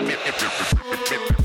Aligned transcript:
We've 0.00 0.10
had 0.10 1.35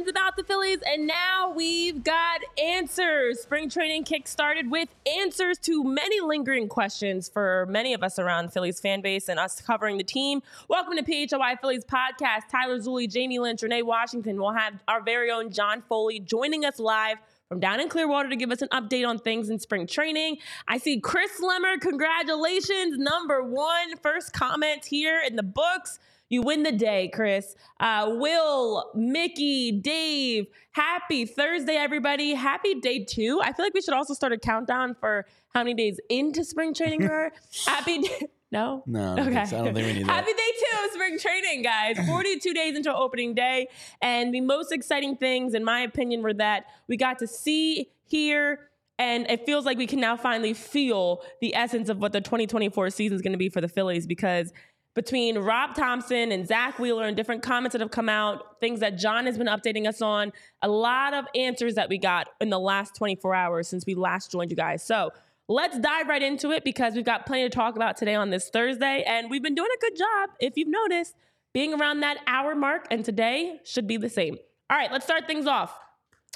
questions 0.00 0.18
about 0.18 0.36
the 0.36 0.44
Phillies, 0.44 0.78
and 0.86 1.06
now 1.06 1.52
we've 1.54 2.02
got 2.02 2.40
answers. 2.58 3.40
Spring 3.40 3.68
training 3.68 4.04
kick 4.04 4.26
started 4.28 4.70
with 4.70 4.88
answers 5.18 5.58
to 5.58 5.84
many 5.84 6.20
lingering 6.20 6.68
questions 6.68 7.28
for 7.28 7.66
many 7.68 7.92
of 7.92 8.02
us 8.02 8.18
around 8.18 8.46
the 8.46 8.50
Phillies 8.50 8.80
fan 8.80 9.02
base 9.02 9.28
and 9.28 9.38
us 9.38 9.60
covering 9.60 9.98
the 9.98 10.04
team. 10.04 10.42
Welcome 10.68 10.96
to 10.96 11.02
PHLY 11.02 11.60
Phillies 11.60 11.84
podcast. 11.84 12.48
Tyler 12.50 12.78
Zulli, 12.78 13.10
Jamie 13.10 13.38
Lynch, 13.38 13.62
Renee 13.62 13.82
Washington. 13.82 14.40
We'll 14.40 14.52
have 14.52 14.82
our 14.88 15.02
very 15.02 15.30
own 15.30 15.50
John 15.50 15.82
Foley 15.86 16.18
joining 16.18 16.64
us 16.64 16.78
live 16.78 17.18
from 17.50 17.60
down 17.60 17.80
in 17.80 17.88
Clearwater 17.90 18.30
to 18.30 18.36
give 18.36 18.52
us 18.52 18.62
an 18.62 18.68
update 18.68 19.06
on 19.06 19.18
things 19.18 19.50
in 19.50 19.58
spring 19.58 19.86
training. 19.86 20.38
I 20.66 20.78
see 20.78 20.98
Chris 20.98 21.42
Lemmer, 21.42 21.78
congratulations, 21.78 22.96
number 22.96 23.42
one. 23.42 23.96
First 24.02 24.32
comment 24.32 24.86
here 24.86 25.20
in 25.20 25.36
the 25.36 25.42
books. 25.42 25.98
You 26.30 26.42
win 26.42 26.62
the 26.62 26.72
day, 26.72 27.10
Chris. 27.12 27.56
Uh, 27.80 28.12
Will, 28.12 28.92
Mickey, 28.94 29.72
Dave, 29.72 30.46
happy 30.70 31.26
Thursday, 31.26 31.74
everybody. 31.74 32.34
Happy 32.34 32.74
day 32.74 33.04
two. 33.04 33.40
I 33.42 33.52
feel 33.52 33.66
like 33.66 33.74
we 33.74 33.82
should 33.82 33.94
also 33.94 34.14
start 34.14 34.32
a 34.32 34.38
countdown 34.38 34.94
for 34.94 35.26
how 35.52 35.60
many 35.60 35.74
days 35.74 35.98
into 36.08 36.44
spring 36.44 36.72
training 36.72 37.00
we 37.00 37.06
are. 37.06 37.32
happy 37.66 37.98
day. 37.98 38.28
No? 38.52 38.84
No, 38.86 39.12
I 39.12 39.16
don't, 39.16 39.46
so. 39.46 39.58
I 39.60 39.64
don't 39.64 39.74
think 39.74 39.86
we 39.88 39.92
need 39.94 40.06
that. 40.06 40.12
Happy 40.12 40.32
day 40.32 40.52
two 40.58 40.84
of 40.84 40.92
spring 40.92 41.18
training, 41.18 41.62
guys. 41.62 41.98
42 42.06 42.54
days 42.54 42.76
into 42.76 42.94
opening 42.94 43.34
day. 43.34 43.66
And 44.00 44.32
the 44.32 44.40
most 44.40 44.70
exciting 44.70 45.16
things, 45.16 45.54
in 45.54 45.64
my 45.64 45.80
opinion, 45.80 46.22
were 46.22 46.34
that 46.34 46.66
we 46.88 46.96
got 46.96 47.18
to 47.18 47.26
see, 47.26 47.90
hear, 48.04 48.70
and 49.00 49.28
it 49.30 49.46
feels 49.46 49.64
like 49.64 49.78
we 49.78 49.86
can 49.86 49.98
now 49.98 50.14
finally 50.14 50.52
feel 50.52 51.22
the 51.40 51.54
essence 51.54 51.88
of 51.88 51.98
what 51.98 52.12
the 52.12 52.20
2024 52.20 52.90
season 52.90 53.16
is 53.16 53.22
going 53.22 53.32
to 53.32 53.38
be 53.38 53.48
for 53.48 53.62
the 53.62 53.68
Phillies 53.68 54.06
because 54.06 54.52
between 54.94 55.38
Rob 55.38 55.74
Thompson 55.74 56.32
and 56.32 56.46
Zack 56.46 56.78
Wheeler 56.78 57.04
and 57.04 57.16
different 57.16 57.42
comments 57.42 57.72
that 57.72 57.80
have 57.80 57.90
come 57.90 58.08
out, 58.08 58.60
things 58.60 58.80
that 58.80 58.98
John 58.98 59.26
has 59.26 59.38
been 59.38 59.46
updating 59.46 59.86
us 59.86 60.02
on, 60.02 60.32
a 60.62 60.68
lot 60.68 61.14
of 61.14 61.26
answers 61.34 61.74
that 61.76 61.88
we 61.88 61.98
got 61.98 62.28
in 62.40 62.50
the 62.50 62.58
last 62.58 62.96
24 62.96 63.34
hours 63.34 63.68
since 63.68 63.86
we 63.86 63.94
last 63.94 64.32
joined 64.32 64.50
you 64.50 64.56
guys. 64.56 64.82
So 64.82 65.10
let's 65.48 65.78
dive 65.78 66.08
right 66.08 66.22
into 66.22 66.50
it 66.50 66.64
because 66.64 66.94
we've 66.94 67.04
got 67.04 67.24
plenty 67.24 67.44
to 67.44 67.50
talk 67.50 67.76
about 67.76 67.96
today 67.96 68.14
on 68.14 68.30
this 68.30 68.50
Thursday. 68.50 69.04
And 69.06 69.30
we've 69.30 69.42
been 69.42 69.54
doing 69.54 69.70
a 69.74 69.80
good 69.80 69.96
job, 69.96 70.30
if 70.40 70.56
you've 70.56 70.68
noticed, 70.68 71.14
being 71.54 71.72
around 71.72 72.00
that 72.00 72.18
hour 72.26 72.56
mark. 72.56 72.86
And 72.90 73.04
today 73.04 73.60
should 73.64 73.86
be 73.86 73.96
the 73.96 74.10
same. 74.10 74.38
All 74.68 74.76
right, 74.76 74.90
let's 74.90 75.04
start 75.04 75.26
things 75.28 75.46
off. 75.46 75.72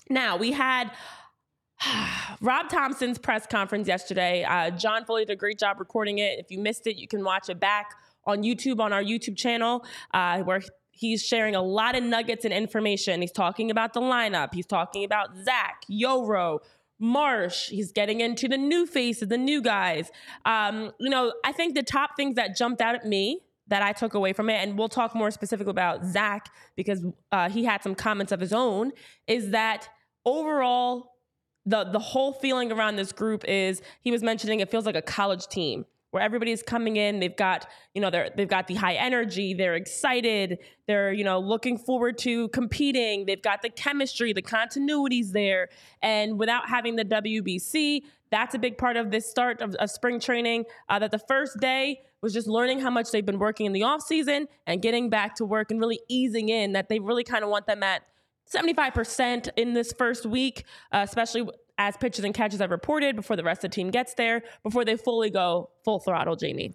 Now, 0.08 0.36
we 0.36 0.52
had 0.52 0.92
Rob 2.41 2.68
Thompson's 2.68 3.18
press 3.18 3.46
conference 3.46 3.89
yesterday. 3.89 4.44
Uh, 4.44 4.70
John 4.70 5.05
Foley 5.05 5.24
did 5.24 5.33
a 5.33 5.36
great 5.36 5.58
job 5.58 5.80
recording 5.80 6.18
it. 6.18 6.39
If 6.39 6.50
you 6.50 6.61
missed 6.61 6.86
it, 6.86 6.96
you 6.96 7.08
can 7.08 7.24
watch 7.24 7.48
it 7.48 7.58
back 7.58 7.94
on 8.27 8.42
YouTube 8.42 8.80
on 8.80 8.92
our 8.92 9.03
YouTube 9.03 9.36
channel 9.36 9.84
uh, 10.12 10.41
where 10.41 10.62
he's 10.91 11.22
sharing 11.22 11.55
a 11.55 11.62
lot 11.62 11.97
of 11.97 12.03
nuggets 12.03 12.44
and 12.44 12.55
information. 12.55 13.20
He's 13.20 13.33
talking 13.33 13.70
about 13.70 13.92
the 13.92 14.00
lineup. 14.00 14.55
He's 14.55 14.67
talking 14.67 15.05
about 15.05 15.30
Zack, 15.44 15.83
Yoro, 15.91 16.61
Marsh. 16.98 17.68
He's 17.68 17.92
getting 17.92 18.20
into 18.20 18.48
the 18.48 18.57
new 18.57 18.86
faces, 18.86 19.29
the 19.29 19.39
new 19.39 19.61
guys. 19.61 20.11
Um, 20.45 20.92
you 20.98 21.11
know, 21.11 21.33
I 21.45 21.52
think 21.52 21.74
the 21.74 21.83
top 21.83 22.11
things 22.17 22.36
that 22.36 22.57
jumped 22.57 22.80
out 22.80 22.95
at 22.95 23.05
me 23.05 23.40
that 23.67 23.83
I 23.83 23.92
took 23.92 24.14
away 24.14 24.33
from 24.33 24.51
it, 24.51 24.55
and 24.55 24.79
we'll 24.79 24.89
talk 24.89 25.14
more 25.14 25.30
specifically 25.30 25.70
about 25.70 26.05
Zack 26.05 26.51
because 26.77 27.05
uh, 27.33 27.48
he 27.48 27.64
had 27.64 27.83
some 27.83 27.95
comments 27.95 28.30
of 28.30 28.39
his 28.39 28.52
own, 28.52 28.92
is 29.27 29.51
that 29.51 29.89
overall, 30.24 31.13
the 31.67 31.84
the 31.84 31.98
whole 31.98 32.33
feeling 32.33 32.70
around 32.70 32.96
this 32.96 33.11
group 33.11 33.42
is 33.46 33.80
he 34.02 34.11
was 34.11 34.23
mentioning 34.23 34.61
it 34.61 34.70
feels 34.70 34.84
like 34.84 34.96
a 34.96 35.02
college 35.02 35.46
team 35.46 35.86
where 36.14 36.23
everybody's 36.23 36.63
coming 36.63 36.95
in. 36.95 37.19
They've 37.19 37.36
got 37.36 37.69
you 37.92 38.01
know 38.01 38.08
they're 38.08 38.30
they've 38.36 38.47
got 38.47 38.69
the 38.69 38.77
high 38.77 38.95
energy 38.95 39.52
they're 39.52 39.75
excited 39.75 40.61
they're 40.86 41.13
you 41.13 41.25
know 41.25 41.41
looking 41.41 41.77
forward 41.77 42.19
to 42.19 42.48
competing. 42.51 43.27
They've 43.27 43.42
got 43.42 43.63
the 43.63 43.69
chemistry 43.69 44.33
the 44.33 44.41
continuities 44.41 45.33
there. 45.33 45.70
And 46.02 46.39
without 46.39 46.69
having 46.69 46.95
the 46.95 47.05
WBC 47.05 48.02
that's 48.30 48.55
a 48.55 48.61
big 48.61 48.79
part 48.79 48.97
of 48.97 49.11
this 49.11 49.29
start 49.29 49.61
of, 49.61 49.75
of 49.75 49.91
spring 49.91 50.20
training 50.20 50.67
uh, 50.89 51.01
that 51.01 51.11
the 51.11 51.19
first 51.19 51.58
day 51.58 52.02
was 52.23 52.33
just 52.33 52.46
learning 52.46 52.79
how 52.79 52.91
much 52.91 53.11
they've 53.11 53.27
been 53.27 53.41
working 53.41 53.67
in 53.67 53.73
the 53.73 53.83
off 53.83 54.01
season 54.01 54.46
and 54.69 54.83
getting 54.83 55.11
back 55.11 55.35
to 55.35 55.45
work 55.45 55.73
and 55.73 55.81
really 55.81 55.98
easing 56.08 56.48
in 56.48 56.75
that 56.75 56.89
they 56.89 57.01
really 57.01 57.25
kind 57.25 57.42
of 57.42 57.51
want 57.51 57.67
them 57.67 57.83
at 57.83 58.02
75% 58.52 59.48
in 59.57 59.73
this 59.73 59.92
first 59.92 60.27
week, 60.27 60.64
uh, 60.92 61.01
especially 61.02 61.48
as 61.79 61.96
pitches 61.96 62.24
and 62.24 62.35
catches 62.35 62.61
have 62.61 62.70
reported 62.70 63.17
before 63.17 63.36
the 63.36 63.45
rest 63.45 63.64
of 63.64 63.70
the 63.70 63.74
team 63.74 63.90
gets 63.90 64.14
there, 64.14 64.42
before 64.62 64.85
they 64.85 64.96
fully 64.96 65.30
go 65.30 65.70
full 65.85 65.98
throttle, 65.98 66.36
Jamie. 66.36 66.74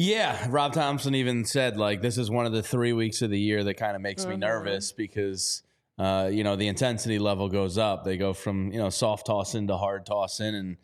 Yeah, 0.00 0.46
Rob 0.48 0.74
Thompson 0.74 1.16
even 1.16 1.44
said 1.44 1.76
like 1.76 2.02
this 2.02 2.18
is 2.18 2.30
one 2.30 2.46
of 2.46 2.52
the 2.52 2.62
three 2.62 2.92
weeks 2.92 3.20
of 3.20 3.30
the 3.30 3.40
year 3.40 3.64
that 3.64 3.74
kind 3.74 3.96
of 3.96 4.02
makes 4.02 4.22
mm-hmm. 4.22 4.32
me 4.32 4.36
nervous 4.36 4.92
because 4.92 5.62
uh, 5.98 6.30
you 6.32 6.44
know 6.44 6.54
the 6.54 6.68
intensity 6.68 7.18
level 7.18 7.48
goes 7.48 7.78
up. 7.78 8.04
They 8.04 8.16
go 8.16 8.32
from 8.32 8.70
you 8.70 8.78
know 8.78 8.90
soft 8.90 9.26
tossing 9.26 9.66
to 9.66 9.76
hard 9.76 10.06
tossing, 10.06 10.54
and 10.54 10.76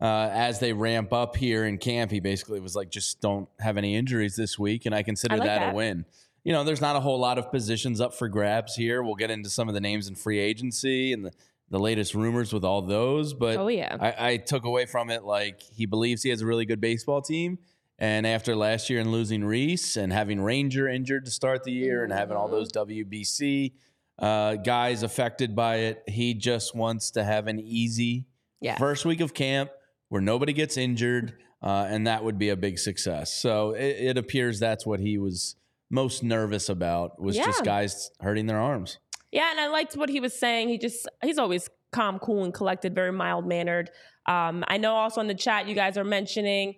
uh, 0.00 0.28
as 0.30 0.60
they 0.60 0.74
ramp 0.74 1.14
up 1.14 1.34
here 1.34 1.64
in 1.64 1.78
camp, 1.78 2.10
he 2.10 2.20
basically 2.20 2.60
was 2.60 2.76
like, 2.76 2.90
just 2.90 3.20
don't 3.20 3.48
have 3.58 3.78
any 3.78 3.96
injuries 3.96 4.36
this 4.36 4.58
week, 4.58 4.84
and 4.84 4.94
I 4.94 5.02
consider 5.02 5.36
I 5.36 5.38
like 5.38 5.46
that, 5.48 5.58
that 5.60 5.72
a 5.72 5.74
win. 5.74 6.04
You 6.44 6.52
know, 6.52 6.62
there's 6.62 6.80
not 6.80 6.94
a 6.94 7.00
whole 7.00 7.18
lot 7.18 7.38
of 7.38 7.50
positions 7.50 8.00
up 8.00 8.14
for 8.14 8.28
grabs 8.28 8.74
here. 8.74 9.02
We'll 9.02 9.16
get 9.16 9.30
into 9.30 9.50
some 9.50 9.68
of 9.68 9.74
the 9.74 9.80
names 9.80 10.08
in 10.08 10.14
free 10.14 10.38
agency 10.38 11.12
and 11.12 11.24
the 11.24 11.32
the 11.70 11.78
latest 11.78 12.14
rumors 12.14 12.52
with 12.52 12.64
all 12.64 12.82
those. 12.82 13.34
But 13.34 13.56
oh 13.56 13.68
yeah, 13.68 13.96
I, 14.00 14.30
I, 14.30 14.36
took 14.36 14.64
away 14.64 14.86
from 14.86 15.10
it 15.10 15.24
like 15.24 15.62
he 15.62 15.86
believes 15.86 16.22
he 16.22 16.30
has 16.30 16.40
a 16.40 16.46
really 16.46 16.64
good 16.64 16.80
baseball 16.80 17.20
team. 17.22 17.58
And 17.98 18.26
after 18.26 18.54
last 18.54 18.90
year 18.90 19.00
and 19.00 19.10
losing 19.10 19.44
Rhys 19.44 19.96
and 19.96 20.12
having 20.12 20.40
Ranger 20.40 20.88
injured 20.88 21.24
to 21.24 21.30
start 21.32 21.64
the 21.64 21.72
year 21.72 22.04
and 22.04 22.12
having 22.12 22.36
all 22.36 22.48
those 22.48 22.70
WBC 22.72 23.72
uh, 24.20 24.54
guys 24.54 25.02
affected 25.02 25.56
by 25.56 25.76
it, 25.76 26.02
he 26.06 26.34
just 26.34 26.76
wants 26.76 27.10
to 27.12 27.24
have 27.24 27.48
an 27.48 27.58
easy 27.58 28.26
yeah. 28.60 28.76
first 28.76 29.04
week 29.04 29.20
of 29.20 29.34
camp 29.34 29.70
where 30.10 30.22
nobody 30.22 30.52
gets 30.52 30.76
injured, 30.76 31.34
uh, 31.62 31.86
and 31.88 32.06
that 32.06 32.24
would 32.24 32.38
be 32.38 32.50
a 32.50 32.56
big 32.56 32.78
success. 32.78 33.32
So 33.32 33.72
it, 33.72 33.96
it 33.98 34.18
appears 34.18 34.60
that's 34.60 34.86
what 34.86 35.00
he 35.00 35.18
was 35.18 35.56
most 35.90 36.22
nervous 36.22 36.68
about 36.68 37.20
was 37.20 37.36
yeah. 37.36 37.46
just 37.46 37.64
guys 37.64 38.10
hurting 38.20 38.46
their 38.46 38.60
arms. 38.60 38.98
Yeah, 39.32 39.50
and 39.50 39.60
I 39.60 39.68
liked 39.68 39.96
what 39.96 40.08
he 40.08 40.20
was 40.20 40.38
saying. 40.38 40.68
He 40.68 40.78
just 40.78 41.08
he's 41.22 41.38
always 41.38 41.68
calm, 41.92 42.18
cool, 42.18 42.44
and 42.44 42.52
collected, 42.52 42.94
very 42.94 43.12
mild 43.12 43.46
mannered. 43.46 43.90
Um, 44.26 44.64
I 44.68 44.76
know 44.76 44.94
also 44.94 45.20
in 45.20 45.26
the 45.26 45.34
chat 45.34 45.68
you 45.68 45.74
guys 45.74 45.96
are 45.96 46.04
mentioning 46.04 46.76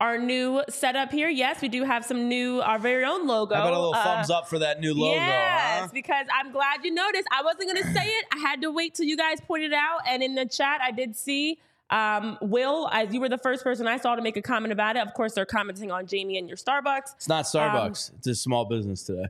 our 0.00 0.18
new 0.18 0.62
setup 0.68 1.10
here. 1.10 1.28
Yes, 1.28 1.62
we 1.62 1.68
do 1.68 1.84
have 1.84 2.04
some 2.04 2.28
new, 2.28 2.60
our 2.60 2.78
very 2.78 3.04
own 3.04 3.26
logo. 3.26 3.54
How 3.54 3.62
about 3.62 3.72
a 3.72 3.76
little 3.76 3.94
uh, 3.94 4.04
thumbs 4.04 4.30
up 4.30 4.48
for 4.48 4.58
that 4.58 4.80
new 4.80 4.94
logo? 4.94 5.14
Yes, 5.14 5.80
huh? 5.82 5.88
because 5.92 6.26
I'm 6.38 6.52
glad 6.52 6.84
you 6.84 6.92
noticed. 6.92 7.26
I 7.32 7.42
wasn't 7.42 7.72
going 7.72 7.82
to 7.82 7.92
say 7.92 8.06
it. 8.06 8.26
I 8.32 8.38
had 8.38 8.60
to 8.62 8.70
wait 8.70 8.94
till 8.94 9.06
you 9.06 9.16
guys 9.16 9.40
pointed 9.40 9.72
out. 9.72 10.00
And 10.06 10.22
in 10.22 10.34
the 10.34 10.46
chat, 10.46 10.80
I 10.82 10.90
did 10.90 11.16
see 11.16 11.58
um, 11.90 12.36
Will, 12.42 12.88
as 12.92 13.14
you 13.14 13.20
were 13.20 13.28
the 13.28 13.38
first 13.38 13.62
person 13.62 13.86
I 13.86 13.96
saw 13.96 14.16
to 14.16 14.22
make 14.22 14.36
a 14.36 14.42
comment 14.42 14.72
about 14.72 14.96
it. 14.96 15.06
Of 15.06 15.14
course, 15.14 15.32
they're 15.32 15.46
commenting 15.46 15.90
on 15.90 16.06
Jamie 16.06 16.36
and 16.36 16.48
your 16.48 16.58
Starbucks. 16.58 17.14
It's 17.16 17.28
not 17.28 17.44
Starbucks. 17.46 18.10
Um, 18.10 18.16
it's 18.18 18.26
a 18.26 18.34
small 18.34 18.64
business 18.66 19.02
today. 19.02 19.26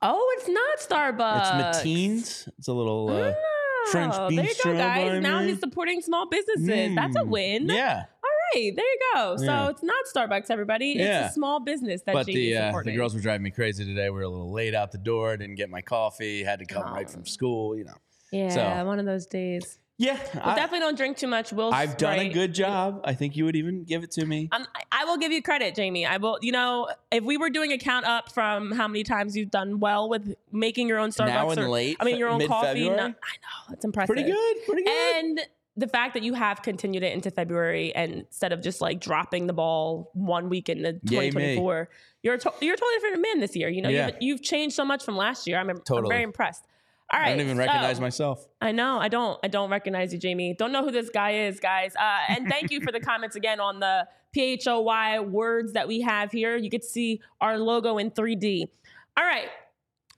Oh, 0.00 0.36
it's 0.38 0.48
not 0.48 0.78
Starbucks. 1.16 1.70
It's 1.70 1.78
Mateen's. 1.78 2.48
It's 2.58 2.68
a 2.68 2.72
little 2.72 3.08
uh, 3.10 3.32
oh, 3.34 3.88
French 3.90 4.14
bistro. 4.14 4.36
There 4.36 4.44
you 4.44 4.54
go, 4.64 4.76
guys. 4.76 5.22
Now 5.22 5.42
he's 5.42 5.58
supporting 5.58 6.02
small 6.02 6.28
businesses. 6.28 6.68
Mm, 6.68 6.94
That's 6.94 7.16
a 7.16 7.20
mm, 7.20 7.28
win. 7.28 7.68
Yeah. 7.68 8.04
All 8.22 8.60
right, 8.60 8.72
there 8.76 8.84
you 8.84 8.98
go. 9.14 9.36
So 9.36 9.44
yeah. 9.44 9.68
it's 9.68 9.82
not 9.82 10.04
Starbucks, 10.14 10.50
everybody. 10.50 10.94
Yeah. 10.96 11.26
It's 11.26 11.32
a 11.32 11.34
small 11.34 11.60
business 11.60 12.02
that 12.06 12.12
but 12.12 12.26
the 12.26 12.56
uh, 12.56 12.80
the 12.82 12.92
girls 12.92 13.14
were 13.14 13.20
driving 13.20 13.42
me 13.42 13.50
crazy 13.50 13.84
today. 13.84 14.08
We 14.10 14.16
were 14.16 14.22
a 14.22 14.28
little 14.28 14.52
late 14.52 14.74
out 14.74 14.92
the 14.92 14.98
door. 14.98 15.36
Didn't 15.36 15.56
get 15.56 15.68
my 15.68 15.82
coffee. 15.82 16.44
Had 16.44 16.60
to 16.60 16.66
come 16.66 16.84
oh. 16.86 16.92
right 16.92 17.10
from 17.10 17.26
school. 17.26 17.76
You 17.76 17.84
know. 17.84 17.96
Yeah, 18.30 18.80
so, 18.80 18.86
one 18.86 18.98
of 18.98 19.06
those 19.06 19.26
days. 19.26 19.78
Yeah, 20.00 20.16
I, 20.40 20.54
definitely 20.54 20.78
don't 20.78 20.96
drink 20.96 21.16
too 21.16 21.26
much. 21.26 21.52
Will 21.52 21.74
I've 21.74 21.96
done 21.96 22.20
a 22.20 22.28
good 22.28 22.54
job. 22.54 23.00
I 23.04 23.14
think 23.14 23.36
you 23.36 23.44
would 23.46 23.56
even 23.56 23.82
give 23.82 24.04
it 24.04 24.12
to 24.12 24.24
me. 24.24 24.48
Um, 24.52 24.64
I 24.92 25.04
will 25.04 25.16
give 25.18 25.32
you 25.32 25.42
credit, 25.42 25.74
Jamie. 25.74 26.06
I 26.06 26.18
will. 26.18 26.38
You 26.40 26.52
know, 26.52 26.88
if 27.10 27.24
we 27.24 27.36
were 27.36 27.50
doing 27.50 27.72
a 27.72 27.78
count 27.78 28.06
up 28.06 28.30
from 28.32 28.70
how 28.70 28.86
many 28.86 29.02
times 29.02 29.36
you've 29.36 29.50
done 29.50 29.80
well 29.80 30.08
with 30.08 30.36
making 30.52 30.86
your 30.86 31.00
own 31.00 31.10
Starbucks, 31.10 31.26
now 31.26 31.50
and 31.50 31.60
or, 31.60 31.68
late, 31.68 31.96
I 31.98 32.04
mean 32.04 32.16
your 32.16 32.28
own 32.28 32.46
coffee. 32.46 32.88
I 32.88 32.94
know 33.08 33.14
it's 33.72 33.84
impressive. 33.84 34.14
Pretty 34.14 34.30
good. 34.30 34.56
Pretty 34.66 34.84
good. 34.84 35.16
And 35.16 35.40
the 35.76 35.88
fact 35.88 36.14
that 36.14 36.22
you 36.22 36.34
have 36.34 36.62
continued 36.62 37.02
it 37.02 37.12
into 37.12 37.30
February 37.32 37.92
and 37.94 38.12
instead 38.14 38.52
of 38.52 38.60
just 38.62 38.80
like 38.80 39.00
dropping 39.00 39.48
the 39.48 39.52
ball 39.52 40.10
one 40.14 40.48
week 40.48 40.68
in 40.68 40.82
the 40.82 40.92
Yay 41.04 41.30
2024, 41.30 41.88
you're 42.22 42.36
to- 42.38 42.52
you're 42.60 42.74
a 42.74 42.76
totally 42.76 42.94
different 43.00 43.22
man 43.22 43.40
this 43.40 43.54
year. 43.56 43.68
You 43.68 43.82
know, 43.82 43.88
Yeah. 43.88 44.06
you've, 44.06 44.16
you've 44.20 44.42
changed 44.42 44.74
so 44.76 44.84
much 44.84 45.04
from 45.04 45.16
last 45.16 45.46
year. 45.48 45.58
I'm, 45.58 45.70
I'm 45.70 45.78
Totally. 45.80 46.08
very 46.12 46.22
impressed. 46.22 46.64
All 47.10 47.18
right, 47.18 47.28
I 47.28 47.30
don't 47.30 47.40
even 47.40 47.56
so- 47.56 47.60
recognize 47.60 48.00
myself. 48.00 48.46
I 48.60 48.72
know. 48.72 48.98
I 48.98 49.08
don't. 49.08 49.38
I 49.42 49.48
don't 49.48 49.70
recognize 49.70 50.12
you, 50.12 50.18
Jamie. 50.18 50.54
Don't 50.54 50.72
know 50.72 50.84
who 50.84 50.90
this 50.90 51.08
guy 51.08 51.46
is, 51.46 51.58
guys. 51.58 51.94
Uh, 51.96 52.18
and 52.28 52.48
thank 52.48 52.70
you 52.70 52.80
for 52.80 52.92
the 52.92 53.00
comments 53.10 53.34
again 53.36 53.60
on 53.60 53.80
the 53.80 54.06
PHLY 54.36 55.30
words 55.30 55.72
that 55.72 55.88
we 55.88 56.00
have 56.02 56.30
here. 56.32 56.56
You 56.56 56.68
to 56.70 56.82
see 56.82 57.20
our 57.40 57.58
logo 57.58 57.98
in 57.98 58.10
3D. 58.10 58.68
All 59.16 59.24
right. 59.24 59.48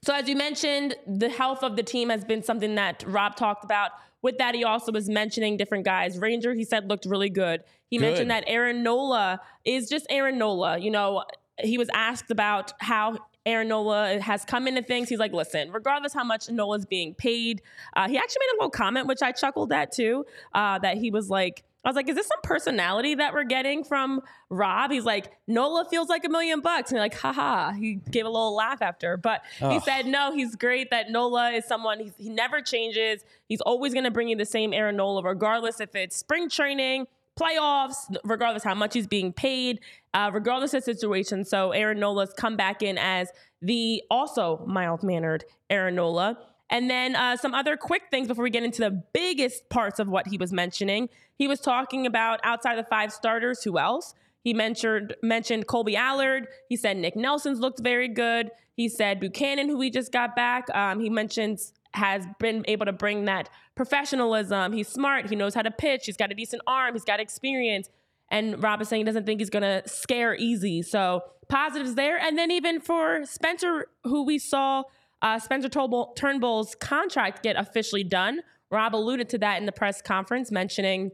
So 0.03 0.13
as 0.13 0.27
you 0.27 0.35
mentioned, 0.35 0.95
the 1.07 1.29
health 1.29 1.63
of 1.63 1.75
the 1.75 1.83
team 1.83 2.09
has 2.09 2.25
been 2.25 2.43
something 2.43 2.75
that 2.75 3.03
Rob 3.05 3.35
talked 3.35 3.63
about. 3.63 3.91
With 4.23 4.37
that, 4.39 4.53
he 4.55 4.63
also 4.63 4.91
was 4.91 5.09
mentioning 5.09 5.57
different 5.57 5.85
guys. 5.85 6.17
Ranger, 6.17 6.53
he 6.53 6.63
said, 6.63 6.87
looked 6.89 7.05
really 7.05 7.29
good. 7.29 7.63
He 7.89 7.97
Good. 7.97 8.05
mentioned 8.05 8.31
that 8.31 8.43
Aaron 8.47 8.83
Nola 8.83 9.39
is 9.65 9.89
just 9.89 10.05
Aaron 10.09 10.37
Nola. 10.37 10.77
You 10.77 10.91
know, 10.91 11.23
he 11.59 11.77
was 11.77 11.89
asked 11.93 12.29
about 12.31 12.73
how 12.79 13.17
Aaron 13.45 13.67
Nola 13.67 14.19
has 14.19 14.45
come 14.45 14.67
into 14.67 14.83
things. 14.83 15.09
He's 15.09 15.19
like, 15.19 15.33
listen, 15.33 15.71
regardless 15.71 16.13
how 16.13 16.23
much 16.23 16.49
Nola's 16.49 16.85
being 16.85 17.13
paid, 17.15 17.61
uh, 17.95 18.07
he 18.07 18.17
actually 18.17 18.39
made 18.41 18.53
a 18.53 18.57
little 18.57 18.69
comment, 18.69 19.07
which 19.07 19.21
I 19.21 19.31
chuckled 19.31 19.71
at 19.71 19.91
too, 19.91 20.25
uh, 20.53 20.77
that 20.79 20.97
he 20.97 21.11
was 21.11 21.29
like, 21.29 21.63
I 21.83 21.89
was 21.89 21.95
like, 21.95 22.07
is 22.09 22.15
this 22.15 22.27
some 22.27 22.41
personality 22.43 23.15
that 23.15 23.33
we're 23.33 23.43
getting 23.43 23.83
from 23.83 24.21
Rob? 24.51 24.91
He's 24.91 25.03
like, 25.03 25.31
Nola 25.47 25.85
feels 25.89 26.09
like 26.09 26.23
a 26.23 26.29
million 26.29 26.61
bucks. 26.61 26.91
And 26.91 26.97
you're 26.97 27.03
like, 27.03 27.15
haha. 27.15 27.71
He 27.71 27.95
gave 27.95 28.27
a 28.27 28.29
little 28.29 28.53
laugh 28.53 28.83
after. 28.83 29.17
But 29.17 29.41
he 29.71 29.79
said, 29.79 30.05
no, 30.05 30.31
he's 30.31 30.55
great 30.55 30.91
that 30.91 31.09
Nola 31.09 31.49
is 31.49 31.65
someone, 31.65 31.99
he's, 31.99 32.13
he 32.19 32.29
never 32.29 32.61
changes. 32.61 33.25
He's 33.47 33.61
always 33.61 33.93
going 33.93 34.03
to 34.03 34.11
bring 34.11 34.27
you 34.27 34.35
the 34.35 34.45
same 34.45 34.73
Aaron 34.73 34.95
Nola, 34.97 35.23
regardless 35.23 35.79
if 35.79 35.95
it's 35.95 36.15
spring 36.15 36.51
training, 36.51 37.07
playoffs, 37.39 38.15
regardless 38.23 38.63
how 38.63 38.75
much 38.75 38.93
he's 38.93 39.07
being 39.07 39.33
paid, 39.33 39.79
uh, 40.13 40.29
regardless 40.33 40.73
of 40.73 40.83
situation. 40.83 41.45
So 41.45 41.71
Aaron 41.71 41.99
Nola's 41.99 42.33
come 42.33 42.55
back 42.55 42.81
in 42.81 42.97
as 42.97 43.29
the 43.61 44.03
also 44.09 44.63
mild 44.67 45.03
mannered 45.03 45.45
Aaron 45.69 45.95
Nola. 45.95 46.37
And 46.69 46.89
then 46.89 47.15
uh, 47.15 47.35
some 47.35 47.53
other 47.53 47.75
quick 47.75 48.03
things 48.11 48.27
before 48.27 48.43
we 48.43 48.49
get 48.49 48.63
into 48.63 48.81
the 48.81 49.03
biggest 49.13 49.69
parts 49.69 49.99
of 49.99 50.07
what 50.07 50.27
he 50.27 50.37
was 50.37 50.53
mentioning. 50.53 51.09
He 51.35 51.47
was 51.47 51.59
talking 51.59 52.05
about 52.05 52.39
outside 52.43 52.77
the 52.77 52.83
five 52.83 53.11
starters, 53.11 53.63
who 53.63 53.77
else? 53.77 54.15
He 54.43 54.53
mentioned 54.53 55.15
mentioned 55.21 55.67
Kolby 55.67 55.95
Allard. 55.95 56.47
He 56.69 56.75
said 56.75 56.97
Nick 56.97 57.15
Nelson's 57.15 57.59
looked 57.59 57.81
very 57.81 58.07
good. 58.07 58.51
He 58.75 58.89
said 58.89 59.19
Buchanan, 59.19 59.67
who 59.67 59.77
we 59.77 59.89
just 59.89 60.11
got 60.11 60.35
back. 60.35 60.73
Um, 60.73 60.99
he 60.99 61.09
mentions 61.09 61.73
has 61.93 62.25
been 62.39 62.63
able 62.67 62.85
to 62.85 62.93
bring 62.93 63.25
that 63.25 63.49
professionalism. 63.75 64.73
He's 64.73 64.87
smart. 64.87 65.29
He 65.29 65.35
knows 65.35 65.53
how 65.53 65.61
to 65.61 65.71
pitch. 65.71 66.05
He's 66.05 66.17
got 66.17 66.31
a 66.31 66.35
decent 66.35 66.61
arm. 66.67 66.93
He's 66.93 67.03
got 67.03 67.19
experience. 67.19 67.89
And 68.29 68.61
Rob 68.63 68.81
is 68.81 68.87
saying 68.87 69.01
he 69.01 69.03
doesn't 69.03 69.25
think 69.25 69.41
he's 69.41 69.49
going 69.49 69.63
to 69.63 69.87
scare 69.87 70.35
easy. 70.35 70.81
So 70.81 71.21
positives 71.49 71.95
there. 71.95 72.17
And 72.17 72.37
then 72.37 72.49
even 72.49 72.79
for 72.79 73.25
Spencer, 73.25 73.87
who 74.05 74.23
we 74.23 74.39
saw 74.39 74.83
uh, 75.21 75.37
Spencer 75.37 75.69
Turnbull's 75.69 76.75
contract 76.75 77.43
get 77.43 77.55
officially 77.55 78.03
done. 78.03 78.41
Rob 78.71 78.95
alluded 78.95 79.29
to 79.29 79.37
that 79.39 79.59
in 79.59 79.65
the 79.65 79.71
press 79.71 80.01
conference, 80.01 80.49
mentioning 80.49 81.11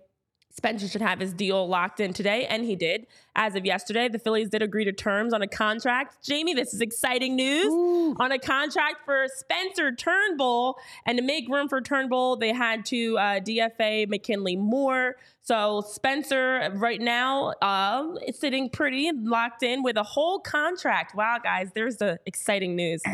Spencer 0.51 0.88
should 0.88 1.01
have 1.01 1.19
his 1.19 1.33
deal 1.33 1.68
locked 1.68 2.00
in 2.00 2.13
today, 2.13 2.45
and 2.45 2.63
he 2.63 2.75
did. 2.75 3.07
As 3.39 3.53
of 3.53 3.67
yesterday, 3.67 4.09
the 4.09 4.17
Phillies 4.17 4.49
did 4.49 4.63
agree 4.63 4.83
to 4.83 4.91
terms 4.91 5.31
on 5.31 5.43
a 5.43 5.47
contract. 5.47 6.25
Jamie, 6.25 6.55
this 6.55 6.73
is 6.73 6.81
exciting 6.81 7.35
news. 7.35 7.67
On 8.19 8.31
a 8.31 8.39
contract 8.39 9.05
for 9.05 9.27
Spencer 9.27 9.93
Turnbull, 9.93 10.79
and 11.05 11.19
to 11.19 11.23
make 11.23 11.47
room 11.47 11.69
for 11.69 11.79
Turnbull, 11.79 12.37
they 12.37 12.51
had 12.51 12.83
to 12.87 13.15
uh, 13.19 13.39
DFA 13.39 14.09
McKinley 14.09 14.55
Moore. 14.55 15.17
So 15.43 15.83
Spencer, 15.87 16.71
right 16.73 16.99
now, 16.99 17.53
uh, 17.61 18.15
is 18.25 18.39
sitting 18.39 18.71
pretty 18.71 19.11
locked 19.13 19.61
in 19.61 19.83
with 19.83 19.97
a 19.97 20.03
whole 20.03 20.39
contract. 20.39 21.13
Wow, 21.13 21.37
guys, 21.41 21.69
there's 21.75 21.97
the 21.97 22.19
exciting 22.25 22.75
news. 22.75 23.03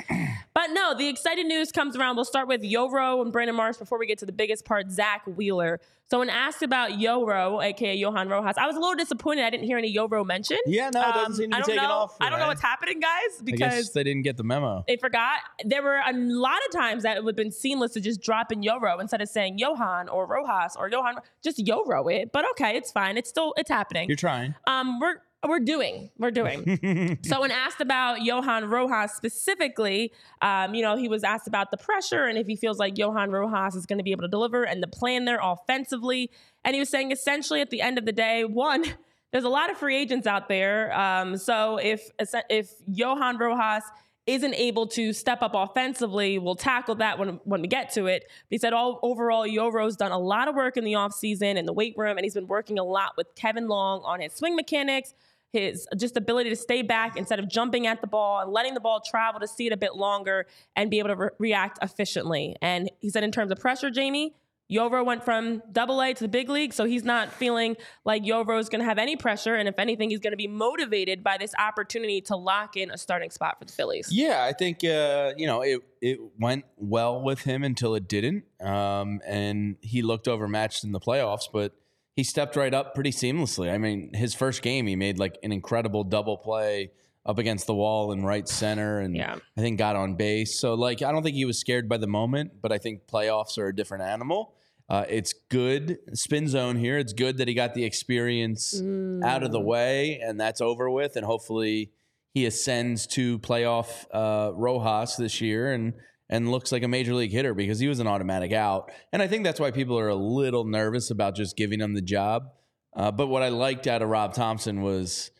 But 0.55 0.69
no, 0.71 0.95
the 0.95 1.07
exciting 1.07 1.47
news 1.47 1.71
comes 1.71 1.95
around. 1.95 2.15
We'll 2.15 2.25
start 2.25 2.47
with 2.47 2.61
Yoro 2.61 3.23
and 3.23 3.33
Brandon 3.33 3.55
Marsh 3.55 3.77
before 3.77 3.97
we 3.97 4.05
get 4.05 4.19
to 4.19 4.25
the 4.27 4.31
biggest 4.31 4.65
part, 4.65 4.91
Zack 4.91 5.23
Wheeler. 5.25 5.79
So 6.11 6.19
when 6.19 6.29
asked 6.29 6.61
about 6.61 6.91
Yoro, 6.91 7.63
aka 7.63 7.95
Johan 7.95 8.29
Rojas, 8.29 8.55
I 8.57 8.67
was 8.67 8.75
a 8.75 8.79
little 8.79 8.93
disappointed 8.93 9.45
I 9.45 9.49
didn't 9.49 9.65
hear 9.65 9.79
any 9.79 9.93
Yoro 9.95 10.12
mentioned. 10.23 10.59
Yeah, 10.65 10.89
no, 10.93 10.99
it 10.99 11.03
doesn't 11.13 11.25
Um, 11.25 11.33
seem 11.35 11.49
to 11.51 11.55
I 11.55 11.59
be 11.59 11.61
don't 11.63 11.75
taken 11.75 11.89
know. 11.89 11.95
off. 11.95 12.17
I 12.21 12.29
don't 12.29 12.39
know 12.39 12.47
what's 12.47 12.61
happening, 12.61 12.99
guys, 12.99 13.41
because 13.43 13.93
they 13.93 14.03
didn't 14.03 14.23
get 14.23 14.37
the 14.37 14.43
memo. 14.43 14.83
they 14.87 14.97
forgot. 14.97 15.39
There 15.65 15.81
were 15.81 16.01
a 16.05 16.13
lot 16.13 16.59
of 16.67 16.71
times 16.79 17.03
that 17.03 17.17
it 17.17 17.23
would 17.23 17.31
have 17.31 17.37
been 17.43 17.51
seamless 17.51 17.93
to 17.93 18.01
just 18.01 18.21
drop 18.21 18.51
in 18.51 18.61
Yoro 18.61 18.99
instead 19.01 19.21
of 19.21 19.29
saying 19.29 19.57
Johan 19.57 20.09
or 20.09 20.27
Rojas 20.27 20.75
or 20.77 20.89
Johan. 20.89 21.15
Just 21.43 21.57
Yoro 21.65 22.13
it. 22.13 22.31
But 22.31 22.45
okay, 22.51 22.75
it's 22.77 22.91
fine. 22.91 23.17
It's 23.17 23.29
still 23.29 23.53
it's 23.57 23.69
happening. 23.69 24.09
You're 24.09 24.15
trying. 24.17 24.53
Um, 24.67 24.99
we're 24.99 25.15
we're 25.45 25.59
doing 25.59 26.09
we're 26.17 26.31
doing. 26.31 27.19
so 27.23 27.41
when 27.41 27.51
asked 27.51 27.81
about 27.81 28.21
Johan 28.21 28.69
Rojas 28.69 29.11
specifically, 29.13 30.13
um, 30.41 30.73
you 30.73 30.81
know, 30.81 30.95
he 30.95 31.07
was 31.09 31.23
asked 31.23 31.47
about 31.47 31.69
the 31.71 31.77
pressure 31.77 32.23
and 32.25 32.37
if 32.37 32.47
he 32.47 32.55
feels 32.55 32.79
like 32.79 32.97
Johan 32.97 33.29
Rojas 33.31 33.75
is 33.75 33.85
going 33.85 33.97
to 33.97 34.03
be 34.03 34.11
able 34.11 34.21
to 34.21 34.27
deliver 34.29 34.63
and 34.63 34.81
the 34.81 34.87
plan 34.87 35.25
there 35.25 35.39
offensively. 35.41 36.31
And 36.63 36.73
he 36.75 36.79
was 36.79 36.89
saying 36.89 37.11
essentially 37.11 37.59
at 37.61 37.69
the 37.71 37.81
end 37.81 37.97
of 37.97 38.05
the 38.05 38.13
day, 38.13 38.45
one. 38.45 38.85
There's 39.33 39.45
a 39.45 39.49
lot 39.49 39.71
of 39.71 39.77
free 39.77 39.97
agents 39.97 40.27
out 40.27 40.47
there. 40.47 40.97
Um, 40.97 41.37
so 41.37 41.77
if 41.77 42.11
if 42.49 42.71
Johan 42.87 43.37
Rojas 43.39 43.83
isn't 44.27 44.53
able 44.53 44.87
to 44.87 45.11
step 45.11 45.41
up 45.41 45.51
offensively, 45.53 46.37
we'll 46.37 46.55
tackle 46.55 46.95
that 46.95 47.19
when, 47.19 47.41
when 47.43 47.61
we 47.61 47.67
get 47.67 47.91
to 47.91 48.05
it. 48.05 48.23
But 48.27 48.51
he 48.51 48.57
said 48.59 48.71
all 48.71 48.99
overall, 49.01 49.45
Yoro's 49.45 49.97
done 49.97 50.11
a 50.11 50.19
lot 50.19 50.47
of 50.47 50.55
work 50.55 50.77
in 50.77 50.85
the 50.85 50.93
offseason 50.93 51.57
in 51.57 51.65
the 51.65 51.73
weight 51.73 51.95
room, 51.97 52.17
and 52.17 52.23
he's 52.23 52.35
been 52.35 52.47
working 52.47 52.77
a 52.77 52.83
lot 52.83 53.17
with 53.17 53.27
Kevin 53.35 53.67
Long 53.67 54.01
on 54.05 54.21
his 54.21 54.33
swing 54.33 54.55
mechanics, 54.55 55.15
his 55.51 55.87
just 55.97 56.15
ability 56.15 56.51
to 56.51 56.55
stay 56.55 56.83
back 56.83 57.17
instead 57.17 57.39
of 57.39 57.49
jumping 57.49 57.87
at 57.87 58.01
the 58.01 58.07
ball 58.07 58.39
and 58.39 58.51
letting 58.51 58.75
the 58.75 58.79
ball 58.79 59.01
travel 59.01 59.41
to 59.41 59.47
see 59.47 59.65
it 59.65 59.73
a 59.73 59.77
bit 59.77 59.95
longer 59.95 60.45
and 60.75 60.89
be 60.89 60.99
able 60.99 61.09
to 61.09 61.15
re- 61.15 61.29
react 61.39 61.79
efficiently. 61.81 62.55
And 62.61 62.89
he 62.99 63.09
said 63.09 63.23
in 63.23 63.31
terms 63.31 63.51
of 63.51 63.59
pressure, 63.59 63.89
Jamie, 63.89 64.35
Yoro 64.73 65.05
went 65.05 65.23
from 65.23 65.61
double 65.71 66.01
A 66.01 66.13
to 66.13 66.23
the 66.23 66.27
big 66.27 66.49
league, 66.49 66.73
so 66.73 66.85
he's 66.85 67.03
not 67.03 67.31
feeling 67.31 67.75
like 68.05 68.23
Yoro 68.23 68.59
is 68.59 68.69
going 68.69 68.79
to 68.79 68.85
have 68.85 68.97
any 68.97 69.15
pressure. 69.15 69.55
And 69.55 69.67
if 69.69 69.77
anything, 69.77 70.09
he's 70.09 70.19
going 70.19 70.31
to 70.31 70.37
be 70.37 70.47
motivated 70.47 71.23
by 71.23 71.37
this 71.37 71.53
opportunity 71.59 72.21
to 72.21 72.35
lock 72.35 72.75
in 72.75 72.91
a 72.91 72.97
starting 72.97 73.29
spot 73.29 73.59
for 73.59 73.65
the 73.65 73.73
Phillies. 73.73 74.09
Yeah, 74.11 74.43
I 74.43 74.53
think 74.53 74.83
uh, 74.83 75.33
you 75.37 75.47
know 75.47 75.61
it. 75.61 75.81
It 76.01 76.19
went 76.37 76.65
well 76.77 77.21
with 77.21 77.41
him 77.41 77.63
until 77.63 77.95
it 77.95 78.07
didn't, 78.09 78.43
um, 78.61 79.21
and 79.25 79.77
he 79.81 80.01
looked 80.01 80.27
overmatched 80.27 80.83
in 80.83 80.91
the 80.91 80.99
playoffs. 80.99 81.47
But 81.51 81.73
he 82.15 82.23
stepped 82.23 82.55
right 82.55 82.73
up 82.73 82.93
pretty 82.93 83.11
seamlessly. 83.11 83.71
I 83.71 83.77
mean, 83.77 84.13
his 84.13 84.33
first 84.33 84.61
game, 84.61 84.87
he 84.87 84.95
made 84.95 85.17
like 85.17 85.37
an 85.43 85.51
incredible 85.51 86.03
double 86.03 86.37
play 86.37 86.91
up 87.25 87.37
against 87.37 87.67
the 87.67 87.73
wall 87.73 88.11
in 88.11 88.23
right 88.25 88.47
center, 88.47 88.99
and 88.99 89.15
Yeah. 89.15 89.37
I 89.57 89.61
think 89.61 89.77
got 89.77 89.95
on 89.95 90.15
base. 90.15 90.59
So 90.59 90.73
like, 90.73 91.01
I 91.01 91.11
don't 91.11 91.23
think 91.23 91.35
he 91.35 91.45
was 91.45 91.57
scared 91.57 91.87
by 91.87 91.97
the 91.97 92.07
moment, 92.07 92.61
but 92.61 92.71
I 92.71 92.77
think 92.77 93.07
playoffs 93.07 93.57
are 93.57 93.67
a 93.67 93.75
different 93.75 94.03
animal. 94.03 94.53
Uh, 94.89 95.05
it's 95.09 95.33
good 95.49 95.97
spin 96.13 96.47
zone 96.47 96.77
here. 96.77 96.97
It's 96.97 97.13
good 97.13 97.37
that 97.37 97.47
he 97.47 97.53
got 97.53 97.73
the 97.73 97.83
experience 97.85 98.79
out 99.23 99.43
of 99.43 99.51
the 99.51 99.59
way, 99.59 100.19
and 100.19 100.39
that's 100.39 100.61
over 100.61 100.89
with. 100.89 101.15
And 101.15 101.25
hopefully, 101.25 101.91
he 102.33 102.45
ascends 102.45 103.07
to 103.07 103.39
playoff 103.39 104.05
uh, 104.11 104.51
Rojas 104.53 105.15
this 105.15 105.41
year 105.41 105.71
and 105.71 105.93
and 106.29 106.49
looks 106.49 106.71
like 106.71 106.83
a 106.83 106.87
major 106.87 107.13
league 107.13 107.31
hitter 107.31 107.53
because 107.53 107.79
he 107.79 107.87
was 107.87 107.99
an 107.99 108.07
automatic 108.07 108.51
out. 108.51 108.91
And 109.11 109.21
I 109.21 109.27
think 109.27 109.43
that's 109.43 109.59
why 109.59 109.71
people 109.71 109.99
are 109.99 110.07
a 110.09 110.15
little 110.15 110.63
nervous 110.63 111.11
about 111.11 111.35
just 111.35 111.55
giving 111.55 111.79
him 111.79 111.93
the 111.93 112.01
job. 112.01 112.49
Uh, 112.95 113.11
but 113.11 113.27
what 113.27 113.43
I 113.43 113.49
liked 113.49 113.87
out 113.87 114.01
of 114.01 114.09
Rob 114.09 114.33
Thompson 114.33 114.81
was 114.81 115.31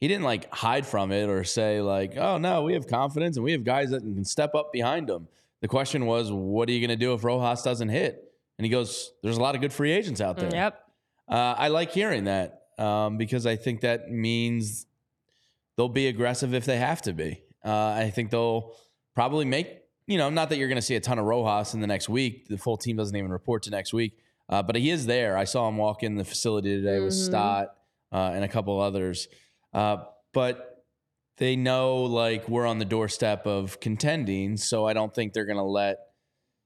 he 0.00 0.08
didn't 0.08 0.24
like 0.24 0.52
hide 0.52 0.86
from 0.86 1.12
it 1.12 1.28
or 1.28 1.44
say 1.44 1.80
like, 1.80 2.16
"Oh 2.16 2.38
no, 2.38 2.62
we 2.62 2.74
have 2.74 2.86
confidence 2.86 3.36
and 3.36 3.44
we 3.44 3.52
have 3.52 3.64
guys 3.64 3.90
that 3.90 4.00
can 4.00 4.24
step 4.24 4.54
up 4.54 4.72
behind 4.72 5.08
him." 5.08 5.28
The 5.60 5.68
question 5.68 6.06
was, 6.06 6.32
"What 6.32 6.68
are 6.68 6.72
you 6.72 6.80
going 6.80 6.96
to 6.96 7.02
do 7.02 7.12
if 7.12 7.24
Rojas 7.24 7.62
doesn't 7.62 7.88
hit?" 7.90 8.29
And 8.60 8.66
he 8.66 8.70
goes, 8.70 9.12
"There's 9.22 9.38
a 9.38 9.40
lot 9.40 9.54
of 9.54 9.62
good 9.62 9.72
free 9.72 9.90
agents 9.90 10.20
out 10.20 10.36
there." 10.36 10.50
Yep. 10.52 10.78
Uh, 11.26 11.54
I 11.56 11.68
like 11.68 11.92
hearing 11.92 12.24
that 12.24 12.64
um, 12.76 13.16
because 13.16 13.46
I 13.46 13.56
think 13.56 13.80
that 13.80 14.10
means 14.10 14.84
they'll 15.78 15.88
be 15.88 16.08
aggressive 16.08 16.52
if 16.52 16.66
they 16.66 16.76
have 16.76 17.00
to 17.02 17.14
be. 17.14 17.42
Uh, 17.64 17.94
I 17.96 18.10
think 18.14 18.28
they'll 18.30 18.74
probably 19.14 19.46
make, 19.46 19.78
you 20.06 20.18
know, 20.18 20.28
not 20.28 20.50
that 20.50 20.58
you're 20.58 20.68
going 20.68 20.76
to 20.76 20.82
see 20.82 20.96
a 20.96 21.00
ton 21.00 21.18
of 21.18 21.24
Rojas 21.24 21.72
in 21.72 21.80
the 21.80 21.86
next 21.86 22.10
week. 22.10 22.48
The 22.48 22.58
full 22.58 22.76
team 22.76 22.96
doesn't 22.98 23.16
even 23.16 23.30
report 23.30 23.62
to 23.62 23.70
next 23.70 23.94
week, 23.94 24.18
uh, 24.50 24.62
but 24.62 24.76
he 24.76 24.90
is 24.90 25.06
there. 25.06 25.38
I 25.38 25.44
saw 25.44 25.66
him 25.66 25.78
walk 25.78 26.02
in 26.02 26.16
the 26.16 26.24
facility 26.24 26.76
today 26.76 27.00
with 27.00 27.14
Mhm. 27.14 27.24
Stott 27.26 27.68
uh, 28.12 28.32
and 28.34 28.44
a 28.44 28.48
couple 28.48 28.78
others. 28.78 29.26
Uh, 29.72 30.04
but 30.34 30.84
they 31.38 31.56
know 31.56 32.02
like 32.02 32.46
we're 32.46 32.66
on 32.66 32.78
the 32.78 32.84
doorstep 32.84 33.46
of 33.46 33.80
contending, 33.80 34.58
so 34.58 34.84
I 34.86 34.92
don't 34.92 35.14
think 35.14 35.32
they're 35.32 35.46
going 35.46 35.56
to 35.56 35.62
let 35.62 35.96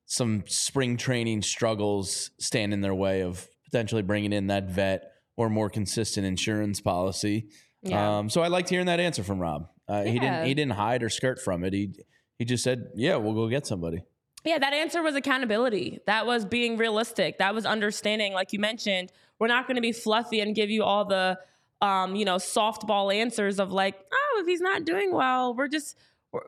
some 0.06 0.44
spring 0.46 0.96
training 0.96 1.42
struggles 1.42 2.30
stand 2.38 2.72
in 2.72 2.80
their 2.80 2.94
way 2.94 3.22
of 3.22 3.48
potentially 3.64 4.02
bringing 4.02 4.32
in 4.32 4.48
that 4.48 4.70
vet 4.70 5.12
or 5.36 5.48
more 5.50 5.70
consistent 5.70 6.26
insurance 6.26 6.80
policy. 6.80 7.48
Yeah. 7.82 8.18
Um, 8.18 8.30
so 8.30 8.42
I 8.42 8.48
liked 8.48 8.68
hearing 8.68 8.86
that 8.86 9.00
answer 9.00 9.22
from 9.24 9.38
Rob. 9.40 9.68
Uh, 9.88 10.02
He 10.02 10.18
didn't 10.18 10.46
he 10.46 10.54
didn't 10.54 10.72
hide 10.72 11.02
or 11.02 11.08
skirt 11.08 11.40
from 11.40 11.64
it. 11.64 11.72
He 11.72 11.94
he 12.38 12.44
just 12.44 12.64
said, 12.64 12.90
"Yeah, 12.94 13.16
we'll 13.16 13.34
go 13.34 13.48
get 13.48 13.66
somebody." 13.66 14.02
Yeah, 14.44 14.58
that 14.58 14.72
answer 14.74 15.02
was 15.02 15.14
accountability. 15.14 16.00
That 16.06 16.26
was 16.26 16.44
being 16.44 16.76
realistic. 16.76 17.38
That 17.38 17.54
was 17.54 17.64
understanding, 17.64 18.34
like 18.34 18.52
you 18.52 18.58
mentioned, 18.58 19.10
we're 19.38 19.48
not 19.48 19.66
going 19.66 19.76
to 19.76 19.80
be 19.80 19.92
fluffy 19.92 20.40
and 20.40 20.54
give 20.54 20.68
you 20.68 20.84
all 20.84 21.06
the, 21.06 21.38
um, 21.80 22.14
you 22.14 22.26
know, 22.26 22.36
softball 22.36 23.14
answers 23.14 23.58
of 23.58 23.72
like, 23.72 23.94
oh, 24.12 24.40
if 24.42 24.46
he's 24.46 24.60
not 24.60 24.84
doing 24.84 25.12
well, 25.14 25.54
we're 25.54 25.68
just 25.68 25.96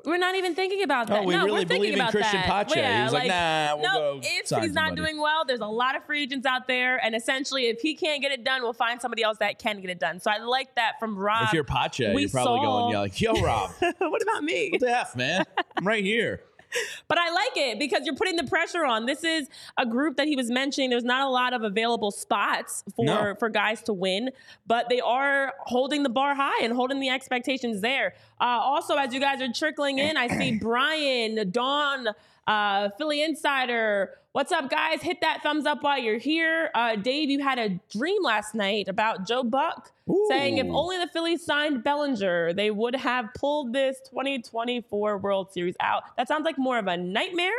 we're 0.05 0.19
not 0.19 0.35
even 0.35 0.55
thinking 0.55 0.83
about 0.83 1.11
oh, 1.11 1.15
that. 1.15 1.23
Oh, 1.23 1.27
we 1.27 1.35
no, 1.35 1.45
really 1.45 1.63
we're 1.63 1.69
thinking 1.69 1.93
in 1.95 2.01
about 2.01 2.13
Cristian 2.13 2.33
that. 2.33 2.69
Pache. 2.69 2.81
Yeah, 2.81 3.05
He's 3.05 3.13
like, 3.13 3.29
nah, 3.29 3.75
we'll 3.77 3.83
no, 3.83 4.15
go 4.15 4.21
if 4.23 4.33
he's 4.49 4.51
not 4.51 4.89
somebody. 4.89 4.97
doing 4.97 5.21
well, 5.21 5.45
there's 5.45 5.61
a 5.61 5.67
lot 5.67 5.97
of 5.97 6.05
free 6.05 6.23
agents 6.23 6.47
out 6.47 6.67
there, 6.67 6.97
and 7.05 7.15
essentially, 7.15 7.67
if 7.67 7.81
he 7.81 7.95
can't 7.95 8.23
get 8.23 8.33
it 8.33 8.45
done, 8.45 8.63
we'll 8.63 8.73
find 8.73 9.01
somebody 9.01 9.23
else 9.23 9.39
that 9.39 9.59
can 9.59 9.81
get 9.81 9.91
it 9.91 10.01
done. 10.01 10.21
So 10.21 10.31
I 10.31 10.39
like 10.39 10.75
that 10.77 10.99
from 10.99 11.17
Rob. 11.17 11.45
If 11.45 11.53
you're 11.53 11.65
Pache, 11.65 12.15
we 12.15 12.23
you're 12.23 12.31
probably 12.31 12.59
saw- 12.59 12.63
going, 12.63 12.91
you're 12.93 13.01
like, 13.01 13.21
yo, 13.21 13.33
Rob, 13.41 13.71
what 13.99 14.23
about 14.23 14.43
me? 14.45 14.71
what 14.71 14.81
the 14.81 14.91
F, 14.91 15.17
man? 15.17 15.45
I'm 15.77 15.87
right 15.87 16.05
here. 16.05 16.43
But 17.09 17.19
I 17.19 17.31
like 17.31 17.57
it 17.57 17.79
because 17.79 18.05
you're 18.05 18.17
putting 18.17 18.37
the 18.37 18.45
pressure 18.45 18.85
on. 18.85 19.07
This 19.07 19.25
is 19.25 19.49
a 19.79 19.87
group 19.87 20.17
that 20.17 20.27
he 20.27 20.37
was 20.37 20.51
mentioning. 20.51 20.91
There's 20.91 21.05
not 21.05 21.27
a 21.27 21.31
lot 21.31 21.55
of 21.55 21.63
available 21.63 22.11
spots 22.11 22.83
for 22.97 23.05
No. 23.05 23.35
for 23.39 23.49
guys 23.49 23.83
to 23.85 23.93
win, 23.93 24.31
but 24.67 24.89
they 24.89 25.01
are 25.01 25.55
holding 25.61 26.03
the 26.03 26.09
bar 26.09 26.35
high 26.35 26.65
and 26.65 26.73
holding 26.73 27.01
the 27.01 27.09
expectations 27.09 27.81
there. 27.81 28.15
Uh, 28.41 28.45
also, 28.45 28.97
as 28.97 29.15
you 29.15 29.21
guys 29.21 29.41
are 29.41 29.53
trickling 29.53 29.99
in, 29.99 30.17
I 30.17 30.29
see 30.29 30.59
Brian, 30.61 31.51
Dawn, 31.51 32.09
uh, 32.47 32.91
Philly 32.99 33.23
Insider. 33.23 34.13
What's 34.33 34.53
up, 34.53 34.69
guys? 34.69 35.01
Hit 35.01 35.23
that 35.23 35.43
thumbs 35.43 35.65
up 35.65 35.83
while 35.83 35.99
you're 35.99 36.19
here. 36.19 36.71
Uh, 36.75 36.97
Dave, 36.97 37.31
you 37.31 37.43
had 37.43 37.59
a 37.59 37.81
dream 37.91 38.23
last 38.23 38.55
night 38.55 38.87
about 38.89 39.27
Joe 39.27 39.43
Buck 39.43 39.93
saying 40.29 40.59
if 40.59 40.67
only 40.69 40.99
the 40.99 41.09
Phillies 41.09 41.43
signed 41.45 41.83
Bellinger, 41.83 42.53
they 42.53 42.71
would 42.71 42.95
have 42.95 43.31
pulled 43.35 43.73
this 43.73 43.97
2024 44.11 45.19
World 45.19 45.53
Series 45.53 45.75
out. 45.81 46.03
That 46.19 46.29
sounds 46.29 46.45
like 46.45 46.59
more 46.59 46.79
of 46.79 46.87
a 46.87 46.97
nightmare 46.99 47.51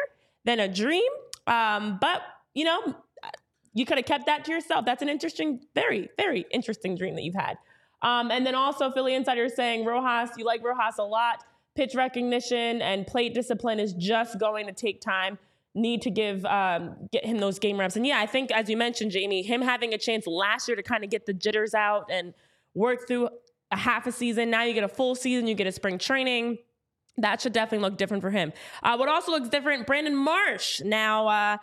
than 0.45 0.59
a 0.59 0.67
dream. 0.67 1.09
Um, 1.47 1.97
but 1.99 2.21
you 2.53 2.63
know, 2.63 2.95
you 3.73 3.85
could 3.85 3.97
have 3.97 4.05
kept 4.05 4.25
that 4.25 4.45
to 4.45 4.51
yourself. 4.51 4.85
That's 4.85 5.01
an 5.01 5.09
interesting, 5.09 5.61
very, 5.75 6.09
very 6.17 6.45
interesting 6.51 6.95
dream 6.95 7.15
that 7.15 7.23
you've 7.23 7.35
had. 7.35 7.57
Um, 8.01 8.31
and 8.31 8.45
then 8.45 8.55
also 8.55 8.91
Philly 8.91 9.15
Insider 9.15 9.49
saying 9.49 9.85
Rojas, 9.85 10.31
you 10.37 10.45
like 10.45 10.63
Rojas 10.63 10.97
a 10.99 11.03
lot. 11.03 11.43
Pitch 11.75 11.95
recognition 11.95 12.81
and 12.81 13.05
plate 13.05 13.33
discipline 13.33 13.79
is 13.79 13.93
just 13.93 14.39
going 14.39 14.65
to 14.67 14.73
take 14.73 15.01
time. 15.01 15.37
Need 15.75 16.01
to 16.03 16.09
give 16.09 16.43
um, 16.45 17.07
get 17.11 17.23
him 17.23 17.37
those 17.37 17.59
game 17.59 17.79
reps. 17.79 17.95
And 17.95 18.05
yeah, 18.05 18.19
I 18.19 18.25
think 18.25 18.51
as 18.51 18.67
you 18.67 18.77
mentioned, 18.77 19.11
Jamie, 19.11 19.43
him 19.43 19.61
having 19.61 19.93
a 19.93 19.97
chance 19.97 20.25
last 20.25 20.67
year 20.67 20.75
to 20.75 20.81
kind 20.81 21.03
of 21.03 21.11
get 21.11 21.27
the 21.27 21.33
jitters 21.33 21.75
out 21.75 22.09
and 22.09 22.33
work 22.73 23.07
through 23.07 23.29
a 23.71 23.77
half 23.77 24.07
a 24.07 24.11
season. 24.11 24.49
Now 24.49 24.63
you 24.63 24.73
get 24.73 24.83
a 24.83 24.87
full 24.89 25.13
season, 25.13 25.45
you 25.45 25.53
get 25.53 25.67
a 25.67 25.71
spring 25.71 25.99
training. 25.99 26.57
That 27.17 27.41
should 27.41 27.53
definitely 27.53 27.87
look 27.87 27.97
different 27.97 28.21
for 28.21 28.29
him. 28.29 28.53
Uh, 28.81 28.95
what 28.95 29.09
also 29.09 29.31
looks 29.31 29.49
different, 29.49 29.87
Brandon 29.87 30.15
Marsh. 30.15 30.81
Now, 30.81 31.27
uh, 31.27 31.57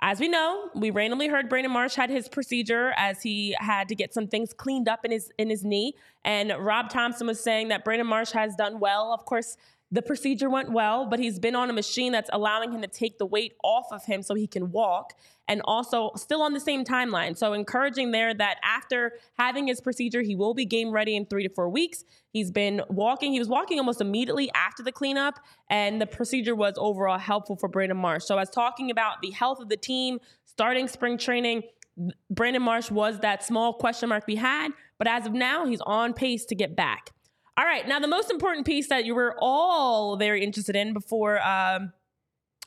as 0.00 0.20
we 0.20 0.28
know, 0.28 0.70
we 0.74 0.90
randomly 0.90 1.28
heard 1.28 1.48
Brandon 1.48 1.72
Marsh 1.72 1.94
had 1.94 2.10
his 2.10 2.28
procedure 2.28 2.92
as 2.96 3.22
he 3.22 3.56
had 3.58 3.88
to 3.88 3.94
get 3.94 4.12
some 4.12 4.26
things 4.26 4.52
cleaned 4.52 4.88
up 4.88 5.04
in 5.04 5.10
his 5.10 5.32
in 5.38 5.48
his 5.48 5.64
knee. 5.64 5.94
And 6.24 6.52
Rob 6.58 6.90
Thompson 6.90 7.26
was 7.26 7.40
saying 7.40 7.68
that 7.68 7.84
Brandon 7.84 8.06
Marsh 8.06 8.32
has 8.32 8.54
done 8.56 8.80
well. 8.80 9.12
Of 9.12 9.24
course, 9.24 9.56
the 9.94 10.02
procedure 10.02 10.50
went 10.50 10.72
well, 10.72 11.06
but 11.06 11.20
he's 11.20 11.38
been 11.38 11.54
on 11.54 11.70
a 11.70 11.72
machine 11.72 12.10
that's 12.10 12.28
allowing 12.32 12.72
him 12.72 12.82
to 12.82 12.88
take 12.88 13.16
the 13.18 13.24
weight 13.24 13.52
off 13.62 13.86
of 13.92 14.04
him 14.04 14.22
so 14.22 14.34
he 14.34 14.48
can 14.48 14.72
walk 14.72 15.12
and 15.46 15.62
also 15.66 16.10
still 16.16 16.42
on 16.42 16.52
the 16.52 16.58
same 16.58 16.84
timeline. 16.84 17.38
So 17.38 17.52
encouraging 17.52 18.10
there 18.10 18.34
that 18.34 18.56
after 18.64 19.12
having 19.38 19.68
his 19.68 19.80
procedure, 19.80 20.20
he 20.20 20.34
will 20.34 20.52
be 20.52 20.64
game 20.64 20.90
ready 20.90 21.14
in 21.14 21.26
three 21.26 21.46
to 21.46 21.54
four 21.54 21.68
weeks. 21.68 22.02
He's 22.32 22.50
been 22.50 22.82
walking. 22.88 23.32
He 23.32 23.38
was 23.38 23.48
walking 23.48 23.78
almost 23.78 24.00
immediately 24.00 24.50
after 24.52 24.82
the 24.82 24.90
cleanup, 24.90 25.38
and 25.70 26.00
the 26.00 26.06
procedure 26.06 26.56
was 26.56 26.74
overall 26.76 27.18
helpful 27.18 27.54
for 27.54 27.68
Brandon 27.68 27.96
Marsh. 27.96 28.24
So 28.24 28.36
as 28.36 28.50
talking 28.50 28.90
about 28.90 29.22
the 29.22 29.30
health 29.30 29.60
of 29.60 29.68
the 29.68 29.76
team, 29.76 30.18
starting 30.44 30.88
spring 30.88 31.18
training, 31.18 31.62
Brandon 32.30 32.62
Marsh 32.62 32.90
was 32.90 33.20
that 33.20 33.44
small 33.44 33.74
question 33.74 34.08
mark 34.08 34.26
we 34.26 34.34
had, 34.34 34.70
but 34.98 35.06
as 35.06 35.24
of 35.24 35.34
now, 35.34 35.66
he's 35.66 35.80
on 35.82 36.14
pace 36.14 36.44
to 36.46 36.56
get 36.56 36.74
back. 36.74 37.12
All 37.56 37.64
right, 37.64 37.86
now 37.86 38.00
the 38.00 38.08
most 38.08 38.30
important 38.30 38.66
piece 38.66 38.88
that 38.88 39.04
you 39.04 39.14
were 39.14 39.36
all 39.38 40.16
very 40.16 40.42
interested 40.42 40.74
in 40.74 40.92
before 40.92 41.40
um, 41.46 41.92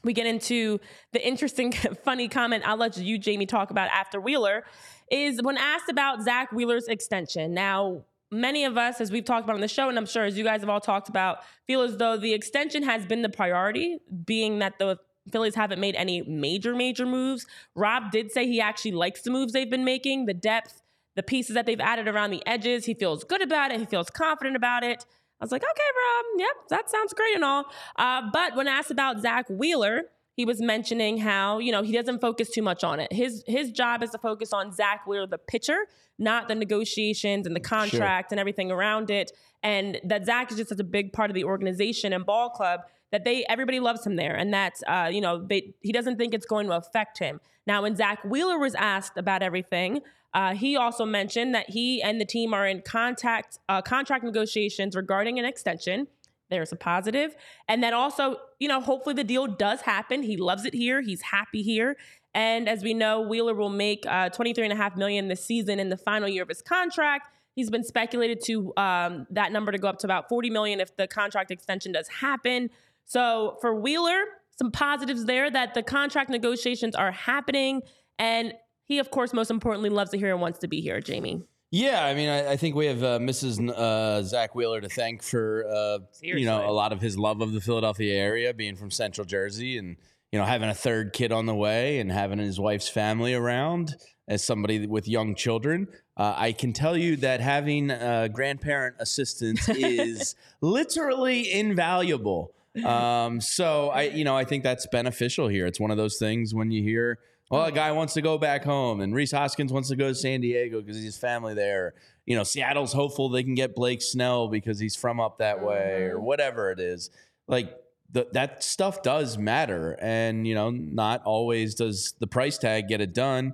we 0.03 0.13
get 0.13 0.25
into 0.25 0.79
the 1.11 1.25
interesting, 1.25 1.71
funny 2.05 2.29
comment 2.29 2.63
I'll 2.65 2.77
let 2.77 2.97
you, 2.97 3.17
Jamie, 3.17 3.45
talk 3.45 3.69
about 3.69 3.89
after 3.89 4.21
Wheeler 4.21 4.63
is 5.11 5.41
when 5.41 5.57
asked 5.57 5.89
about 5.89 6.21
Zack 6.21 6.51
Wheeler's 6.51 6.87
extension. 6.87 7.53
Now, 7.53 8.03
many 8.31 8.63
of 8.63 8.77
us, 8.77 9.01
as 9.01 9.11
we've 9.11 9.25
talked 9.25 9.43
about 9.43 9.55
on 9.55 9.61
the 9.61 9.67
show, 9.67 9.89
and 9.89 9.97
I'm 9.97 10.05
sure 10.05 10.23
as 10.23 10.37
you 10.37 10.45
guys 10.45 10.61
have 10.61 10.69
all 10.69 10.81
talked 10.81 11.09
about, 11.09 11.39
feel 11.65 11.81
as 11.81 11.97
though 11.97 12.15
the 12.15 12.33
extension 12.33 12.83
has 12.83 13.05
been 13.05 13.21
the 13.21 13.29
priority, 13.29 13.99
being 14.25 14.59
that 14.59 14.79
the 14.79 14.97
Phillies 15.31 15.55
haven't 15.55 15.79
made 15.79 15.95
any 15.95 16.21
major, 16.21 16.73
major 16.73 17.05
moves. 17.05 17.45
Rob 17.75 18.11
did 18.11 18.31
say 18.31 18.47
he 18.47 18.61
actually 18.61 18.93
likes 18.93 19.21
the 19.21 19.31
moves 19.31 19.51
they've 19.51 19.69
been 19.69 19.83
making, 19.83 20.25
the 20.25 20.33
depth, 20.33 20.81
the 21.17 21.23
pieces 21.23 21.55
that 21.55 21.65
they've 21.65 21.81
added 21.81 22.07
around 22.07 22.29
the 22.29 22.45
edges. 22.47 22.85
He 22.85 22.93
feels 22.93 23.25
good 23.25 23.41
about 23.41 23.71
it. 23.71 23.79
He 23.79 23.85
feels 23.85 24.09
confident 24.09 24.55
about 24.55 24.83
it. 24.83 25.03
I 25.41 25.43
was 25.43 25.51
like, 25.51 25.63
okay, 25.63 25.69
Rob, 25.71 26.25
yep, 26.39 26.67
that 26.69 26.89
sounds 26.89 27.13
great 27.13 27.35
and 27.35 27.43
all. 27.43 27.65
Uh, 27.97 28.21
but 28.31 28.55
when 28.55 28.67
asked 28.67 28.91
about 28.91 29.19
Zack 29.19 29.49
Wheeler, 29.49 30.03
he 30.33 30.45
was 30.45 30.61
mentioning 30.61 31.17
how 31.17 31.57
you 31.57 31.71
know 31.71 31.81
he 31.81 31.91
doesn't 31.91 32.21
focus 32.21 32.49
too 32.49 32.61
much 32.61 32.83
on 32.83 32.99
it. 32.99 33.11
His 33.11 33.43
his 33.47 33.71
job 33.71 34.03
is 34.03 34.11
to 34.11 34.19
focus 34.19 34.53
on 34.53 34.71
Zack 34.71 35.07
Wheeler, 35.07 35.25
the 35.25 35.39
pitcher, 35.39 35.87
not 36.19 36.47
the 36.47 36.55
negotiations 36.55 37.47
and 37.47 37.55
the 37.55 37.59
contract 37.59 38.31
and 38.31 38.39
everything 38.39 38.71
around 38.71 39.09
it. 39.09 39.31
And 39.63 39.99
that 40.03 40.25
Zack 40.27 40.51
is 40.51 40.57
just 40.57 40.69
such 40.69 40.79
a 40.79 40.83
big 40.83 41.11
part 41.11 41.31
of 41.31 41.35
the 41.35 41.43
organization 41.43 42.13
and 42.13 42.23
ball 42.23 42.51
club 42.51 42.81
that 43.11 43.23
they 43.23 43.45
everybody 43.47 43.79
loves 43.79 44.05
him 44.05 44.15
there, 44.15 44.35
and 44.35 44.53
that 44.53 44.73
uh, 44.87 45.09
you 45.11 45.21
know 45.21 45.45
they, 45.45 45.73
he 45.81 45.91
doesn't 45.91 46.17
think 46.17 46.33
it's 46.33 46.45
going 46.45 46.67
to 46.67 46.73
affect 46.73 47.19
him. 47.19 47.39
Now, 47.65 47.81
when 47.81 47.95
Zack 47.95 48.23
Wheeler 48.23 48.57
was 48.57 48.75
asked 48.75 49.17
about 49.17 49.43
everything, 49.43 50.01
uh, 50.33 50.53
he 50.53 50.77
also 50.77 51.05
mentioned 51.05 51.53
that 51.55 51.69
he 51.69 52.01
and 52.01 52.19
the 52.19 52.25
team 52.25 52.53
are 52.53 52.67
in 52.67 52.81
contact 52.81 53.59
uh, 53.69 53.81
contract 53.81 54.23
negotiations 54.23 54.95
regarding 54.95 55.39
an 55.39 55.45
extension. 55.45 56.07
There's 56.49 56.71
a 56.71 56.77
positive, 56.77 57.35
and 57.67 57.83
then 57.83 57.93
also, 57.93 58.37
you 58.59 58.69
know, 58.69 58.79
hopefully 58.79 59.15
the 59.15 59.25
deal 59.25 59.47
does 59.47 59.81
happen. 59.81 60.23
He 60.23 60.37
loves 60.37 60.63
it 60.63 60.73
here. 60.73 61.01
He's 61.01 61.21
happy 61.21 61.61
here. 61.61 61.97
And 62.33 62.69
as 62.69 62.83
we 62.83 62.93
know, 62.93 63.21
Wheeler 63.21 63.55
will 63.55 63.69
make 63.69 64.05
uh, 64.07 64.29
23 64.29 64.65
and 64.65 64.73
a 64.73 64.75
half 64.75 64.95
million 64.95 65.27
this 65.27 65.43
season 65.43 65.79
in 65.79 65.89
the 65.89 65.97
final 65.97 66.29
year 66.29 66.43
of 66.43 66.49
his 66.49 66.61
contract. 66.61 67.29
He's 67.55 67.71
been 67.71 67.83
speculated 67.83 68.41
to 68.45 68.71
um, 68.77 69.25
that 69.31 69.51
number 69.51 69.71
to 69.71 69.79
go 69.79 69.87
up 69.87 69.97
to 69.99 70.07
about 70.07 70.29
40 70.29 70.51
million 70.51 70.79
if 70.79 70.95
the 70.95 71.07
contract 71.07 71.49
extension 71.49 71.91
does 71.91 72.07
happen. 72.07 72.69
So 73.07 73.57
for 73.61 73.73
Wheeler, 73.73 74.19
some 74.57 74.71
positives 74.71 75.25
there 75.25 75.49
that 75.49 75.73
the 75.73 75.81
contract 75.81 76.29
negotiations 76.29 76.95
are 76.95 77.11
happening, 77.11 77.81
and 78.19 78.53
he, 78.85 78.99
of 78.99 79.09
course, 79.11 79.33
most 79.33 79.49
importantly, 79.49 79.89
loves 79.89 80.11
to 80.11 80.17
hear 80.17 80.31
and 80.31 80.41
wants 80.41 80.59
to 80.59 80.67
be 80.67 80.81
here. 80.81 81.01
Jamie. 81.01 81.41
Yeah, 81.71 82.05
I 82.05 82.13
mean, 82.13 82.29
I, 82.29 82.51
I 82.51 82.57
think 82.57 82.75
we 82.75 82.85
have 82.85 83.03
uh, 83.03 83.19
Mrs. 83.19 83.59
N- 83.59 83.69
Uh, 83.69 84.21
Zack 84.23 84.55
Wheeler 84.55 84.79
to 84.79 84.87
thank 84.87 85.21
for 85.23 85.65
uh, 85.67 85.99
you 86.21 86.45
know 86.45 86.67
a 86.67 86.71
lot 86.71 86.93
of 86.93 87.01
his 87.01 87.17
love 87.17 87.41
of 87.41 87.51
the 87.51 87.59
Philadelphia 87.61 88.15
area, 88.17 88.53
being 88.53 88.75
from 88.77 88.89
Central 88.91 89.25
Jersey, 89.25 89.77
and 89.77 89.97
you 90.31 90.39
know 90.39 90.45
having 90.45 90.69
a 90.69 90.73
third 90.73 91.11
kid 91.11 91.31
on 91.33 91.45
the 91.45 91.55
way, 91.55 91.99
and 91.99 92.09
having 92.11 92.39
his 92.39 92.57
wife's 92.59 92.87
family 92.87 93.33
around 93.33 93.95
as 94.29 94.43
somebody 94.43 94.85
with 94.87 95.07
young 95.07 95.35
children. 95.35 95.87
Uh, 96.15 96.33
I 96.37 96.51
can 96.53 96.71
tell 96.73 96.97
you 96.97 97.15
that 97.17 97.41
having 97.41 97.91
uh, 97.91 98.27
grandparent 98.29 98.95
assistance 98.99 99.67
is 99.69 100.35
literally 100.61 101.51
invaluable. 101.51 102.53
Um, 102.85 103.41
so 103.41 103.89
I, 103.89 104.03
you 104.03 104.23
know, 104.23 104.35
I 104.35 104.43
think 104.43 104.63
that's 104.63 104.85
beneficial 104.87 105.47
here. 105.47 105.65
It's 105.65 105.79
one 105.79 105.91
of 105.91 105.97
those 105.97 106.17
things 106.17 106.53
when 106.53 106.71
you 106.71 106.83
hear, 106.83 107.19
well, 107.49 107.65
a 107.65 107.71
guy 107.71 107.91
wants 107.91 108.13
to 108.15 108.21
go 108.21 108.37
back 108.37 108.63
home, 108.63 109.01
and 109.01 109.15
Rhys 109.15 109.31
Hoskins 109.31 109.71
wants 109.71 109.89
to 109.89 109.95
go 109.95 110.09
to 110.09 110.15
San 110.15 110.41
Diego 110.41 110.81
because 110.81 111.01
he's 111.01 111.17
family 111.17 111.53
there. 111.53 111.93
You 112.25 112.35
know, 112.35 112.43
Seattle's 112.43 112.93
hopeful 112.93 113.29
they 113.29 113.43
can 113.43 113.55
get 113.55 113.73
Blake 113.73 114.01
Snell 114.01 114.49
because 114.49 114.79
he's 114.79 114.95
from 114.95 115.19
up 115.19 115.37
that 115.37 115.63
way, 115.63 116.03
or 116.03 116.19
whatever 116.19 116.71
it 116.71 116.79
is. 116.79 117.09
Like 117.47 117.73
the, 118.11 118.27
that 118.33 118.63
stuff 118.63 119.01
does 119.01 119.37
matter, 119.37 119.97
and 120.01 120.45
you 120.45 120.55
know, 120.55 120.69
not 120.69 121.23
always 121.23 121.73
does 121.73 122.13
the 122.19 122.27
price 122.27 122.57
tag 122.57 122.89
get 122.89 123.01
it 123.01 123.13
done. 123.13 123.53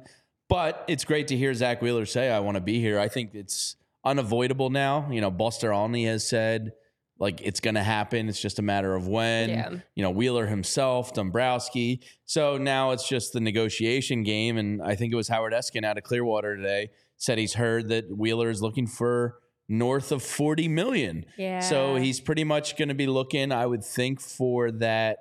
But 0.49 0.83
it's 0.87 1.05
great 1.05 1.27
to 1.29 1.37
hear 1.37 1.53
Zack 1.53 1.81
Wheeler 1.81 2.05
say, 2.05 2.29
"I 2.31 2.39
want 2.39 2.55
to 2.55 2.61
be 2.61 2.79
here." 2.79 2.99
I 2.99 3.07
think 3.07 3.35
it's 3.35 3.75
unavoidable 4.03 4.69
now. 4.69 5.07
You 5.11 5.21
know, 5.21 5.31
Buster 5.31 5.71
Olney 5.71 6.05
has 6.05 6.27
said 6.27 6.73
like 7.19 7.41
it's 7.41 7.59
going 7.59 7.75
to 7.75 7.83
happen. 7.83 8.27
It's 8.27 8.41
just 8.41 8.59
a 8.59 8.63
matter 8.63 8.95
of 8.95 9.07
when. 9.07 9.49
Yeah. 9.49 9.69
You 9.95 10.03
know, 10.03 10.11
Wheeler 10.11 10.47
himself, 10.47 11.13
Dombrowski. 11.13 12.01
So 12.25 12.57
now 12.57 12.91
it's 12.91 13.07
just 13.07 13.33
the 13.33 13.39
negotiation 13.39 14.23
game. 14.23 14.57
And 14.57 14.81
I 14.81 14.95
think 14.95 15.13
it 15.13 15.15
was 15.15 15.27
Howard 15.27 15.53
Eskin 15.53 15.85
out 15.85 15.97
of 15.97 16.03
Clearwater 16.03 16.57
today 16.57 16.89
said 17.23 17.37
he's 17.37 17.53
heard 17.53 17.87
that 17.89 18.05
Wheeler 18.15 18.49
is 18.49 18.61
looking 18.61 18.85
for 18.85 19.37
north 19.69 20.11
of 20.11 20.21
40 20.21 20.67
million. 20.67 21.25
Yeah. 21.37 21.61
So 21.61 21.95
he's 21.95 22.19
pretty 22.19 22.43
much 22.43 22.77
going 22.77 22.89
to 22.89 22.95
be 22.95 23.07
looking, 23.07 23.51
I 23.51 23.65
would 23.65 23.83
think, 23.83 24.19
for 24.19 24.71
that 24.71 25.19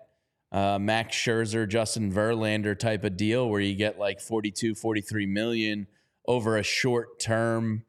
uh, 0.50 0.78
Max 0.80 1.16
Scherzer, 1.16 1.68
Justin 1.68 2.12
Verlander 2.12 2.76
type 2.76 3.04
of 3.04 3.16
deal 3.16 3.48
where 3.48 3.60
you 3.60 3.74
get 3.74 3.98
like 3.98 4.20
42, 4.20 4.74
43 4.74 5.26
million 5.26 5.86
over 6.26 6.56
a 6.56 6.62
short 6.62 7.20
term 7.20 7.84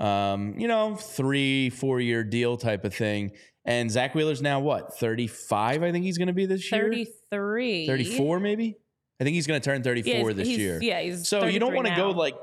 um, 0.00 0.54
you 0.58 0.66
know, 0.66 0.96
three, 0.96 1.70
four 1.70 2.00
year 2.00 2.24
deal 2.24 2.56
type 2.56 2.84
of 2.84 2.94
thing. 2.94 3.32
And 3.64 3.90
Zack 3.90 4.14
Wheeler's 4.14 4.40
now 4.40 4.58
what, 4.60 4.98
35, 4.98 5.82
I 5.82 5.92
think 5.92 6.04
he's 6.04 6.16
going 6.16 6.28
to 6.28 6.34
be 6.34 6.46
this 6.46 6.72
year? 6.72 6.90
33. 6.90 7.86
34, 7.86 8.40
maybe? 8.40 8.76
I 9.20 9.24
think 9.24 9.34
he's 9.34 9.46
going 9.46 9.60
to 9.60 9.64
turn 9.64 9.82
34 9.82 10.30
Yeah, 10.30 10.32
this 10.34 10.48
year. 10.48 10.78
Yeah, 10.82 11.00
he's 11.02 11.28
So 11.28 11.44
you 11.44 11.60
don't 11.60 11.74
want 11.74 11.86
to 11.86 11.94
go 11.94 12.10
like, 12.10 12.34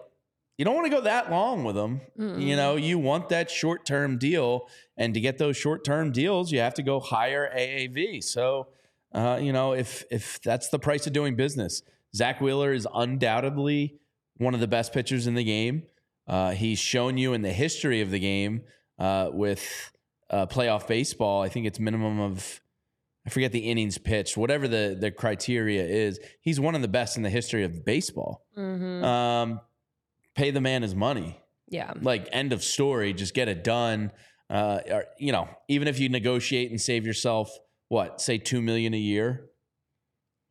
you 0.60 0.66
don't 0.66 0.76
want 0.76 0.86
to 0.86 0.92
go 0.92 1.02
that 1.02 1.32
long 1.32 1.64
with 1.64 1.76
them. 1.76 2.02
You 2.18 2.56
know, 2.56 2.76
you 2.76 2.98
want 3.00 3.30
that 3.30 3.50
short 3.50 3.86
term 3.86 4.18
deal. 4.18 4.70
And 4.96 5.14
to 5.16 5.20
get 5.20 5.38
those 5.38 5.58
short 5.58 5.84
term 5.84 6.12
deals, 6.12 6.52
you 6.52 6.60
have 6.60 6.76
to 6.76 6.84
go 6.84 7.00
higher 7.00 7.52
AAV. 7.56 8.24
So, 8.24 8.68
uh, 9.14 9.40
you 9.42 9.52
know, 9.52 9.74
if 9.74 10.04
if 10.10 10.40
that's 10.42 10.70
the 10.70 10.80
price 10.80 11.06
of 11.08 11.14
doing 11.14 11.36
business, 11.36 11.82
Zack 12.16 12.42
Wheeler 12.42 12.74
is 12.74 12.88
undoubtedly 12.94 14.00
one 14.38 14.54
of 14.54 14.60
the 14.60 14.68
best 14.68 14.94
pitchers 14.94 15.28
in 15.28 15.36
the 15.36 15.44
game. 15.44 15.84
Uh, 16.27 16.51
he's 16.51 16.79
shown 16.79 17.17
you 17.17 17.34
in 17.34 17.41
the 17.41 17.53
history 17.53 18.01
of 18.01 18.12
the 18.12 18.19
game 18.19 18.63
uh, 19.00 19.29
with 19.31 19.91
uh, 20.29 20.46
playoff 20.46 20.88
baseball. 20.88 21.41
I 21.41 21.50
think 21.50 21.65
it's 21.65 21.79
minimum 21.79 22.19
of 22.19 22.62
I 23.25 23.29
forget 23.29 23.51
the 23.51 23.60
innings 23.69 23.98
pitched, 23.98 24.38
whatever 24.38 24.67
the 24.67 24.98
the 25.00 25.12
criteria 25.12 25.84
is. 25.86 26.19
He's 26.41 26.60
one 26.60 26.75
of 26.75 26.81
the 26.81 26.88
best 26.88 27.17
in 27.17 27.24
the 27.24 27.29
history 27.29 27.63
of 27.63 27.84
baseball. 27.86 28.46
Mhm. 28.57 29.03
Um, 29.03 29.62
pay 30.36 30.51
the 30.51 30.62
man 30.62 30.81
his 30.81 30.96
money. 30.96 31.39
yeah. 31.69 31.93
Like 32.01 32.29
end 32.31 32.53
of 32.53 32.63
story. 32.63 33.13
Just 33.13 33.34
get 33.34 33.48
it 33.50 33.63
done. 33.63 34.12
Uh, 34.50 34.79
or, 34.89 35.05
you 35.19 35.31
know, 35.34 35.50
even 35.67 35.88
if 35.89 36.00
you 36.00 36.07
negotiate 36.07 36.72
and 36.72 36.79
save 36.79 37.05
yourself 37.05 37.50
what, 37.89 38.22
say 38.22 38.38
two 38.38 38.62
million 38.62 38.93
a 38.93 38.98
year 38.98 39.50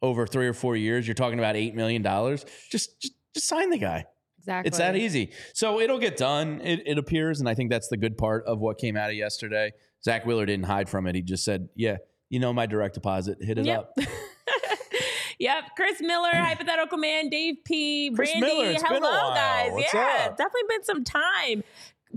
over 0.02 0.26
three 0.26 0.47
or 0.47 0.52
four 0.52 0.76
years, 0.76 1.06
you're 1.06 1.14
talking 1.14 1.38
about 1.38 1.56
eight 1.56 1.75
million 1.75 2.02
dollars. 2.02 2.45
Just, 2.71 3.00
just, 3.00 3.14
just 3.35 3.47
sign 3.49 3.71
the 3.71 3.78
guy. 3.78 4.04
Exactly. 4.47 4.69
It's 4.69 4.79
that 4.79 4.95
easy. 4.97 5.33
So 5.55 5.81
it'll 5.81 5.99
get 5.99 6.17
done. 6.17 6.61
It, 6.62 6.83
it 6.87 6.99
appears, 6.99 7.41
and 7.41 7.49
I 7.49 7.55
think 7.55 7.69
that's 7.71 7.88
the 7.88 7.97
good 7.97 8.17
part 8.17 8.45
of 8.47 8.61
what 8.61 8.79
came 8.79 8.97
out 8.97 9.11
of 9.11 9.17
yesterday. 9.17 9.73
Zack 10.05 10.25
Wheeler 10.25 10.47
didn't 10.47 10.67
hide 10.67 10.88
from 10.88 11.09
it. 11.09 11.17
He 11.17 11.23
just 11.23 11.45
said, 11.45 11.69
"Yeah, 11.75 11.97
you 12.29 12.38
know 12.38 12.53
my 12.53 12.67
direct 12.67 12.95
deposit. 12.95 13.38
Hit 13.41 13.59
it 13.59 13.67
Yep. 13.67 13.79
up." 13.99 14.07
yep. 15.38 15.65
Chris 15.76 16.00
Miller, 16.00 16.31
hypothetical 16.33 16.99
man, 16.99 17.29
Dave 17.29 17.57
P, 17.65 18.12
Chris 18.15 18.31
Brandy. 18.31 18.47
Miller, 18.47 18.73
hello, 18.75 18.88
been 18.88 19.03
a 19.03 19.07
while. 19.07 19.35
guys. 19.35 19.73
What's 19.73 19.95
yeah, 19.95 20.26
up? 20.26 20.37
definitely 20.37 20.61
been 20.69 20.85
some 20.85 21.05
time. 21.05 21.65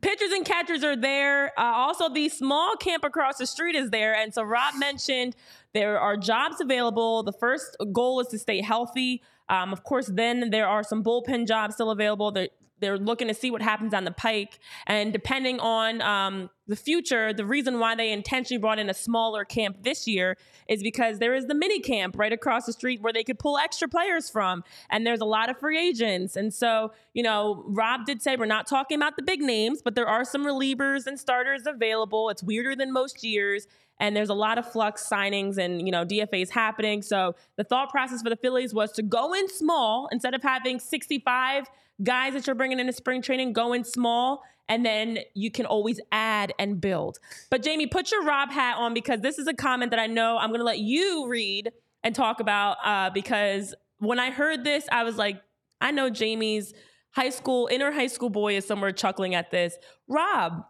Pitchers 0.01 0.31
and 0.31 0.45
catchers 0.45 0.83
are 0.83 0.95
there. 0.95 1.47
Uh, 1.59 1.63
also, 1.63 2.09
the 2.09 2.29
small 2.29 2.75
camp 2.75 3.03
across 3.03 3.37
the 3.37 3.47
street 3.47 3.75
is 3.75 3.89
there. 3.89 4.13
And 4.15 4.33
so, 4.33 4.43
Rob 4.43 4.75
mentioned 4.77 5.35
there 5.73 5.99
are 5.99 6.15
jobs 6.15 6.61
available. 6.61 7.23
The 7.23 7.33
first 7.33 7.75
goal 7.91 8.19
is 8.21 8.27
to 8.27 8.37
stay 8.39 8.61
healthy. 8.61 9.21
Um, 9.49 9.73
of 9.73 9.83
course, 9.83 10.07
then 10.07 10.49
there 10.49 10.67
are 10.67 10.83
some 10.83 11.03
bullpen 11.03 11.47
jobs 11.47 11.75
still 11.75 11.91
available. 11.91 12.31
They're, 12.31 12.49
they're 12.79 12.97
looking 12.97 13.27
to 13.27 13.33
see 13.33 13.51
what 13.51 13.61
happens 13.61 13.93
on 13.93 14.05
the 14.05 14.11
pike. 14.11 14.59
And 14.87 15.11
depending 15.11 15.59
on 15.59 16.01
um, 16.01 16.49
the 16.69 16.75
future, 16.75 17.33
the 17.33 17.45
reason 17.45 17.79
why 17.79 17.95
they 17.95 18.11
intentionally 18.11 18.59
brought 18.59 18.77
in 18.77 18.89
a 18.89 18.93
smaller 18.93 19.43
camp 19.43 19.77
this 19.81 20.07
year 20.07 20.37
is 20.67 20.83
because 20.83 21.17
there 21.17 21.33
is 21.33 21.47
the 21.47 21.55
mini 21.55 21.79
camp 21.79 22.15
right 22.17 22.31
across 22.31 22.67
the 22.67 22.73
street 22.73 23.01
where 23.01 23.11
they 23.11 23.23
could 23.23 23.39
pull 23.39 23.57
extra 23.57 23.87
players 23.87 24.29
from. 24.29 24.63
And 24.91 25.05
there's 25.05 25.19
a 25.19 25.25
lot 25.25 25.49
of 25.49 25.57
free 25.57 25.79
agents. 25.79 26.35
And 26.35 26.53
so, 26.53 26.91
you 27.13 27.23
know, 27.23 27.63
Rob 27.67 28.05
did 28.05 28.21
say 28.21 28.35
we're 28.35 28.45
not 28.45 28.67
talking 28.67 28.97
about 28.97 29.15
the 29.15 29.23
big 29.23 29.41
names, 29.41 29.81
but 29.81 29.95
there 29.95 30.07
are 30.07 30.23
some 30.23 30.45
relievers 30.45 31.07
and 31.07 31.19
starters 31.19 31.65
available. 31.65 32.29
It's 32.29 32.43
weirder 32.43 32.75
than 32.75 32.93
most 32.93 33.23
years. 33.23 33.67
And 33.99 34.15
there's 34.15 34.29
a 34.29 34.35
lot 34.35 34.57
of 34.57 34.71
flux 34.71 35.09
signings 35.09 35.57
and, 35.57 35.85
you 35.85 35.91
know, 35.91 36.05
DFAs 36.05 36.51
happening. 36.51 37.01
So 37.01 37.35
the 37.57 37.63
thought 37.63 37.89
process 37.89 38.21
for 38.21 38.29
the 38.29 38.37
Phillies 38.37 38.73
was 38.73 38.91
to 38.93 39.01
go 39.01 39.33
in 39.33 39.49
small 39.49 40.07
instead 40.11 40.35
of 40.35 40.43
having 40.43 40.79
65 40.79 41.65
guys 42.03 42.33
that 42.33 42.47
you're 42.47 42.55
bringing 42.55 42.79
into 42.79 42.93
spring 42.93 43.21
training, 43.21 43.53
go 43.53 43.73
in 43.73 43.83
small. 43.83 44.43
And 44.69 44.85
then 44.85 45.19
you 45.33 45.51
can 45.51 45.65
always 45.65 45.99
add 46.11 46.53
and 46.59 46.79
build. 46.79 47.19
But 47.49 47.63
Jamie, 47.63 47.87
put 47.87 48.11
your 48.11 48.23
Rob 48.23 48.51
hat 48.51 48.77
on 48.77 48.93
because 48.93 49.19
this 49.19 49.37
is 49.37 49.47
a 49.47 49.53
comment 49.53 49.91
that 49.91 49.99
I 49.99 50.07
know 50.07 50.37
I'm 50.37 50.49
going 50.49 50.59
to 50.59 50.65
let 50.65 50.79
you 50.79 51.27
read 51.27 51.71
and 52.03 52.15
talk 52.15 52.39
about 52.39 52.77
uh, 52.85 53.09
because 53.09 53.73
when 53.97 54.19
I 54.19 54.31
heard 54.31 54.63
this, 54.63 54.87
I 54.91 55.03
was 55.03 55.17
like, 55.17 55.41
I 55.81 55.91
know 55.91 56.09
Jamie's 56.09 56.73
high 57.11 57.29
school, 57.29 57.67
inner 57.71 57.91
high 57.91 58.07
school 58.07 58.29
boy 58.29 58.55
is 58.55 58.65
somewhere 58.65 58.91
chuckling 58.91 59.35
at 59.35 59.51
this. 59.51 59.75
Rob, 60.07 60.63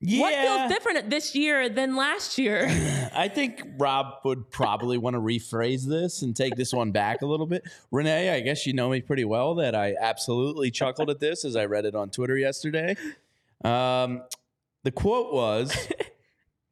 yeah. 0.00 0.20
what 0.20 0.34
feels 0.34 0.72
different 0.72 1.10
this 1.10 1.34
year 1.34 1.68
than 1.68 1.96
last 1.96 2.38
year? 2.38 2.66
I 3.14 3.28
think 3.28 3.62
Rob 3.78 4.14
would 4.24 4.50
probably 4.50 4.98
want 4.98 5.14
to 5.14 5.20
rephrase 5.20 5.86
this 5.86 6.22
and 6.22 6.34
take 6.34 6.56
this 6.56 6.72
one 6.72 6.90
back 6.90 7.22
a 7.22 7.26
little 7.26 7.46
bit. 7.46 7.62
Renee, 7.90 8.30
I 8.30 8.40
guess 8.40 8.66
you 8.66 8.72
know 8.72 8.88
me 8.88 9.00
pretty 9.00 9.24
well 9.24 9.54
that 9.56 9.74
I 9.74 9.94
absolutely 10.00 10.70
chuckled 10.70 11.10
at 11.10 11.20
this 11.20 11.44
as 11.44 11.56
I 11.56 11.66
read 11.66 11.84
it 11.84 11.94
on 11.94 12.10
Twitter 12.10 12.36
yesterday. 12.36 12.96
Um, 13.64 14.22
the 14.84 14.90
quote 14.90 15.32
was, 15.32 15.76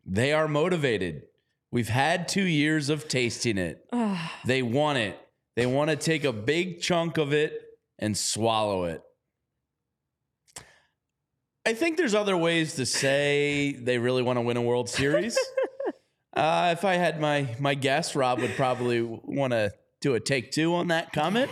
They 0.06 0.32
are 0.32 0.48
motivated. 0.48 1.22
We've 1.70 1.88
had 1.88 2.26
two 2.26 2.42
years 2.42 2.88
of 2.88 3.08
tasting 3.08 3.58
it. 3.58 3.86
They 4.44 4.62
want 4.62 4.98
it. 4.98 5.18
They 5.54 5.66
want 5.66 5.90
to 5.90 5.96
take 5.96 6.24
a 6.24 6.32
big 6.32 6.80
chunk 6.80 7.18
of 7.18 7.32
it 7.32 7.52
and 7.98 8.16
swallow 8.16 8.84
it. 8.84 9.02
I 11.66 11.74
think 11.74 11.98
there's 11.98 12.14
other 12.14 12.36
ways 12.36 12.74
to 12.76 12.86
say 12.86 13.72
they 13.72 13.98
really 13.98 14.22
want 14.22 14.38
to 14.38 14.40
win 14.40 14.56
a 14.56 14.62
World 14.62 14.88
Series. 14.88 15.38
uh, 16.36 16.74
if 16.76 16.84
I 16.84 16.94
had 16.94 17.20
my 17.20 17.54
my 17.58 17.74
guess, 17.74 18.16
Rob 18.16 18.40
would 18.40 18.56
probably 18.56 19.02
want 19.02 19.52
to 19.52 19.72
do 20.00 20.14
a 20.14 20.20
take 20.20 20.52
two 20.52 20.74
on 20.74 20.88
that 20.88 21.12
comment, 21.12 21.50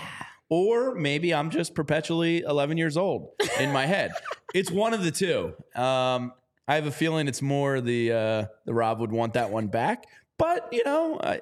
or 0.50 0.94
maybe 0.94 1.34
I'm 1.34 1.50
just 1.50 1.74
perpetually 1.74 2.40
11 2.40 2.78
years 2.78 2.96
old 2.96 3.30
in 3.60 3.72
my 3.72 3.86
head. 3.86 4.12
it's 4.54 4.70
one 4.70 4.94
of 4.94 5.02
the 5.02 5.10
two. 5.10 5.54
Um, 5.74 6.32
I 6.66 6.74
have 6.74 6.86
a 6.86 6.92
feeling 6.92 7.28
it's 7.28 7.42
more 7.42 7.80
the 7.80 8.12
uh, 8.12 8.44
the 8.66 8.74
Rob 8.74 9.00
would 9.00 9.12
want 9.12 9.34
that 9.34 9.50
one 9.50 9.68
back, 9.68 10.04
but 10.38 10.68
you 10.70 10.84
know, 10.84 11.18
I, 11.22 11.40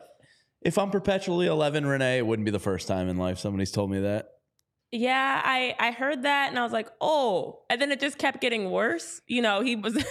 if 0.62 0.78
I'm 0.78 0.90
perpetually 0.90 1.46
11, 1.46 1.86
Renee, 1.86 2.18
it 2.18 2.26
wouldn't 2.26 2.44
be 2.44 2.52
the 2.52 2.58
first 2.60 2.86
time 2.88 3.08
in 3.08 3.16
life 3.16 3.38
somebody's 3.38 3.72
told 3.72 3.90
me 3.90 4.00
that. 4.00 4.28
Yeah, 4.92 5.42
I 5.44 5.74
I 5.78 5.90
heard 5.90 6.22
that 6.22 6.50
and 6.50 6.58
I 6.58 6.62
was 6.62 6.72
like, 6.72 6.88
"Oh." 7.00 7.62
And 7.68 7.80
then 7.80 7.90
it 7.90 7.98
just 7.98 8.18
kept 8.18 8.40
getting 8.40 8.70
worse. 8.70 9.20
You 9.26 9.42
know, 9.42 9.60
he 9.60 9.74
was 9.74 9.94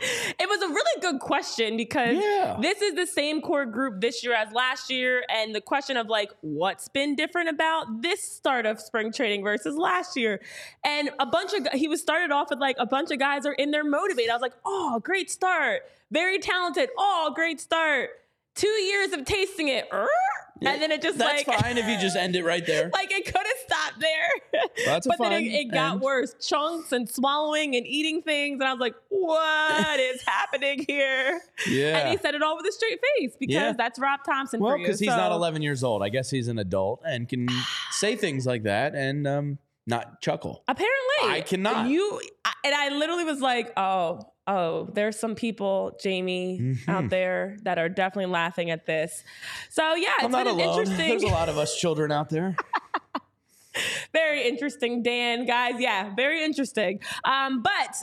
It 0.00 0.48
was 0.48 0.60
a 0.62 0.68
really 0.68 1.00
good 1.00 1.20
question 1.20 1.76
because 1.76 2.16
Yeah. 2.16 2.56
this 2.60 2.82
is 2.82 2.94
the 2.94 3.06
same 3.06 3.40
core 3.40 3.64
group 3.64 4.00
this 4.00 4.22
year 4.24 4.34
as 4.34 4.52
last 4.52 4.90
year 4.90 5.24
and 5.28 5.54
the 5.54 5.60
question 5.60 5.96
of 5.96 6.08
like 6.08 6.30
what's 6.40 6.88
been 6.88 7.14
different 7.14 7.48
about 7.48 8.02
this 8.02 8.22
start 8.22 8.66
of 8.66 8.80
spring 8.80 9.12
training 9.12 9.42
versus 9.42 9.76
last 9.76 10.16
year. 10.16 10.40
And 10.84 11.10
a 11.18 11.26
bunch 11.26 11.52
of 11.54 11.68
he 11.72 11.88
was 11.88 12.00
started 12.00 12.32
off 12.32 12.50
with 12.50 12.58
like 12.58 12.76
a 12.78 12.86
bunch 12.86 13.10
of 13.12 13.18
guys 13.18 13.46
are 13.46 13.52
in 13.52 13.70
there 13.70 13.84
motivated. 13.84 14.30
I 14.30 14.34
was 14.34 14.42
like, 14.42 14.54
"Oh, 14.64 15.00
great 15.00 15.30
start. 15.30 15.82
Very 16.10 16.38
talented. 16.38 16.90
Oh, 16.98 17.32
great 17.34 17.60
start. 17.60 18.10
2 18.54 18.66
years 18.66 19.12
of 19.12 19.24
tasting 19.24 19.68
it." 19.68 19.88
Er? 19.92 20.08
And 20.66 20.80
then 20.80 20.92
it 20.92 21.02
just 21.02 21.18
That's 21.18 21.46
like 21.46 21.60
fine 21.62 21.76
if 21.76 21.86
you 21.86 21.98
just 21.98 22.16
end 22.16 22.36
it 22.36 22.44
right 22.44 22.64
there. 22.64 22.88
like 22.94 23.10
it 23.12 23.26
could 23.26 23.34
have 23.34 23.56
stopped 23.66 24.00
there. 24.00 24.62
That's 24.86 25.06
but 25.06 25.18
then 25.18 25.32
it, 25.42 25.46
it 25.52 25.64
got 25.72 25.94
end. 25.94 26.00
worse. 26.00 26.34
Chunks 26.40 26.92
and 26.92 27.06
swallowing 27.10 27.76
and 27.76 27.86
eating 27.86 28.22
things. 28.22 28.60
And 28.60 28.64
I 28.68 28.72
was 28.72 28.80
like, 28.80 28.94
what 29.10 30.00
is 30.00 30.22
happening 30.26 30.84
here? 30.88 31.40
Yeah. 31.68 31.98
And 31.98 32.10
he 32.10 32.16
said 32.16 32.34
it 32.34 32.42
all 32.42 32.56
with 32.56 32.66
a 32.66 32.72
straight 32.72 32.98
face 33.18 33.36
because 33.38 33.52
Yeah. 33.54 33.72
that's 33.72 33.98
Rob 33.98 34.20
Thompson 34.24 34.60
well, 34.60 34.78
because 34.78 35.00
he's 35.00 35.08
not 35.08 35.32
11 35.32 35.60
years 35.60 35.84
old. 35.84 36.02
I 36.02 36.08
guess 36.08 36.30
he's 36.30 36.48
an 36.48 36.58
adult 36.58 37.02
and 37.04 37.28
can 37.28 37.46
say 37.90 38.16
things 38.16 38.46
like 38.46 38.62
that 38.62 38.94
and 38.94 39.26
um, 39.26 39.58
not 39.86 40.22
chuckle. 40.22 40.62
Apparently. 40.66 40.94
I 41.24 41.42
cannot. 41.42 41.88
You 41.90 42.20
I- 42.44 42.52
and 42.64 42.74
I 42.74 42.88
literally 42.96 43.24
was 43.24 43.40
like, 43.40 43.70
oh, 43.76 44.20
oh, 44.46 44.88
there's 44.92 45.18
some 45.18 45.34
people, 45.34 45.96
Jamie, 46.02 46.58
Mhm. 46.60 46.88
out 46.88 47.08
there 47.08 47.56
that 47.62 47.78
are 47.78 47.88
definitely 47.88 48.30
laughing 48.30 48.70
at 48.70 48.84
this. 48.86 49.24
So 49.70 49.94
yeah, 49.94 50.08
it's 50.16 50.24
I'm 50.24 50.30
not 50.30 50.44
been 50.44 50.54
alone. 50.60 50.68
interesting 50.80 51.08
There's 51.08 51.22
a 51.22 51.28
lot 51.28 51.48
of 51.48 51.56
us 51.58 51.74
children 51.78 52.12
out 52.12 52.28
there. 52.30 52.56
very 54.12 54.46
interesting, 54.46 55.02
Dan, 55.02 55.46
guys. 55.46 55.74
Yeah, 55.78 56.14
very 56.14 56.44
interesting. 56.44 57.00
Um, 57.24 57.62
but 57.62 57.96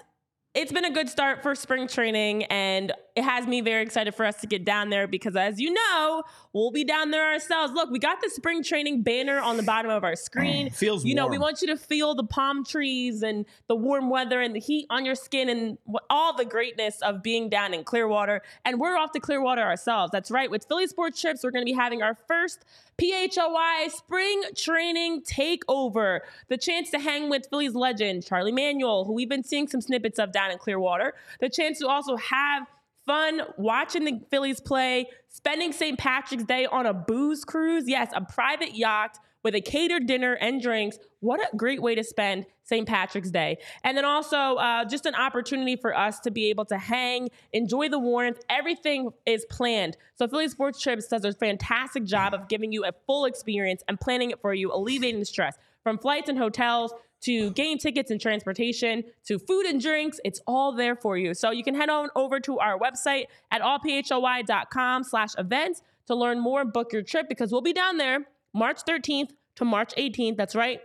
it's 0.53 0.71
been 0.71 0.83
a 0.85 0.91
good 0.91 1.07
start 1.09 1.41
for 1.43 1.55
spring 1.55 1.87
training, 1.87 2.43
and 2.45 2.91
it 3.15 3.23
has 3.23 3.47
me 3.47 3.61
very 3.61 3.83
excited 3.83 4.15
for 4.15 4.25
us 4.25 4.39
to 4.41 4.47
get 4.47 4.65
down 4.65 4.89
there 4.89 5.07
because, 5.07 5.35
as 5.35 5.59
you 5.59 5.71
know, 5.71 6.23
we'll 6.53 6.71
be 6.71 6.83
down 6.83 7.11
there 7.11 7.33
ourselves. 7.33 7.73
Look, 7.73 7.89
we 7.89 7.99
got 7.99 8.21
the 8.21 8.29
spring 8.29 8.63
training 8.63 9.03
banner 9.03 9.39
on 9.39 9.57
the 9.57 9.63
bottom 9.63 9.91
of 9.91 10.03
our 10.03 10.15
screen. 10.15 10.67
Oh, 10.71 10.75
feels 10.75 11.05
you 11.05 11.15
know, 11.15 11.27
we 11.27 11.37
want 11.37 11.61
you 11.61 11.67
to 11.67 11.77
feel 11.77 12.15
the 12.15 12.23
palm 12.23 12.63
trees 12.63 13.23
and 13.23 13.45
the 13.67 13.75
warm 13.75 14.09
weather 14.09 14.41
and 14.41 14.55
the 14.55 14.59
heat 14.59 14.85
on 14.89 15.05
your 15.05 15.15
skin 15.15 15.49
and 15.49 15.77
all 16.09 16.35
the 16.35 16.45
greatness 16.45 17.01
of 17.01 17.21
being 17.21 17.49
down 17.49 17.73
in 17.73 17.83
Clearwater. 17.83 18.41
And 18.65 18.79
we're 18.79 18.97
off 18.97 19.11
to 19.13 19.19
Clearwater 19.19 19.61
ourselves. 19.61 20.11
That's 20.11 20.31
right. 20.31 20.49
With 20.49 20.65
Philly 20.65 20.87
Sports 20.87 21.19
Trips, 21.19 21.43
we're 21.43 21.51
going 21.51 21.65
to 21.65 21.71
be 21.71 21.77
having 21.77 22.01
our 22.01 22.15
first 22.27 22.65
PHLY 22.97 23.89
spring 23.89 24.43
training 24.55 25.21
takeover. 25.23 26.19
The 26.49 26.57
chance 26.57 26.91
to 26.91 26.99
hang 26.99 27.29
with 27.29 27.47
Philly's 27.49 27.75
legend 27.75 28.25
Charlie 28.25 28.51
Manuel, 28.51 29.05
who 29.05 29.13
we've 29.13 29.29
been 29.29 29.43
seeing 29.43 29.67
some 29.67 29.81
snippets 29.81 30.19
of 30.19 30.31
down 30.31 30.51
in 30.51 30.57
Clearwater. 30.57 31.13
The 31.39 31.49
chance 31.49 31.79
to 31.79 31.87
also 31.87 32.15
have 32.17 32.67
fun 33.11 33.41
watching 33.57 34.05
the 34.05 34.21
Phillies 34.29 34.61
play, 34.61 35.05
spending 35.27 35.73
St. 35.73 35.99
Patrick's 35.99 36.45
Day 36.45 36.65
on 36.65 36.85
a 36.85 36.93
booze 36.93 37.43
cruise. 37.43 37.83
Yes, 37.85 38.09
a 38.15 38.21
private 38.21 38.73
yacht 38.73 39.17
with 39.43 39.53
a 39.53 39.59
catered 39.59 40.07
dinner 40.07 40.31
and 40.35 40.61
drinks. 40.61 40.97
What 41.19 41.41
a 41.41 41.57
great 41.57 41.81
way 41.81 41.93
to 41.95 42.05
spend 42.05 42.45
St. 42.63 42.87
Patrick's 42.87 43.29
Day. 43.29 43.57
And 43.83 43.97
then 43.97 44.05
also 44.05 44.37
uh, 44.37 44.85
just 44.85 45.05
an 45.05 45.13
opportunity 45.13 45.75
for 45.75 45.93
us 45.93 46.21
to 46.21 46.31
be 46.31 46.49
able 46.51 46.63
to 46.65 46.77
hang, 46.77 47.27
enjoy 47.51 47.89
the 47.89 47.99
warmth. 47.99 48.39
Everything 48.49 49.09
is 49.25 49.45
planned. 49.49 49.97
So 50.15 50.25
Philly 50.29 50.47
Sports 50.47 50.81
Trips 50.81 51.07
does 51.07 51.25
a 51.25 51.33
fantastic 51.33 52.05
job 52.05 52.33
of 52.33 52.47
giving 52.47 52.71
you 52.71 52.85
a 52.85 52.93
full 53.07 53.25
experience 53.25 53.83
and 53.89 53.99
planning 53.99 54.31
it 54.31 54.39
for 54.39 54.53
you, 54.53 54.71
alleviating 54.71 55.19
the 55.19 55.25
stress 55.25 55.57
from 55.83 55.97
flights 55.97 56.29
and 56.29 56.37
hotels 56.37 56.93
to 57.21 57.51
game 57.51 57.77
tickets 57.77 58.11
and 58.11 58.19
transportation 58.19 59.03
to 59.25 59.39
food 59.39 59.65
and 59.65 59.81
drinks. 59.81 60.19
It's 60.25 60.41
all 60.47 60.75
there 60.75 60.95
for 60.95 61.17
you. 61.17 61.33
So 61.33 61.51
you 61.51 61.63
can 61.63 61.75
head 61.75 61.89
on 61.89 62.09
over 62.15 62.39
to 62.41 62.59
our 62.59 62.77
website 62.77 63.25
at 63.51 63.61
allphly.com 63.61 65.03
slash 65.03 65.29
events 65.37 65.81
to 66.07 66.15
learn 66.15 66.39
more 66.39 66.61
and 66.61 66.73
book 66.73 66.91
your 66.91 67.03
trip 67.03 67.29
because 67.29 67.51
we'll 67.51 67.61
be 67.61 67.73
down 67.73 67.97
there 67.97 68.19
March 68.53 68.83
13th 68.87 69.31
to 69.55 69.65
March 69.65 69.93
18th. 69.97 70.37
That's 70.37 70.55
right. 70.55 70.81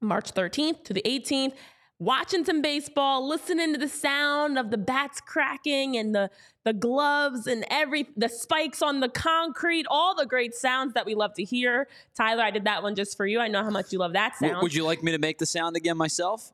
March 0.00 0.32
13th 0.32 0.84
to 0.84 0.92
the 0.92 1.02
18th. 1.02 1.54
Watching 2.00 2.44
some 2.44 2.60
baseball, 2.60 3.26
listening 3.26 3.72
to 3.72 3.78
the 3.78 3.88
sound 3.88 4.58
of 4.58 4.70
the 4.70 4.76
bats 4.78 5.20
cracking 5.20 5.96
and 5.96 6.14
the 6.14 6.28
the 6.64 6.72
gloves 6.72 7.46
and 7.46 7.64
every 7.70 8.08
the 8.16 8.28
spikes 8.28 8.82
on 8.82 9.00
the 9.00 9.08
concrete, 9.08 9.86
all 9.88 10.14
the 10.14 10.26
great 10.26 10.54
sounds 10.54 10.94
that 10.94 11.06
we 11.06 11.14
love 11.14 11.34
to 11.34 11.44
hear. 11.44 11.86
Tyler, 12.16 12.42
I 12.42 12.50
did 12.50 12.64
that 12.64 12.82
one 12.82 12.94
just 12.96 13.16
for 13.16 13.26
you. 13.26 13.38
I 13.38 13.46
know 13.48 13.62
how 13.62 13.70
much 13.70 13.92
you 13.92 13.98
love 14.00 14.12
that 14.14 14.36
sound. 14.36 14.50
W- 14.50 14.62
would 14.64 14.74
you 14.74 14.84
like 14.84 15.02
me 15.02 15.12
to 15.12 15.18
make 15.18 15.38
the 15.38 15.46
sound 15.46 15.76
again 15.76 15.96
myself? 15.96 16.52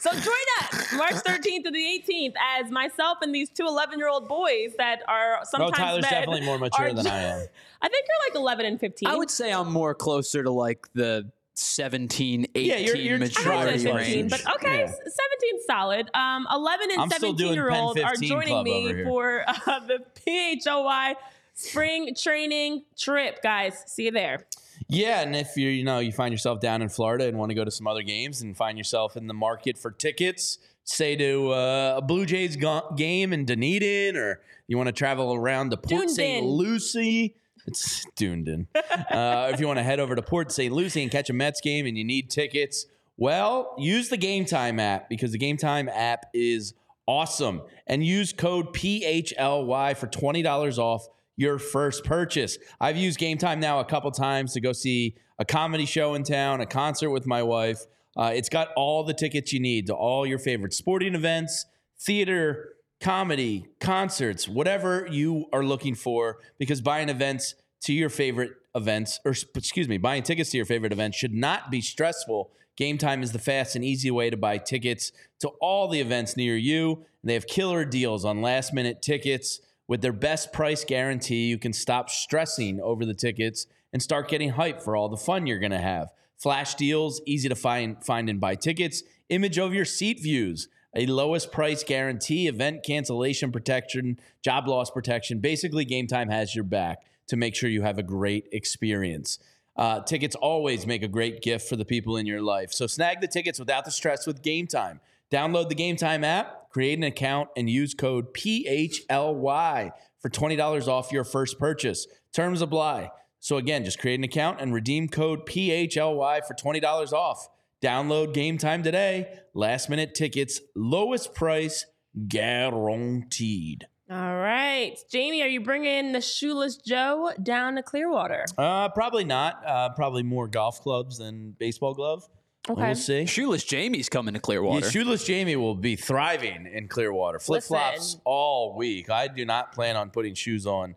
So 0.00 0.10
join 0.12 0.46
us 0.60 0.92
March 0.92 1.14
13th 1.14 1.64
to 1.64 1.70
the 1.70 2.02
18th 2.08 2.34
as 2.58 2.70
myself 2.70 3.18
and 3.22 3.34
these 3.34 3.50
two 3.50 3.66
11 3.66 3.98
year 3.98 4.08
old 4.08 4.28
boys 4.28 4.72
that 4.78 5.00
are 5.08 5.36
Bro, 5.38 5.44
sometimes 5.44 5.76
Tyler's 5.76 6.02
definitely 6.04 6.42
more 6.42 6.58
mature 6.58 6.92
than 6.92 7.04
ju- 7.04 7.10
I 7.10 7.18
am. 7.18 7.46
I 7.82 7.88
think 7.88 8.06
you're 8.08 8.30
like 8.30 8.36
11 8.40 8.66
and 8.66 8.78
15. 8.80 9.08
I 9.08 9.16
would 9.16 9.30
say 9.30 9.52
I'm 9.52 9.72
more 9.72 9.94
closer 9.94 10.42
to 10.44 10.50
like 10.50 10.86
the 10.94 11.28
17, 11.58 12.46
18 12.54 12.66
Yeah, 12.70 12.76
you're- 12.78 13.00
you're 13.00 13.14
I 13.16 13.18
maturity 13.18 13.72
would 13.90 13.96
15, 13.96 13.96
range. 13.96 14.30
but 14.30 14.54
okay, 14.56 14.78
Yeah. 14.80 14.86
17 14.86 15.60
solid. 15.66 16.10
Um, 16.14 16.46
11 16.52 16.90
and 16.92 17.00
I'm 17.00 17.10
17 17.10 17.36
doing 17.36 17.54
year 17.54 17.70
olds 17.70 18.00
are 18.00 18.14
joining 18.16 18.62
me 18.62 19.04
for 19.04 19.44
uh, 19.48 19.80
the 19.80 19.98
PHLY 20.26 21.14
spring 21.54 22.14
training 22.14 22.84
trip, 22.98 23.42
guys. 23.42 23.82
See 23.86 24.04
you 24.04 24.10
there. 24.10 24.46
Yeah, 24.88 25.22
and 25.22 25.34
if 25.34 25.56
you 25.56 25.68
you 25.70 25.84
know 25.84 25.98
you 26.00 26.12
find 26.12 26.32
yourself 26.32 26.60
down 26.60 26.82
in 26.82 26.88
Florida 26.90 27.26
and 27.26 27.38
want 27.38 27.50
to 27.50 27.54
go 27.54 27.64
to 27.64 27.70
some 27.70 27.86
other 27.86 28.02
games 28.02 28.42
and 28.42 28.54
find 28.56 28.76
yourself 28.76 29.16
in 29.16 29.26
the 29.26 29.34
market 29.34 29.78
for 29.78 29.90
tickets, 29.90 30.58
say 30.84 31.16
to 31.16 31.50
uh, 31.52 31.94
a 31.96 32.02
Blue 32.02 32.26
Jays 32.26 32.56
game 32.96 33.32
in 33.32 33.46
Dunedin, 33.46 34.16
or 34.16 34.40
you 34.68 34.76
want 34.76 34.88
to 34.88 34.92
travel 34.92 35.32
around 35.34 35.70
to 35.70 35.78
Port 35.78 36.10
St. 36.10 36.44
Lucie. 36.44 37.34
It's 37.66 38.06
Dunedin. 38.16 38.68
uh, 38.74 39.50
if 39.52 39.60
you 39.60 39.66
want 39.66 39.78
to 39.78 39.82
head 39.82 40.00
over 40.00 40.14
to 40.14 40.22
Port 40.22 40.52
St. 40.52 40.72
Lucie 40.72 41.02
and 41.02 41.10
catch 41.10 41.30
a 41.30 41.32
Mets 41.32 41.60
game 41.60 41.86
and 41.86 41.98
you 41.98 42.04
need 42.04 42.30
tickets, 42.30 42.86
well, 43.16 43.74
use 43.78 44.08
the 44.08 44.16
Game 44.16 44.44
Time 44.44 44.78
app 44.78 45.08
because 45.08 45.32
the 45.32 45.38
Game 45.38 45.56
Time 45.56 45.88
app 45.88 46.26
is 46.34 46.74
awesome. 47.06 47.62
And 47.86 48.04
use 48.04 48.32
code 48.32 48.74
PHLY 48.74 49.96
for 49.96 50.06
$20 50.06 50.78
off 50.78 51.08
your 51.36 51.58
first 51.58 52.04
purchase. 52.04 52.58
I've 52.80 52.96
used 52.96 53.18
Game 53.18 53.38
Time 53.38 53.60
now 53.60 53.80
a 53.80 53.84
couple 53.84 54.10
times 54.10 54.52
to 54.54 54.60
go 54.60 54.72
see 54.72 55.16
a 55.38 55.44
comedy 55.44 55.86
show 55.86 56.14
in 56.14 56.22
town, 56.22 56.60
a 56.60 56.66
concert 56.66 57.10
with 57.10 57.26
my 57.26 57.42
wife. 57.42 57.80
Uh, 58.16 58.32
it's 58.34 58.48
got 58.48 58.68
all 58.76 59.04
the 59.04 59.12
tickets 59.12 59.52
you 59.52 59.60
need 59.60 59.86
to 59.86 59.94
all 59.94 60.26
your 60.26 60.38
favorite 60.38 60.72
sporting 60.72 61.14
events, 61.14 61.66
theater, 61.98 62.75
comedy, 63.00 63.66
concerts, 63.80 64.48
whatever 64.48 65.06
you 65.10 65.46
are 65.52 65.64
looking 65.64 65.94
for, 65.94 66.38
because 66.58 66.80
buying 66.80 67.08
events 67.08 67.54
to 67.82 67.92
your 67.92 68.08
favorite 68.08 68.52
events, 68.74 69.20
or 69.24 69.34
excuse 69.54 69.88
me, 69.88 69.98
buying 69.98 70.22
tickets 70.22 70.50
to 70.50 70.56
your 70.56 70.66
favorite 70.66 70.92
events 70.92 71.16
should 71.16 71.34
not 71.34 71.70
be 71.70 71.80
stressful. 71.80 72.50
Game 72.76 72.98
Time 72.98 73.22
is 73.22 73.32
the 73.32 73.38
fast 73.38 73.74
and 73.74 73.84
easy 73.84 74.10
way 74.10 74.28
to 74.28 74.36
buy 74.36 74.58
tickets 74.58 75.12
to 75.40 75.48
all 75.60 75.88
the 75.88 76.00
events 76.00 76.36
near 76.36 76.56
you. 76.56 76.92
And 77.22 77.30
they 77.30 77.34
have 77.34 77.46
killer 77.46 77.84
deals 77.84 78.24
on 78.24 78.42
last 78.42 78.74
minute 78.74 79.00
tickets. 79.02 79.60
With 79.88 80.02
their 80.02 80.12
best 80.12 80.52
price 80.52 80.84
guarantee, 80.84 81.46
you 81.46 81.58
can 81.58 81.72
stop 81.72 82.10
stressing 82.10 82.80
over 82.80 83.06
the 83.06 83.14
tickets 83.14 83.66
and 83.92 84.02
start 84.02 84.28
getting 84.28 84.52
hyped 84.52 84.82
for 84.82 84.96
all 84.96 85.08
the 85.08 85.16
fun 85.16 85.46
you're 85.46 85.58
going 85.58 85.70
to 85.70 85.78
have. 85.78 86.08
Flash 86.36 86.74
deals, 86.74 87.22
easy 87.24 87.48
to 87.48 87.54
find, 87.54 88.04
find 88.04 88.28
and 88.28 88.40
buy 88.40 88.56
tickets, 88.56 89.02
image 89.30 89.58
of 89.58 89.72
your 89.72 89.84
seat 89.84 90.20
views, 90.20 90.68
a 90.96 91.06
lowest 91.06 91.52
price 91.52 91.84
guarantee, 91.84 92.48
event 92.48 92.82
cancellation 92.82 93.52
protection, 93.52 94.18
job 94.42 94.66
loss 94.66 94.90
protection. 94.90 95.38
Basically, 95.40 95.84
Game 95.84 96.06
Time 96.06 96.30
has 96.30 96.54
your 96.54 96.64
back 96.64 97.02
to 97.28 97.36
make 97.36 97.54
sure 97.54 97.68
you 97.68 97.82
have 97.82 97.98
a 97.98 98.02
great 98.02 98.48
experience. 98.50 99.38
Uh, 99.76 100.00
tickets 100.00 100.34
always 100.34 100.86
make 100.86 101.02
a 101.02 101.08
great 101.08 101.42
gift 101.42 101.68
for 101.68 101.76
the 101.76 101.84
people 101.84 102.16
in 102.16 102.24
your 102.24 102.40
life. 102.40 102.72
So 102.72 102.86
snag 102.86 103.20
the 103.20 103.28
tickets 103.28 103.58
without 103.58 103.84
the 103.84 103.90
stress 103.90 104.26
with 104.26 104.42
Game 104.42 104.66
Time. 104.66 105.00
Download 105.30 105.68
the 105.68 105.74
Game 105.74 105.96
Time 105.96 106.24
app, 106.24 106.70
create 106.70 106.96
an 106.96 107.04
account, 107.04 107.50
and 107.56 107.68
use 107.68 107.92
code 107.92 108.32
PHLY 108.32 109.90
for 110.18 110.30
$20 110.30 110.88
off 110.88 111.12
your 111.12 111.24
first 111.24 111.58
purchase. 111.58 112.06
Terms 112.32 112.62
apply. 112.62 113.10
So 113.38 113.58
again, 113.58 113.84
just 113.84 113.98
create 113.98 114.18
an 114.18 114.24
account 114.24 114.60
and 114.60 114.72
redeem 114.72 115.08
code 115.08 115.46
PHLY 115.46 116.44
for 116.46 116.54
$20 116.54 117.12
off. 117.12 117.48
Download 117.82 118.32
Game 118.32 118.58
Time 118.58 118.82
today. 118.82 119.38
Last 119.54 119.88
minute 119.90 120.14
tickets, 120.14 120.60
lowest 120.74 121.34
price 121.34 121.84
guaranteed. 122.28 123.86
All 124.10 124.36
right. 124.36 124.96
Jamie, 125.10 125.42
are 125.42 125.48
you 125.48 125.60
bringing 125.60 126.12
the 126.12 126.20
shoeless 126.20 126.76
Joe 126.76 127.32
down 127.42 127.74
to 127.74 127.82
Clearwater? 127.82 128.44
Uh, 128.56 128.88
probably 128.90 129.24
not. 129.24 129.60
Uh, 129.66 129.88
probably 129.90 130.22
more 130.22 130.46
golf 130.46 130.80
clubs 130.80 131.18
than 131.18 131.56
baseball 131.58 131.92
glove. 131.94 132.22
Okay. 132.68 132.80
We'll 132.82 132.94
see. 132.94 133.26
Shoeless 133.26 133.64
Jamie's 133.64 134.08
coming 134.08 134.34
to 134.34 134.38
Yeah, 134.38 134.42
Clearwater. 134.42 134.90
Shoeless 134.90 135.24
Jamie 135.24 135.56
will 135.56 135.74
be 135.74 135.96
thriving 135.96 136.66
in 136.72 136.88
Clearwater. 136.88 137.38
Flip 137.40 137.62
flops 137.62 138.16
all 138.24 138.76
week. 138.76 139.10
I 139.10 139.28
do 139.28 139.44
not 139.44 139.72
plan 139.72 139.96
on 139.96 140.10
putting 140.10 140.34
shoes 140.34 140.66
on 140.66 140.94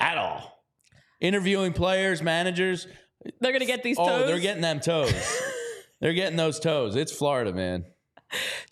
at 0.00 0.16
all. 0.18 0.62
Interviewing 1.20 1.72
players, 1.72 2.22
managers. 2.22 2.86
They're 3.40 3.52
going 3.52 3.60
to 3.60 3.66
get 3.66 3.82
these 3.84 3.98
Oh, 3.98 4.06
toes. 4.06 4.26
they're 4.26 4.40
getting 4.40 4.62
them 4.62 4.80
toes. 4.80 5.12
they're 6.02 6.12
getting 6.12 6.36
those 6.36 6.60
toes. 6.60 6.96
It's 6.96 7.12
Florida, 7.12 7.52
man. 7.52 7.86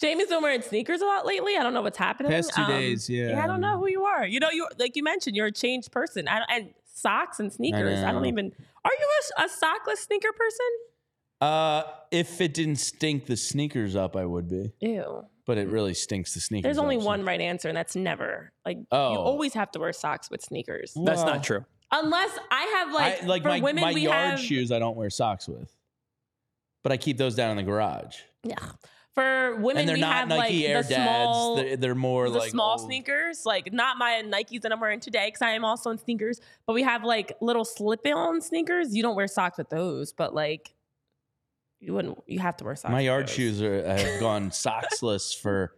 Jamie's 0.01 0.29
been 0.29 0.43
wearing 0.43 0.63
sneakers 0.63 1.01
a 1.01 1.07
lot 1.07 1.25
lately. 1.25 1.57
I 1.57 1.63
don't 1.63 1.73
know 1.73 1.83
what's 1.83 1.99
happening. 1.99 2.33
Um, 2.33 2.37
Past 2.37 2.55
two 2.55 2.67
days, 2.67 3.09
yeah. 3.09 3.43
I 3.43 3.47
don't 3.47 3.61
know 3.61 3.79
who 3.79 3.89
you 3.89 4.05
are. 4.05 4.27
You 4.27 4.41
know, 4.41 4.51
you 4.51 4.67
like 4.79 4.97
you 4.97 5.03
mentioned, 5.03 5.37
you're 5.37 5.47
a 5.47 5.53
changed 5.53 5.93
person. 5.93 6.29
I 6.29 6.39
don't, 6.39 6.51
and 6.51 6.75
socks 6.93 7.41
and 7.41 7.53
sneakers. 7.53 8.01
I, 8.01 8.13
don't 8.13 8.27
even. 8.27 8.53
Are 8.85 8.91
you 8.91 9.09
a, 9.39 9.45
a 9.45 9.49
sockless 9.49 9.99
sneaker 9.99 10.33
person? 10.33 10.67
Uh, 11.41 11.83
if 12.11 12.41
it 12.41 12.53
didn't 12.53 12.77
stink 12.77 13.27
the 13.27 13.37
sneakers 13.37 13.97
up, 13.97 14.17
I 14.17 14.25
would 14.25 14.49
be. 14.49 14.73
Ew. 14.81 15.25
But 15.47 15.59
it 15.59 15.69
really 15.69 15.95
stinks 15.95 16.35
the 16.35 16.41
sneakers. 16.41 16.65
There's 16.65 16.79
only 16.79 16.97
up, 16.97 17.03
so- 17.03 17.09
one 17.09 17.25
right 17.25 17.41
answer, 17.41 17.69
and 17.69 17.77
that's 17.77 17.97
never. 17.97 18.53
Like 18.67 18.79
oh. 18.91 19.13
you 19.13 19.19
always 19.19 19.55
have 19.55 19.71
to 19.73 19.79
wear 19.79 19.93
socks 19.93 20.31
with 20.31 20.43
sneakers, 20.43 20.93
That's 21.05 21.23
Well, 21.23 21.35
not 21.35 21.45
true. 21.45 21.65
unless 21.93 22.39
I 22.51 22.63
have 22.79 22.93
like 22.93 23.23
I, 23.23 23.27
like 23.27 23.43
for 23.43 23.49
my, 23.49 23.61
women 23.61 23.83
my 23.83 23.93
we 23.93 24.03
yard 24.03 24.31
have. 24.31 24.41
shoes, 24.41 24.73
I 24.73 24.79
don't 24.79 24.97
wear 24.97 25.11
socks 25.11 25.49
with. 25.49 25.75
But 26.83 26.93
I 26.93 26.97
keep 26.97 27.19
those 27.19 27.35
down 27.35 27.51
in 27.53 27.57
the 27.59 27.63
garage. 27.63 28.17
Yeah. 28.43 28.55
For 29.15 29.57
women, 29.57 29.81
and 29.81 29.89
they're 29.89 29.97
we 29.97 30.01
not 30.01 30.15
have 30.15 30.29
Nike 30.29 30.61
like 30.63 30.71
Air 30.71 30.83
the 30.83 30.89
Dads. 30.89 31.05
small. 31.05 31.57
they're, 31.57 31.77
they're 31.77 31.95
more 31.97 32.31
the 32.31 32.39
like 32.39 32.51
small 32.51 32.79
old- 32.79 32.81
sneakers, 32.87 33.45
like 33.45 33.73
not 33.73 33.99
my 33.99 34.23
Nikes 34.25 34.63
that 34.63 34.73
I'm 34.73 34.81
wearing 34.81 35.01
today, 35.01 35.27
because 35.27 35.43
I 35.43 35.51
am 35.51 35.65
also 35.65 35.91
in 35.91 35.99
sneakers. 35.99 36.41
But 36.67 36.75
we 36.75 36.83
have 36.85 37.03
like 37.03 37.33
little 37.41 37.65
slip-on 37.65 38.41
sneakers. 38.41 38.95
You 38.95 39.03
don't 39.03 39.17
wear 39.17 39.27
socks 39.27 39.59
with 39.59 39.69
those, 39.69 40.13
but 40.13 40.33
like 40.33 40.73
you 41.81 41.93
wouldn't. 41.93 42.19
You 42.27 42.39
have 42.39 42.57
to 42.59 42.65
wear 42.65 42.77
socks. 42.77 42.93
My 42.93 43.01
yard 43.01 43.29
shoes 43.29 43.61
are 43.61 43.85
have 43.85 44.21
gone 44.21 44.51
socksless 44.51 45.37
for 45.37 45.75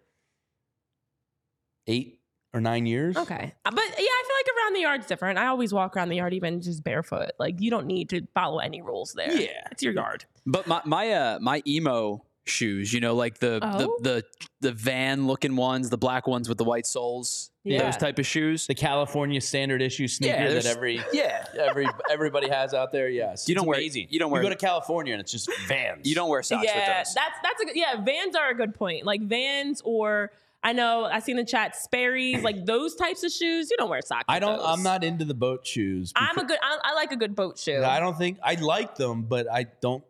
eight 1.87 2.21
or 2.55 2.61
nine 2.61 2.87
years. 2.87 3.17
Okay, 3.17 3.55
Uh, 3.65 3.71
but 3.71 3.85
yeah, 3.85 3.95
I 3.97 4.23
feel 4.27 4.37
like 4.37 4.57
around 4.65 4.75
the 4.75 4.81
yard's 4.81 5.07
different. 5.07 5.39
I 5.39 5.47
always 5.47 5.73
walk 5.73 5.97
around 5.97 6.11
the 6.11 6.17
yard 6.17 6.35
even 6.35 6.61
just 6.61 6.85
barefoot. 6.85 7.31
Like 7.39 7.61
you 7.61 7.71
don't 7.71 7.87
need 7.87 8.11
to 8.11 8.27
follow 8.35 8.59
any 8.59 8.83
rules 8.83 9.13
there. 9.15 9.33
Yeah. 9.33 9.67
it's 9.71 9.83
your 9.83 9.95
yard. 9.95 10.25
But 10.47 10.67
my 10.67 10.83
my 10.85 11.11
uh 11.13 11.39
my 11.41 11.63
emo 11.67 12.25
shoes, 12.45 12.93
you 12.93 13.01
know, 13.01 13.15
like 13.15 13.39
the 13.39 13.61
Oh? 13.63 13.79
the 13.79 14.11
the 14.11 14.25
the 14.61 14.73
van 14.73 15.27
looking 15.27 15.57
ones, 15.57 15.91
the 15.91 15.99
black 15.99 16.27
ones 16.27 16.49
with 16.49 16.59
the 16.59 16.65
white 16.65 16.87
soles, 16.87 17.51
Yeah. 17.65 17.85
those 17.85 17.97
type 17.97 18.19
of 18.19 18.27
shoes. 18.27 18.67
The 18.67 18.75
California 18.75 19.41
standard 19.41 19.81
issue 19.81 20.07
sneaker 20.09 20.53
that 20.53 20.67
every 20.67 21.01
Yeah. 21.13 21.45
every 21.59 21.87
everybody 22.11 22.49
has 22.51 22.75
out 22.75 22.93
there. 22.93 23.09
Yes, 23.09 23.49
You 23.49 23.55
don't 23.55 23.67
wear- 23.67 23.79
amazing. 23.79 24.09
you 24.11 24.19
don't 24.19 24.31
wear- 24.31 24.43
You 24.43 24.49
go 24.49 24.55
to 24.55 24.61
California 24.61 25.15
and 25.15 25.21
it's 25.23 25.33
just 25.33 25.49
Vans. 25.69 26.07
You 26.07 26.15
don't 26.15 26.29
wear 26.29 26.43
socks 26.43 26.65
yeah, 26.67 26.75
with 26.77 27.07
those. 27.07 27.15
that's 27.15 27.35
that's 27.43 27.63
a 27.63 27.65
good. 27.67 27.77
Yeah, 27.77 28.03
Vans 28.03 28.35
are 28.37 28.51
a 28.51 28.55
good 28.55 28.75
point. 28.75 29.07
Like 29.07 29.23
Vans 29.23 29.81
or. 29.85 30.33
I 30.65 30.73
know 30.73 31.05
I 31.05 31.19
seen 31.19 31.37
the 31.37 31.45
chat 31.45 31.75
Sperry's, 31.77 32.43
like 32.43 32.65
those 32.67 32.95
types 32.95 33.23
of 33.25 33.33
shoes. 33.33 33.71
You 33.71 33.77
don't 33.79 33.91
wear 33.91 34.01
socks. 34.05 34.25
I 34.29 34.39
don't. 34.39 34.59
those. 34.59 34.67
I'm 34.67 34.83
not 34.83 35.03
into 35.05 35.25
the 35.25 35.35
boat 35.35 35.67
shoes. 35.67 36.13
I'm 36.17 36.39
a 36.39 36.45
good. 36.45 36.59
I, 36.63 36.79
I 36.85 36.95
like 36.95 37.13
a 37.13 37.17
good 37.17 37.35
boat 37.35 37.59
shoe. 37.59 37.83
I 37.83 37.99
don't 38.01 38.17
think 38.17 38.39
I 38.43 38.55
like 38.55 38.95
them, 38.97 39.23
but 39.23 39.51
I 39.51 39.67
don't. 39.81 40.05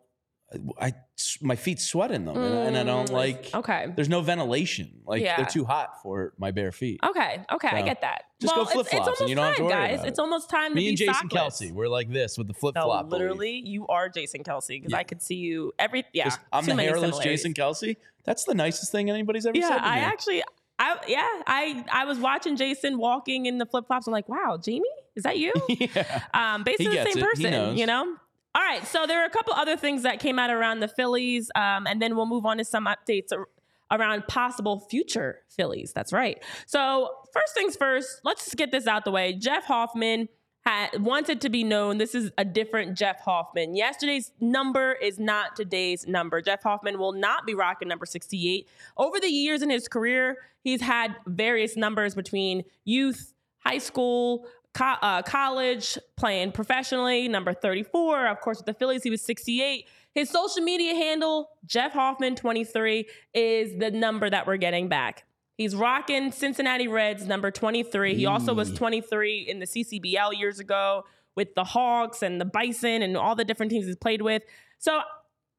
I 0.79 0.93
my 1.41 1.55
feet 1.55 1.79
sweat 1.79 2.11
in 2.11 2.25
them, 2.25 2.37
and, 2.37 2.75
and 2.75 2.77
I 2.77 2.83
don't 2.83 3.09
Mm, 3.09 3.13
like. 3.13 3.49
Okay. 3.55 3.87
There's 3.95 4.09
no 4.09 4.21
ventilation. 4.21 5.01
Like 5.03 5.23
Yeah. 5.23 5.37
they're 5.37 5.45
too 5.47 5.65
hot 5.65 6.01
for 6.03 6.33
my 6.37 6.51
bare 6.51 6.71
feet. 6.71 6.99
Okay. 7.03 7.43
Okay. 7.51 7.69
I 7.69 7.81
get 7.81 8.01
that. 8.01 8.25
just 8.39 8.53
go 8.53 8.61
well, 8.61 8.69
it's- 8.69 8.81
it's, 8.81 8.89
flip-flops 8.91 9.21
and 9.21 9.29
you 9.31 9.35
don't 9.35 9.45
have 9.45 9.55
to 9.55 9.61
time, 9.61 9.65
worry 9.65 9.73
guys. 9.87 9.93
about 9.99 10.07
It's 10.09 10.19
almost 10.19 10.49
time 10.51 10.69
to 10.71 10.75
Me 10.75 10.81
be 10.83 10.89
and 10.89 10.97
Jason 10.97 11.29
sockless. 11.29 11.61
Kelce, 11.61 11.71
we're 11.71 11.87
like 11.87 12.11
this 12.11 12.37
with 12.37 12.47
the 12.47 12.53
flip 12.53 12.75
No, 12.75 12.83
flop. 12.83 13.11
literally, 13.11 13.63
you 13.65 13.87
are 13.87 14.09
Jason 14.09 14.43
Kelce 14.43 14.67
because 14.67 14.91
Yeah. 14.91 14.97
I 14.97 15.03
could 15.03 15.21
see 15.23 15.35
you 15.35 15.71
every. 15.79 16.03
Yeah, 16.13 16.29
I'm 16.51 16.65
the 16.65 16.75
hairless. 16.75 17.17
Jason 17.19 17.53
Kelce. 17.55 17.95
That's 18.23 18.43
the 18.45 18.53
nicest 18.53 18.91
thing 18.91 19.09
anybody's 19.09 19.45
ever 19.45 19.57
Yeah, 19.57 19.67
said 19.67 19.77
to 19.79 19.85
I 19.85 19.97
actually, 19.99 20.43
I 20.79 20.97
yeah, 21.07 21.27
I 21.47 21.85
I 21.91 22.05
was 22.05 22.19
watching 22.19 22.55
Jason 22.55 22.97
walking 22.97 23.45
in 23.45 23.57
the 23.57 23.65
flip 23.65 23.87
flops. 23.87 24.07
I'm 24.07 24.13
like, 24.13 24.29
wow, 24.29 24.57
Jamie, 24.61 24.83
is 25.15 25.23
that 25.23 25.37
you? 25.37 25.53
yeah. 25.69 26.23
um, 26.33 26.63
basically 26.63 26.97
the 26.97 27.11
same 27.11 27.17
it. 27.17 27.23
Person, 27.23 27.77
you 27.77 27.85
know. 27.85 28.15
All 28.55 28.61
right, 28.61 28.85
so 28.85 29.07
there 29.07 29.21
are 29.23 29.25
a 29.25 29.31
couple 29.31 29.53
other 29.53 29.75
things 29.75 30.03
that 30.03 30.19
came 30.19 30.37
out 30.37 30.51
around 30.51 30.79
the 30.79 30.87
Phillies, 30.87 31.49
um, 31.55 31.87
and 31.87 31.99
then 31.99 32.15
we'll 32.15 32.27
move 32.27 32.45
on 32.45 32.57
to 32.59 32.65
some 32.65 32.85
updates 32.85 33.33
ar- 33.33 33.47
around 33.89 34.27
possible 34.27 34.79
future 34.79 35.39
Phillies. 35.49 35.91
That's 35.91 36.13
right. 36.13 36.43
So 36.67 37.09
first 37.33 37.55
things 37.55 37.75
first, 37.75 38.21
let's 38.23 38.45
just 38.45 38.55
get 38.55 38.71
this 38.71 38.85
out 38.85 39.05
the 39.05 39.11
way. 39.11 39.33
Jeff 39.33 39.65
Hoffman 39.65 40.29
had 40.65 41.03
wanted 41.03 41.41
to 41.41 41.49
be 41.49 41.63
known. 41.63 41.97
This 41.97 42.15
is 42.15 42.31
a 42.37 42.45
different 42.45 42.97
Jeff 42.97 43.19
Hoffman. 43.19 43.75
Yesterday's 43.75 44.31
number 44.39 44.93
is 44.93 45.19
not 45.19 45.55
today's 45.55 46.07
number. 46.07 46.41
Jeff 46.41 46.63
Hoffman 46.63 46.97
will 46.97 47.11
not 47.11 47.45
be 47.45 47.53
rocking 47.53 47.89
number 47.89 48.05
68. 48.05 48.67
Over 48.97 49.19
the 49.19 49.27
years 49.27 49.61
in 49.61 49.69
his 49.69 49.87
career, 49.87 50.37
he's 50.63 50.81
had 50.81 51.15
various 51.27 51.75
numbers 51.75 52.15
between 52.15 52.63
youth, 52.85 53.33
high 53.57 53.77
school, 53.77 54.47
co- 54.73 54.95
uh, 55.01 55.21
college, 55.21 55.97
playing 56.15 56.53
professionally, 56.53 57.27
number 57.27 57.53
34. 57.53 58.27
Of 58.27 58.39
course, 58.39 58.57
with 58.59 58.65
the 58.65 58.73
Phillies, 58.73 59.03
he 59.03 59.09
was 59.09 59.21
68. 59.21 59.85
His 60.15 60.29
social 60.29 60.63
media 60.63 60.95
handle, 60.95 61.49
Jeff 61.65 61.91
Hoffman 61.91 62.35
23, 62.35 63.05
is 63.33 63.77
the 63.79 63.91
number 63.91 64.29
that 64.29 64.47
we're 64.47 64.57
getting 64.57 64.87
back. 64.87 65.25
He's 65.57 65.75
rocking 65.75 66.31
Cincinnati 66.31 66.87
Reds 66.87 67.27
number 67.27 67.51
23. 67.51 68.15
He 68.15 68.25
also 68.25 68.53
was 68.53 68.71
23 68.73 69.45
in 69.47 69.59
the 69.59 69.65
CCBL 69.67 70.37
years 70.37 70.59
ago 70.59 71.03
with 71.35 71.53
the 71.55 71.63
Hawks 71.63 72.21
and 72.23 72.41
the 72.41 72.45
Bison 72.45 73.01
and 73.01 73.15
all 73.15 73.35
the 73.35 73.45
different 73.45 73.71
teams 73.71 73.85
he's 73.85 73.95
played 73.95 74.21
with. 74.21 74.43
So 74.79 74.99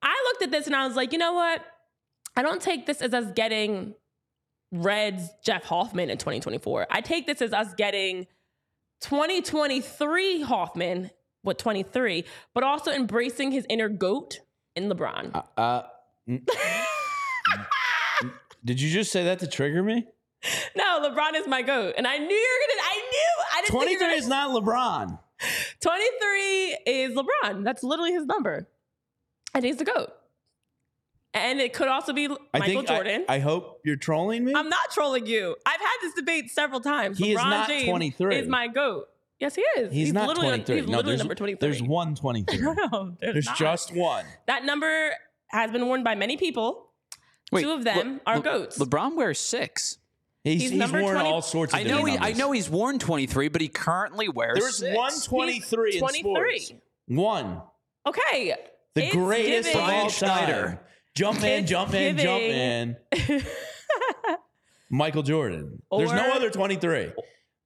I 0.02 0.24
looked 0.32 0.42
at 0.42 0.50
this 0.50 0.66
and 0.66 0.74
I 0.74 0.86
was 0.86 0.96
like, 0.96 1.12
you 1.12 1.18
know 1.18 1.32
what? 1.32 1.64
I 2.36 2.42
don't 2.42 2.60
take 2.60 2.86
this 2.86 3.00
as 3.00 3.14
us 3.14 3.30
getting 3.34 3.94
Reds 4.72 5.28
Jeff 5.44 5.64
Hoffman 5.64 6.10
in 6.10 6.18
2024. 6.18 6.88
I 6.90 7.00
take 7.00 7.26
this 7.26 7.40
as 7.40 7.52
us 7.52 7.72
getting 7.74 8.26
2023 9.02 10.42
Hoffman 10.42 11.10
with 11.44 11.58
23, 11.58 12.24
but 12.54 12.64
also 12.64 12.90
embracing 12.90 13.52
his 13.52 13.66
inner 13.68 13.88
goat 13.88 14.40
in 14.74 14.88
LeBron. 14.88 15.34
Uh, 15.34 15.60
uh, 15.60 15.82
n- 16.28 16.44
did 18.64 18.80
you 18.80 18.90
just 18.90 19.12
say 19.12 19.24
that 19.24 19.38
to 19.40 19.46
trigger 19.46 19.82
me? 19.82 20.06
no, 20.76 21.00
LeBron 21.08 21.34
is 21.34 21.46
my 21.46 21.62
goat, 21.62 21.94
and 21.96 22.06
I 22.06 22.18
knew 22.18 22.34
you 22.34 22.58
were 22.60 22.74
gonna. 22.74 22.88
I 22.88 22.96
knew. 22.96 23.44
I 23.52 23.60
didn't. 23.62 23.74
were 23.74 23.84
23 23.84 24.08
is 24.18 24.28
not 24.28 24.50
LeBron. 24.50 25.18
23 25.80 26.78
is 26.86 27.16
LeBron. 27.16 27.64
That's 27.64 27.82
literally 27.82 28.12
his 28.12 28.26
number, 28.26 28.68
and 29.54 29.64
he's 29.64 29.76
the 29.76 29.84
goat. 29.84 30.10
And 31.34 31.60
it 31.60 31.72
could 31.72 31.88
also 31.88 32.12
be 32.12 32.26
I 32.54 32.58
Michael 32.60 32.66
think 32.66 32.90
I- 32.90 32.94
Jordan. 32.94 33.24
I, 33.28 33.40
hope 33.40 33.80
you're 33.84 33.96
trolling 33.96 34.44
me. 34.44 34.54
I'm 34.54 34.68
not 34.68 34.92
trolling 34.92 35.26
you. 35.26 35.56
I've 35.66 35.80
had 35.80 35.96
this 36.02 36.14
debate 36.14 36.50
several 36.50 36.80
times. 36.80 37.18
He 37.18 37.32
is 37.32 37.40
LeBron 37.40 37.50
not 37.50 37.68
James 37.68 37.88
23. 37.88 38.36
Is 38.36 38.48
my 38.48 38.68
goat. 38.68 39.08
Yes, 39.40 39.56
he 39.56 39.62
is. 39.62 39.92
he's, 39.92 40.12
not 40.12 40.28
literally, 40.28 40.48
23. 40.50 40.76
He's 40.76 40.86
no, 40.88 40.98
literally 40.98 41.16
number 41.18 41.34
23. 41.34 41.58
there's 41.68 41.82
one 41.82 42.14
23. 42.14 42.58
No, 42.62 43.16
there's, 43.20 43.34
there's 43.46 43.58
just 43.58 43.92
one. 43.92 44.24
that 44.46 44.64
number 44.64 45.10
has 45.48 45.72
been 45.72 45.86
worn 45.86 46.04
by 46.04 46.14
many 46.14 46.36
people. 46.36 46.83
Two 47.62 47.72
of 47.72 47.84
them 47.84 48.20
are 48.26 48.40
goats. 48.40 48.78
LeBron 48.78 49.14
wears 49.16 49.38
six. 49.38 49.98
He's, 50.42 50.60
He's 50.60 50.70
he's, 50.72 50.78
number 50.78 51.00
worn 51.00 51.14
20 51.14 51.28
all 51.30 51.40
sorts 51.42 51.72
of 51.72 51.78
I 51.80 51.82
know. 51.84 51.96
different 51.96 52.08
He, 52.10 52.16
I 52.16 52.20
numbers. 52.20 52.38
know 52.38 52.52
he's 52.52 52.68
worn 52.68 52.98
23, 52.98 53.48
but 53.48 53.60
he 53.62 53.68
currently 53.68 54.28
wears. 54.28 54.58
There's 54.58 54.76
six. 54.78 54.94
one 54.96 55.12
23 55.20 55.92
in 55.94 55.98
23. 56.00 56.58
sports. 56.58 56.80
One. 57.06 57.62
Okay. 58.06 58.54
The 58.94 59.04
It's 59.04 59.14
greatest 59.14 59.68
giving- 59.70 59.80
all 59.80 59.86
Brian 59.88 60.10
Schneider. 60.10 60.66
time. 60.66 60.78
Jump 61.14 61.38
in, 61.44 61.62
It's 61.62 61.70
jump 61.70 61.94
in, 61.94 62.16
jump 62.18 62.40
giving- 62.42 62.96
in. 63.38 63.44
Michael 64.90 65.22
Jordan. 65.22 65.82
There's 65.90 66.12
no 66.12 66.28
Or- 66.28 66.32
other 66.32 66.50
23. 66.50 67.12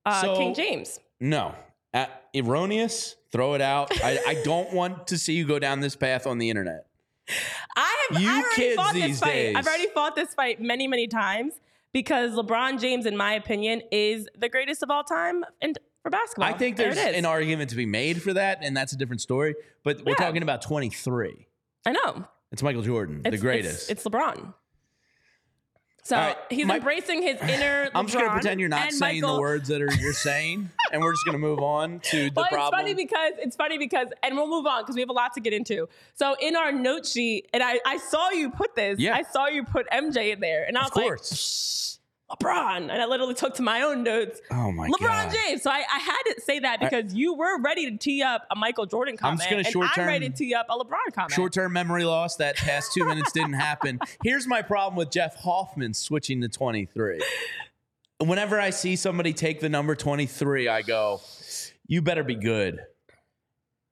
Uh, 0.07 0.20
So- 0.22 0.37
King 0.37 0.55
James. 0.55 1.01
No. 1.20 1.55
Uh, 1.92 2.07
erroneous. 2.37 3.16
Throw 3.33 3.55
it 3.55 3.61
out. 3.61 3.90
I, 4.03 4.20
I 4.27 4.42
don't 4.44 4.72
want 4.72 5.09
to 5.09 5.18
see 5.18 5.35
you 5.35 5.46
go 5.46 5.59
down 5.59 5.81
this 5.81 5.96
path 5.96 6.27
on 6.27 6.38
the 6.38 6.48
internet. 6.48 6.87
I 7.77 8.07
have 8.11 8.21
You 8.21 8.29
I've 8.29 8.45
already 8.45 8.77
fought 8.77 8.95
these 8.95 9.05
this 9.11 9.21
fight. 9.21 9.33
days. 9.33 9.57
I've 9.57 9.67
already 9.67 9.87
fought 9.88 10.17
this 10.17 10.35
fight 10.35 10.61
many, 10.61 10.88
many 10.88 11.07
times 11.07 11.55
because 11.93 12.33
LeBron 12.33 12.81
James, 12.81 13.07
in 13.07 13.17
my 13.17 13.35
opinion, 13.35 13.83
is 13.91 14.29
the 14.38 14.49
greatest 14.49 14.83
of 14.83 14.91
all 14.91 15.05
time 15.05 15.45
and 15.61 15.79
for 16.03 16.11
basketball. 16.11 16.49
I 16.49 16.53
think 16.53 16.77
there's 16.77 16.97
is. 16.97 17.17
an 17.17 17.25
argument 17.27 17.71
to 17.71 17.77
be 17.77 17.87
made 17.87 18.23
for 18.23 18.33
that, 18.35 18.59
and 18.62 18.77
that's 18.77 18.93
a 18.93 18.97
different 18.97 19.21
story. 19.21 19.55
But 19.85 20.05
we're 20.05 20.14
talking 20.14 20.43
about 20.43 20.62
23. 20.62 21.47
I 21.87 21.93
know. 21.93 22.25
It's 22.51 22.62
Michael 22.62 22.83
Jordan, 22.83 23.23
It's, 23.25 23.37
the 23.37 23.41
greatest. 23.41 23.91
It's, 23.91 24.01
it's 24.01 24.05
LeBron. 24.05 24.55
So 26.09 26.16
right, 26.16 26.37
he's 26.49 26.64
my- 26.64 26.77
embracing 26.77 27.21
his 27.21 27.38
inner. 27.42 27.90
I'm 27.94 28.07
just 28.07 28.16
gonna 28.16 28.31
pretend 28.33 28.61
you're 28.61 28.71
not 28.71 28.92
saying 28.92 29.21
Michael. 29.21 29.35
the 29.35 29.40
words 29.42 29.68
that 29.68 29.83
are 29.83 29.92
you're 30.01 30.14
saying, 30.14 30.71
and 30.92 31.03
we're 31.03 31.12
just 31.12 31.27
gonna 31.27 31.37
move 31.37 31.59
on 31.59 32.01
to 32.05 32.31
the 32.31 32.33
Well, 32.35 32.47
problem. 32.47 32.81
it's 32.81 32.88
funny 32.88 32.94
because 32.94 33.33
it's 33.40 33.57
funny 33.57 33.77
because, 33.77 34.09
and 34.23 34.35
we'll 34.35 34.49
move 34.49 34.66
on 34.66 34.83
because 34.85 34.94
we 34.94 35.03
have 35.03 35.11
a 35.11 35.12
lot 35.12 35.35
to 35.35 35.40
get 35.40 35.53
into. 35.53 35.87
So 36.14 36.35
in 36.40 36.57
our 36.57 36.73
note 36.73 37.05
sheet, 37.05 37.49
and 37.53 37.62
I, 37.62 37.79
I 37.85 37.99
saw 37.99 38.31
you 38.31 38.49
put 38.51 38.75
this. 38.75 38.99
Yeah. 38.99 39.16
I 39.16 39.23
saw 39.23 39.49
you 39.49 39.64
put 39.64 39.87
MJ 39.90 40.33
in 40.33 40.40
there, 40.40 40.64
and 40.64 40.79
I 40.79 40.85
was 40.85 40.92
Of 40.92 40.97
like. 40.97 41.25
Shh, 41.25 41.97
LeBron, 42.31 42.91
and 42.91 42.93
I 42.93 43.07
literally 43.07 43.35
took 43.35 43.55
to 43.55 43.62
my 43.62 43.83
own 43.83 44.03
notes. 44.03 44.41
oh 44.51 44.71
my 44.71 44.88
God. 44.88 44.99
LeBron 44.99 45.01
god! 45.01 45.35
James. 45.47 45.62
So 45.62 45.71
I, 45.71 45.77
I 45.91 45.99
had 45.99 46.35
to 46.35 46.41
say 46.43 46.59
that 46.59 46.79
because 46.79 47.14
you 47.14 47.35
were 47.35 47.61
ready 47.62 47.91
to 47.91 47.97
tee 47.97 48.23
up 48.23 48.47
a 48.51 48.57
Michael 48.57 48.85
Jordan 48.85 49.17
comment, 49.17 49.33
I'm 49.33 49.38
just 49.38 49.51
gonna 49.51 49.62
and 49.64 49.73
short-term- 49.73 50.03
I'm 50.03 50.07
ready 50.07 50.29
to 50.29 50.35
tee 50.37 50.55
up 50.55 50.67
a 50.69 50.77
LeBron 50.77 51.14
comment. 51.14 51.33
Short-term 51.33 51.73
memory 51.73 52.05
loss. 52.05 52.37
That 52.37 52.57
past 52.57 52.93
two 52.93 53.07
minutes 53.07 53.33
didn't 53.33 53.55
happen. 53.55 53.99
Here's 54.23 54.47
my 54.47 54.61
problem 54.61 54.97
with 54.97 55.11
Jeff 55.11 55.37
Hoffman 55.37 55.95
switching 55.95 56.43
to 56.43 56.49
23. 56.49 57.21
Whenever 58.19 58.61
I 58.61 58.71
see 58.71 58.97
somebody 58.97 59.33
take 59.33 59.61
the 59.61 59.69
number 59.69 59.95
23, 59.95 60.69
I 60.69 60.83
go, 60.83 61.23
"You 61.87 62.03
better 62.03 62.25
be 62.25 62.35
good." 62.35 62.81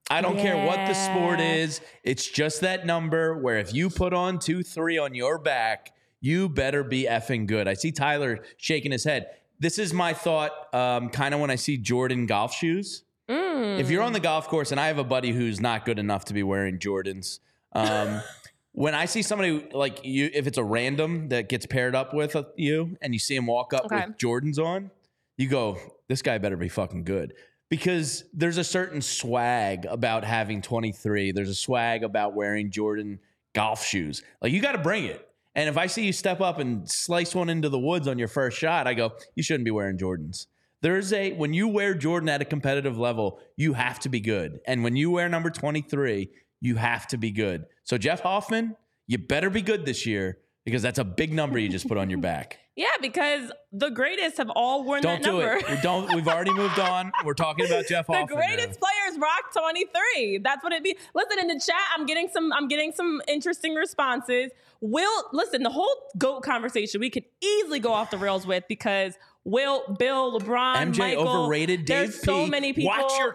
I 0.08 0.20
don't 0.20 0.36
care 0.36 0.66
what 0.66 0.76
the 0.86 0.94
sport 0.94 1.40
is. 1.40 1.80
It's 2.04 2.28
just 2.28 2.60
that 2.60 2.86
number 2.86 3.36
where 3.38 3.58
if 3.58 3.74
you 3.74 3.90
put 3.90 4.12
on 4.12 4.38
two, 4.38 4.62
three 4.62 4.98
on 4.98 5.14
your 5.14 5.38
back, 5.38 5.92
you 6.26 6.48
better 6.48 6.82
be 6.82 7.04
effing 7.08 7.46
good. 7.46 7.68
I 7.68 7.74
see 7.74 7.92
Tyler 7.92 8.40
shaking 8.56 8.90
his 8.90 9.04
head. 9.04 9.28
This 9.60 9.78
is 9.78 9.94
my 9.94 10.12
thought, 10.12 10.52
um, 10.74 11.08
kind 11.08 11.32
of 11.32 11.40
when 11.40 11.50
I 11.50 11.54
see 11.54 11.76
Jordan 11.78 12.26
golf 12.26 12.52
shoes. 12.54 13.04
Mm. 13.30 13.78
If 13.78 13.90
you're 13.90 14.02
on 14.02 14.12
the 14.12 14.20
golf 14.20 14.48
course, 14.48 14.70
and 14.72 14.80
I 14.80 14.88
have 14.88 14.98
a 14.98 15.04
buddy 15.04 15.30
who's 15.32 15.60
not 15.60 15.84
good 15.84 15.98
enough 15.98 16.26
to 16.26 16.34
be 16.34 16.42
wearing 16.42 16.78
Jordans, 16.78 17.38
um, 17.72 18.20
when 18.72 18.94
I 18.94 19.06
see 19.06 19.22
somebody 19.22 19.66
like 19.72 20.04
you, 20.04 20.30
if 20.34 20.46
it's 20.46 20.58
a 20.58 20.64
random 20.64 21.28
that 21.28 21.48
gets 21.48 21.64
paired 21.64 21.94
up 21.94 22.12
with 22.12 22.36
uh, 22.36 22.42
you, 22.56 22.96
and 23.00 23.14
you 23.14 23.18
see 23.18 23.36
him 23.36 23.46
walk 23.46 23.72
up 23.72 23.86
Okay. 23.86 24.04
with 24.06 24.18
Jordans 24.18 24.58
on, 24.58 24.90
you 25.38 25.48
go, 25.48 25.78
"This 26.08 26.22
guy 26.22 26.38
better 26.38 26.56
be 26.56 26.68
fucking 26.68 27.04
good." 27.04 27.34
Because 27.68 28.24
there's 28.32 28.58
a 28.58 28.64
certain 28.64 29.00
swag 29.00 29.86
about 29.86 30.22
having 30.24 30.62
23. 30.62 31.32
There's 31.32 31.48
a 31.48 31.54
swag 31.54 32.04
about 32.04 32.34
wearing 32.34 32.70
Jordan 32.70 33.18
golf 33.54 33.84
shoes. 33.84 34.22
Like 34.40 34.52
you 34.52 34.60
got 34.60 34.72
to 34.72 34.78
bring 34.78 35.04
it. 35.04 35.25
And 35.56 35.68
if 35.68 35.76
I 35.76 35.86
see 35.86 36.04
you 36.04 36.12
step 36.12 36.40
up 36.40 36.58
and 36.58 36.88
slice 36.88 37.34
one 37.34 37.48
into 37.48 37.68
the 37.68 37.78
woods 37.78 38.06
on 38.06 38.18
your 38.18 38.28
first 38.28 38.58
shot, 38.58 38.86
I 38.86 38.94
go, 38.94 39.12
"You 39.34 39.42
shouldn't 39.42 39.64
be 39.64 39.70
wearing 39.72 39.98
Jordans." 39.98 40.46
There's 40.82 41.12
a 41.12 41.32
when 41.32 41.54
you 41.54 41.66
wear 41.66 41.94
Jordan 41.94 42.28
at 42.28 42.42
a 42.42 42.44
competitive 42.44 42.98
level, 42.98 43.40
you 43.56 43.72
have 43.72 43.98
to 44.00 44.08
be 44.08 44.20
good. 44.20 44.60
And 44.66 44.84
when 44.84 44.94
you 44.94 45.10
wear 45.10 45.28
number 45.28 45.50
23, 45.50 46.30
you 46.60 46.76
have 46.76 47.06
to 47.08 47.16
be 47.16 47.30
good. 47.30 47.64
So 47.84 47.96
Jeff 47.96 48.20
Hoffman, 48.20 48.76
you 49.06 49.18
better 49.18 49.50
be 49.50 49.62
good 49.62 49.86
this 49.86 50.06
year 50.06 50.38
because 50.66 50.82
that's 50.82 50.98
a 50.98 51.04
big 51.04 51.32
number 51.32 51.58
you 51.58 51.70
just 51.70 51.88
put 51.88 51.96
on 51.96 52.10
your 52.10 52.18
back. 52.18 52.58
yeah, 52.76 52.88
because 53.00 53.50
the 53.72 53.88
greatest 53.88 54.36
have 54.36 54.50
all 54.50 54.84
worn 54.84 55.00
Don't 55.00 55.22
that 55.22 55.30
do 55.30 55.38
number. 55.38 55.56
it. 55.56 55.70
We 55.70 55.80
don't 55.80 56.12
we've 56.14 56.28
already 56.28 56.52
moved 56.52 56.78
on. 56.78 57.12
We're 57.24 57.32
talking 57.32 57.64
about 57.64 57.86
Jeff 57.86 58.06
the 58.08 58.12
Hoffman. 58.12 58.36
now. 58.38 58.46
greatest 58.46 58.78
players 58.80 59.18
rock 59.18 59.52
23 59.56 60.40
that's 60.42 60.62
what 60.62 60.72
it 60.72 60.82
be 60.82 60.96
listen 61.14 61.38
in 61.38 61.46
the 61.46 61.54
chat 61.64 61.76
i'm 61.96 62.04
getting 62.04 62.28
some 62.32 62.52
i'm 62.52 62.68
getting 62.68 62.92
some 62.92 63.22
interesting 63.28 63.74
responses 63.74 64.50
will 64.80 65.24
listen 65.32 65.62
the 65.62 65.70
whole 65.70 65.88
goat 66.18 66.42
conversation 66.42 67.00
we 67.00 67.08
could 67.08 67.24
easily 67.40 67.78
go 67.80 67.92
off 67.92 68.10
the 68.10 68.18
rails 68.18 68.46
with 68.46 68.64
because 68.68 69.14
will 69.44 69.94
bill 69.98 70.38
lebron 70.38 70.76
MJ 70.92 70.98
michael 70.98 71.28
overrated, 71.28 71.86
there's 71.86 72.14
Dave 72.16 72.24
so 72.24 72.46
many 72.46 72.72
people 72.72 72.92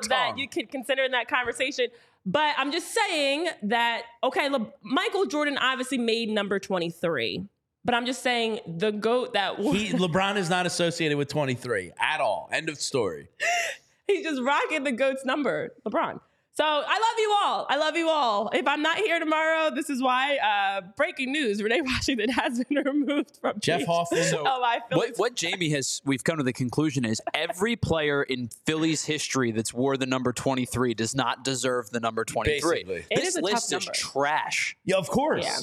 that 0.10 0.34
you 0.38 0.48
could 0.48 0.70
consider 0.70 1.04
in 1.04 1.12
that 1.12 1.28
conversation 1.28 1.88
but 2.25 2.53
i'm 2.57 2.71
just 2.71 2.93
saying 2.93 3.47
that 3.63 4.03
okay 4.23 4.49
Le- 4.49 4.71
michael 4.84 5.25
jordan 5.25 5.57
obviously 5.57 5.97
made 5.97 6.29
number 6.29 6.60
23 6.60 7.45
but 7.84 7.95
i'm 7.95 8.05
just 8.05 8.21
saying 8.21 8.60
the 8.67 8.91
goat 8.91 9.34
that 9.34 9.57
He, 9.57 9.89
LeBron 9.91 10.38
is 10.38 10.49
not 10.49 10.65
associated 10.65 11.17
with 11.17 11.27
23 11.29 11.91
at 11.99 12.21
all. 12.21 12.49
End 12.51 12.69
of 12.69 12.77
story. 12.79 13.27
He's 14.07 14.23
just 14.23 14.41
rocking 14.41 14.84
the 14.84 14.91
GOAT's 14.91 15.23
number, 15.25 15.73
LeBron. 15.86 16.19
So 16.54 16.66
I 16.66 16.78
love 17.00 17.18
you 17.20 17.38
all. 17.44 17.66
I 17.70 17.78
love 17.78 17.96
you 17.96 18.10
all. 18.10 18.50
If 18.54 18.68
I'm 18.68 18.82
not 18.82 18.98
here 18.98 19.20
tomorrow, 19.20 19.74
this 19.74 19.90
is 19.90 20.02
why. 20.02 20.38
Uh, 20.38 20.82
breaking 20.98 21.32
news: 21.32 21.64
Renee 21.64 21.82
Washington 21.86 22.30
has 22.30 22.64
been 22.66 22.84
removed 22.86 23.38
from 23.40 23.60
Jeff 23.62 23.80
Page. 23.80 23.88
Hoffman. 23.88 24.24
So- 24.30 24.44
Oh, 24.46 24.62
I 24.64 24.80
feel 24.90 24.98
What, 24.98 25.12
what 25.18 25.36
Jamie 25.36 25.70
has, 25.70 26.02
we've 26.06 26.24
come 26.24 26.38
to 26.38 26.44
the 26.44 26.54
conclusion 26.54 27.06
is 27.06 27.22
every 27.34 27.76
player 27.76 28.22
in 28.24 28.50
Philly's 28.66 29.06
history 29.06 29.52
that's 29.52 29.74
wore 29.74 29.96
the 29.98 30.06
number 30.06 30.34
23 30.34 30.94
does 30.94 31.16
not 31.16 31.44
deserve 31.44 31.90
the 31.90 32.00
number 32.00 32.26
23. 32.26 32.60
Basically. 32.84 33.06
This 33.16 33.30
is 33.30 33.36
a 33.38 33.42
tough 33.42 33.52
list 33.54 33.74
is 33.74 33.90
trash. 33.94 34.76
yeah, 34.84 34.98
of 34.98 35.08
course. 35.10 35.46
Yeah. 35.46 35.58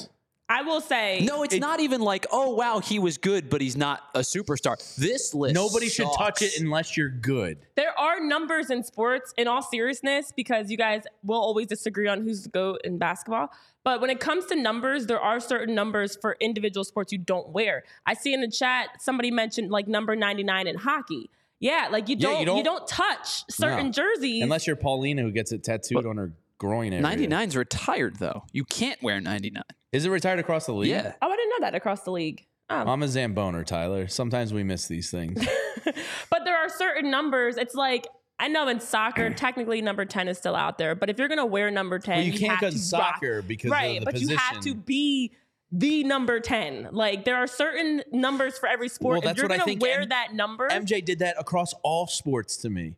I 0.51 0.63
will 0.63 0.81
say 0.81 1.21
No, 1.23 1.43
it's 1.43 1.53
It- 1.53 1.59
not 1.59 1.79
even 1.79 2.01
like, 2.01 2.25
oh, 2.31 2.49
wow, 2.55 2.79
he 2.79 2.97
was 2.97 3.17
good, 3.19 3.49
but 3.51 3.61
he's 3.61 3.77
not 3.77 4.01
a 4.15 4.19
superstar. 4.21 4.77
This 4.95 5.33
list 5.35 5.53
Nobody 5.53 5.87
should 5.89 6.07
touch 6.17 6.41
it 6.41 6.59
unless 6.59 6.97
you're 6.97 7.09
good. 7.09 7.59
there 7.75 7.97
are 7.97 8.19
numbers 8.19 8.71
in 8.71 8.83
sports. 8.83 9.31
In 9.37 9.47
all 9.47 9.61
seriousness, 9.61 10.31
because 10.35 10.71
you 10.71 10.77
guys 10.77 11.03
will 11.23 11.39
always 11.39 11.67
disagree 11.67 12.07
on 12.07 12.21
who's 12.23 12.43
the 12.43 12.49
goat 12.49 12.81
in 12.83 12.97
basketball. 12.97 13.51
But 13.83 14.01
when 14.01 14.09
it 14.09 14.19
comes 14.19 14.45
to 14.47 14.55
numbers, 14.55 15.05
there 15.05 15.19
are 15.21 15.39
certain 15.39 15.75
numbers 15.75 16.17
for 16.19 16.35
individual 16.39 16.83
sports 16.83 17.11
you 17.11 17.19
don't 17.19 17.49
wear. 17.49 17.83
I 18.05 18.13
see 18.15 18.33
in 18.33 18.41
the 18.41 18.49
chat 18.51 18.89
somebody 18.99 19.29
mentioned 19.31 19.69
like 19.69 19.87
number 19.87 20.15
99 20.15 20.67
in 20.67 20.75
hockey. 20.77 21.29
Yeah, 21.59 21.89
like 21.91 22.09
you 22.09 22.15
don't 22.15 22.33
you 22.35 22.39
you 22.39 22.45
don't- 22.63 22.63
don't, 22.63 22.87
touch 22.87 23.43
certain 23.51 23.87
No. 23.87 23.91
jerseys. 23.91 24.41
Unless 24.41 24.65
you're 24.65 24.75
Paulina 24.75 25.21
who 25.21 25.31
gets 25.31 25.51
it 25.51 25.63
tattooed 25.63 26.05
on 26.05 26.17
her 26.17 26.33
groin 26.57 26.91
area. 26.93 27.03
99's 27.05 27.55
retired, 27.55 28.15
though. 28.17 28.43
You 28.51 28.63
can't 28.65 29.01
wear 29.03 29.19
99. 29.21 29.63
Is 29.91 30.05
it 30.05 30.09
retired 30.09 30.39
across 30.39 30.65
the 30.65 30.73
league? 30.73 30.89
Yeah. 30.91 31.13
oh, 31.21 31.31
I 31.31 31.35
didn't 31.35 31.49
know 31.49 31.65
that 31.65 31.75
across 31.75 32.01
the 32.01 32.11
league. 32.11 32.45
Oh. 32.69 32.75
I'm 32.75 33.01
a 33.01 33.07
Zamboner, 33.07 33.65
Tyler. 33.65 34.07
Sometimes 34.07 34.53
we 34.53 34.63
miss 34.63 34.87
these 34.87 35.09
things. 35.09 35.43
but 36.29 36.45
there 36.45 36.55
are 36.57 36.69
certain 36.69 37.09
numbers. 37.09 37.57
It's 37.57 37.73
like 37.73 38.07
I 38.39 38.47
know 38.47 38.67
in 38.67 38.79
soccer, 38.79 39.29
technically 39.35 39.81
number 39.81 40.05
ten 40.05 40.27
is 40.27 40.37
still 40.37 40.55
out 40.55 40.77
there, 40.77 40.93
but 40.93 41.09
if 41.09 41.17
you're 41.17 41.27
gonna 41.27 41.45
wear 41.45 41.71
number 41.71 41.97
ten, 41.97 42.17
Well, 42.17 42.25
you 42.25 42.33
can't 42.37 42.51
have 42.51 42.59
because 42.59 42.89
to 42.91 42.97
rock- 42.97 43.15
soccer 43.15 43.41
because 43.41 43.71
right? 43.71 43.97
of 43.97 44.01
the 44.01 44.05
but 44.05 44.13
position. 44.13 44.29
you 44.31 44.37
have 44.37 44.59
to 44.61 44.75
be 44.75 45.31
the 45.71 46.03
number 46.03 46.39
ten. 46.39 46.89
Like 46.91 47.25
there 47.25 47.37
are 47.37 47.47
certain 47.47 48.03
numbers 48.11 48.59
for 48.59 48.69
every 48.69 48.89
sport. 48.89 49.13
Well, 49.13 49.17
if 49.19 49.23
that's 49.25 49.37
you're 49.39 49.45
what 49.45 49.53
I 49.53 49.57
gonna 49.57 49.65
think 49.65 49.81
wear 49.81 50.01
M- 50.01 50.09
that 50.09 50.33
number, 50.35 50.69
MJ 50.69 51.03
did 51.03 51.19
that 51.19 51.35
across 51.39 51.73
all 51.83 52.05
sports 52.05 52.57
to 52.57 52.69
me. 52.69 52.93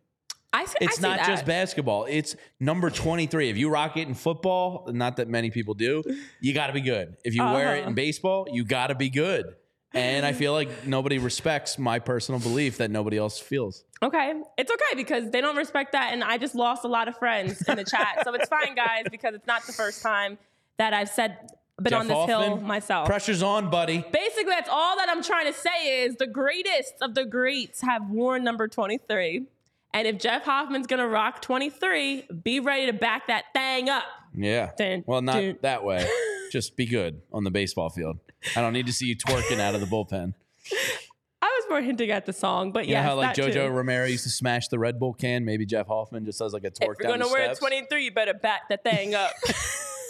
I, 0.53 0.61
I 0.61 0.65
It's 0.81 0.95
see 0.97 1.01
not 1.01 1.17
that. 1.19 1.27
just 1.27 1.45
basketball. 1.45 2.05
It's 2.09 2.35
number 2.59 2.89
23. 2.89 3.49
If 3.49 3.57
you 3.57 3.69
rock 3.69 3.95
it 3.97 4.07
in 4.07 4.13
football, 4.13 4.87
not 4.91 5.15
that 5.17 5.27
many 5.29 5.49
people 5.49 5.73
do, 5.73 6.03
you 6.41 6.53
got 6.53 6.67
to 6.67 6.73
be 6.73 6.81
good. 6.81 7.15
If 7.23 7.33
you 7.35 7.43
wear 7.43 7.75
it 7.75 7.79
Uh-huh. 7.81 7.89
in 7.89 7.93
baseball, 7.95 8.47
you 8.51 8.63
got 8.65 8.87
to 8.87 8.95
be 8.95 9.09
good. 9.09 9.55
And 9.93 10.25
I 10.25 10.31
feel 10.31 10.53
like 10.53 10.87
nobody 10.87 11.17
respects 11.19 11.77
my 11.77 11.99
personal 11.99 12.39
belief 12.39 12.77
that 12.77 12.89
nobody 12.91 13.17
else 13.17 13.39
feels. 13.39 13.83
Okay, 14.01 14.33
it's 14.57 14.71
okay 14.71 14.95
because 14.95 15.31
they 15.31 15.41
don't 15.41 15.57
respect 15.57 15.91
that, 15.91 16.13
and 16.13 16.23
I 16.23 16.37
just 16.37 16.55
lost 16.55 16.85
a 16.85 16.87
lot 16.87 17.09
of 17.09 17.17
friends 17.17 17.61
in 17.67 17.75
the 17.75 17.83
chat, 17.83 18.21
so 18.23 18.33
it's 18.33 18.47
fine, 18.47 18.73
guys, 18.73 19.03
because 19.11 19.35
it's 19.35 19.45
not 19.47 19.65
the 19.67 19.73
first 19.73 20.01
time 20.01 20.37
that 20.77 20.93
I've 20.93 21.09
said 21.09 21.37
been 21.81 21.91
Jeff 21.91 21.99
on 22.01 22.07
this 22.07 22.25
hill 22.25 22.57
myself. 22.61 23.05
Pressure's 23.05 23.43
on, 23.43 23.69
buddy. 23.69 23.97
Basically, 24.13 24.45
that's 24.49 24.69
all 24.71 24.95
that 24.95 25.09
I'm 25.09 25.21
trying 25.21 25.47
to 25.51 25.53
say 25.53 26.03
is 26.03 26.15
the 26.15 26.27
greatest 26.27 26.93
of 27.01 27.13
the 27.13 27.25
greats 27.25 27.81
have 27.81 28.09
worn 28.09 28.45
number 28.45 28.69
23. 28.69 29.45
And 29.93 30.07
if 30.07 30.17
Jeff 30.19 30.43
Hoffman's 30.43 30.87
gonna 30.87 31.07
rock 31.07 31.41
23, 31.41 32.27
be 32.43 32.59
ready 32.59 32.85
to 32.87 32.93
back 32.93 33.27
that 33.27 33.45
thing 33.53 33.89
up. 33.89 34.03
Yeah. 34.33 34.71
Dun, 34.77 35.03
Well, 35.05 35.21
not 35.21 35.33
dun. 35.35 35.57
that 35.61 35.83
way. 35.83 36.07
Just 36.51 36.75
be 36.77 36.85
good 36.85 37.21
on 37.33 37.43
the 37.43 37.51
baseball 37.51 37.89
field. 37.89 38.17
I 38.55 38.61
don't 38.61 38.73
need 38.73 38.85
to 38.87 38.93
see 38.93 39.05
you 39.07 39.15
twerking 39.17 39.59
out 39.59 39.75
of 39.75 39.81
the 39.81 39.87
bullpen. 39.87 40.33
I 41.43 41.47
was 41.47 41.65
more 41.69 41.81
hinting 41.81 42.11
at 42.11 42.25
the 42.25 42.33
song, 42.33 42.71
but 42.71 42.85
You 42.87 42.93
yeah, 42.93 43.01
know 43.01 43.09
how 43.09 43.15
like 43.15 43.35
JoJo 43.35 43.53
too. 43.53 43.67
Romero 43.67 44.05
used 44.05 44.23
to 44.23 44.29
smash 44.29 44.67
the 44.67 44.77
Red 44.79 44.99
Bull 44.99 45.13
can? 45.13 45.43
Maybe 45.43 45.65
Jeff 45.65 45.87
Hoffman 45.87 46.23
just 46.23 46.39
does 46.39 46.53
like 46.53 46.63
a 46.63 46.69
twerk 46.71 46.93
If 46.93 46.99
you're 46.99 47.11
gonna 47.11 47.27
wear 47.27 47.45
steps. 47.45 47.59
23, 47.59 48.05
you 48.05 48.11
better 48.11 48.33
back 48.33 48.69
that 48.69 48.83
thing 48.83 49.13
up. 49.15 49.31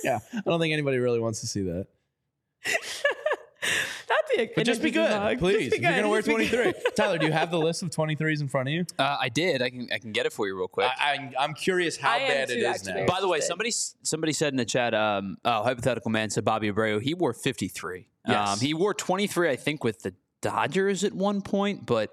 Yeah, 0.03 0.17
I 0.33 0.41
don't 0.49 0.59
think 0.59 0.73
anybody 0.73 0.97
really 0.97 1.19
wants 1.19 1.41
to 1.41 1.47
see 1.47 1.61
that. 1.61 1.85
That'd 4.11 4.47
be 4.47 4.51
a 4.51 4.55
But 4.55 4.65
just 4.65 4.81
be 4.81 4.91
good, 4.91 5.09
song. 5.09 5.37
please. 5.37 5.69
Just 5.69 5.71
be 5.71 5.77
If 5.77 5.81
you're 5.83 5.91
gonna 5.95 6.09
wear 6.09 6.21
23. 6.23 6.73
Tyler, 6.95 7.17
do 7.17 7.25
you 7.25 7.31
have 7.31 7.51
the 7.51 7.59
list 7.59 7.81
of 7.83 7.89
23s 7.89 8.41
in 8.41 8.47
front 8.47 8.67
of 8.69 8.73
you? 8.73 8.85
Uh, 8.99 9.17
I 9.19 9.29
did. 9.29 9.61
I 9.61 9.69
can 9.69 9.87
I 9.93 9.97
can 9.99 10.11
get 10.11 10.25
it 10.25 10.33
for 10.33 10.47
you 10.47 10.57
real 10.57 10.67
quick. 10.67 10.87
I, 10.99 11.13
I, 11.13 11.43
I'm 11.43 11.53
curious 11.53 11.97
how 11.97 12.11
I 12.11 12.19
bad 12.19 12.49
it 12.49 12.53
too, 12.55 12.59
is 12.61 12.65
actually. 12.87 13.01
now. 13.01 13.07
By 13.07 13.21
the 13.21 13.27
way, 13.27 13.39
somebody 13.39 13.71
somebody 13.71 14.33
said 14.33 14.53
in 14.53 14.57
the 14.57 14.65
chat, 14.65 14.93
um, 14.93 15.37
oh, 15.45 15.63
hypothetical 15.63 16.11
man 16.11 16.29
said 16.29 16.43
Bobby 16.45 16.71
Abreu. 16.71 17.01
He 17.01 17.13
wore 17.13 17.33
53. 17.33 18.07
Yes. 18.27 18.49
Um, 18.53 18.59
he 18.59 18.73
wore 18.73 18.93
23, 18.93 19.49
I 19.49 19.55
think, 19.55 19.83
with 19.83 20.01
the 20.03 20.13
Dodgers 20.41 21.03
at 21.03 21.13
one 21.13 21.41
point, 21.41 21.85
but 21.85 22.11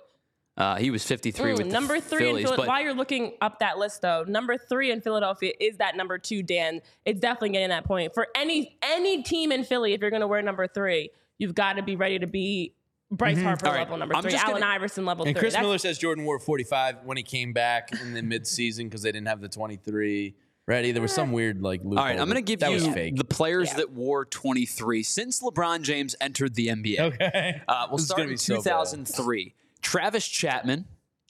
uh, 0.57 0.77
he 0.77 0.91
was 0.91 1.05
53 1.05 1.53
with 1.53 1.61
Mm, 1.61 1.65
the 1.65 1.73
number 1.73 2.01
three 2.01 2.19
in 2.29 2.31
Phillies. 2.33 2.45
Philly. 2.47 2.57
but 2.57 2.67
While 2.69 2.83
you're 2.83 2.95
looking 2.95 3.35
up 3.41 3.59
that 3.61 3.79
list, 3.79 4.03
though, 4.03 4.25
number 4.27 4.57
three 4.59 4.91
in 4.91 5.01
Philadelphia 5.01 5.53
is 5.61 5.77
that 5.79 5.97
number 5.97 6.19
two. 6.19 6.43
Dan, 6.43 6.81
it's 7.05 7.21
definitely 7.21 7.51
getting 7.51 7.69
that 7.71 7.85
point 7.85 8.13
for 8.15 8.27
any 8.35 8.77
any 8.83 9.23
team 9.23 9.53
in 9.53 9.65
Philly. 9.65 9.93
If 9.93 10.01
you're 10.01 10.11
going 10.11 10.21
to 10.21 10.27
wear 10.27 10.43
number 10.43 10.67
three, 10.67 11.11
you've 11.39 11.55
got 11.55 11.75
to 11.75 11.83
be 11.83 11.97
ready 11.97 12.19
to 12.19 12.27
be 12.27 12.75
Bryce 13.11 13.41
Harper 13.41 13.65
Mm-hmm. 13.65 13.67
All 13.67 13.73
right, 13.73 13.81
level 13.81 13.97
number 13.97 14.15
I'm 14.17 14.23
three, 14.23 14.35
Allen 14.35 14.61
gonna- 14.61 14.67
Iverson 14.67 15.07
level 15.07 15.25
and 15.25 15.35
three. 15.35 15.41
Chris 15.41 15.55
That's- 15.55 15.65
Miller 15.65 15.79
says 15.79 15.97
Jordan 15.99 16.25
wore 16.25 16.39
45 16.39 17.05
when 17.05 17.17
he 17.17 17.23
came 17.23 17.53
back 17.55 17.91
in 17.93 18.13
the 18.15 18.21
midseason 18.21 18.85
because 18.85 19.01
they 19.03 19.13
didn't 19.13 19.29
have 19.29 19.41
the 19.41 19.49
23 19.49 20.35
ready. 20.67 20.93
There 20.93 21.01
was 21.01 21.15
some 21.15 21.33
weird 21.33 21.63
like 21.63 21.81
loophole. 21.83 21.99
all 22.01 22.05
right, 22.05 22.19
I'm 22.21 22.27
going 22.27 22.35
to 22.37 22.43
give 22.43 22.61
that 22.61 22.69
you 22.71 22.75
was 22.87 22.89
fake. 22.89 23.17
the 23.17 23.25
players 23.25 23.69
Yeah. 23.69 23.77
that 23.79 23.93
wore 23.93 24.27
23 24.27 25.03
since 25.03 25.43
LeBron 25.43 25.83
James 25.83 26.15
entered 26.21 26.55
the 26.55 26.67
NBA. 26.69 27.01
okay. 27.01 27.63
Uh, 27.67 27.87
we'll 27.89 27.97
This 27.97 28.07
start 28.09 28.21
in 28.23 28.29
be 28.29 28.37
so 28.37 28.57
2003. 28.57 29.55
Travis 29.81 30.27
Chapman, 30.29 30.85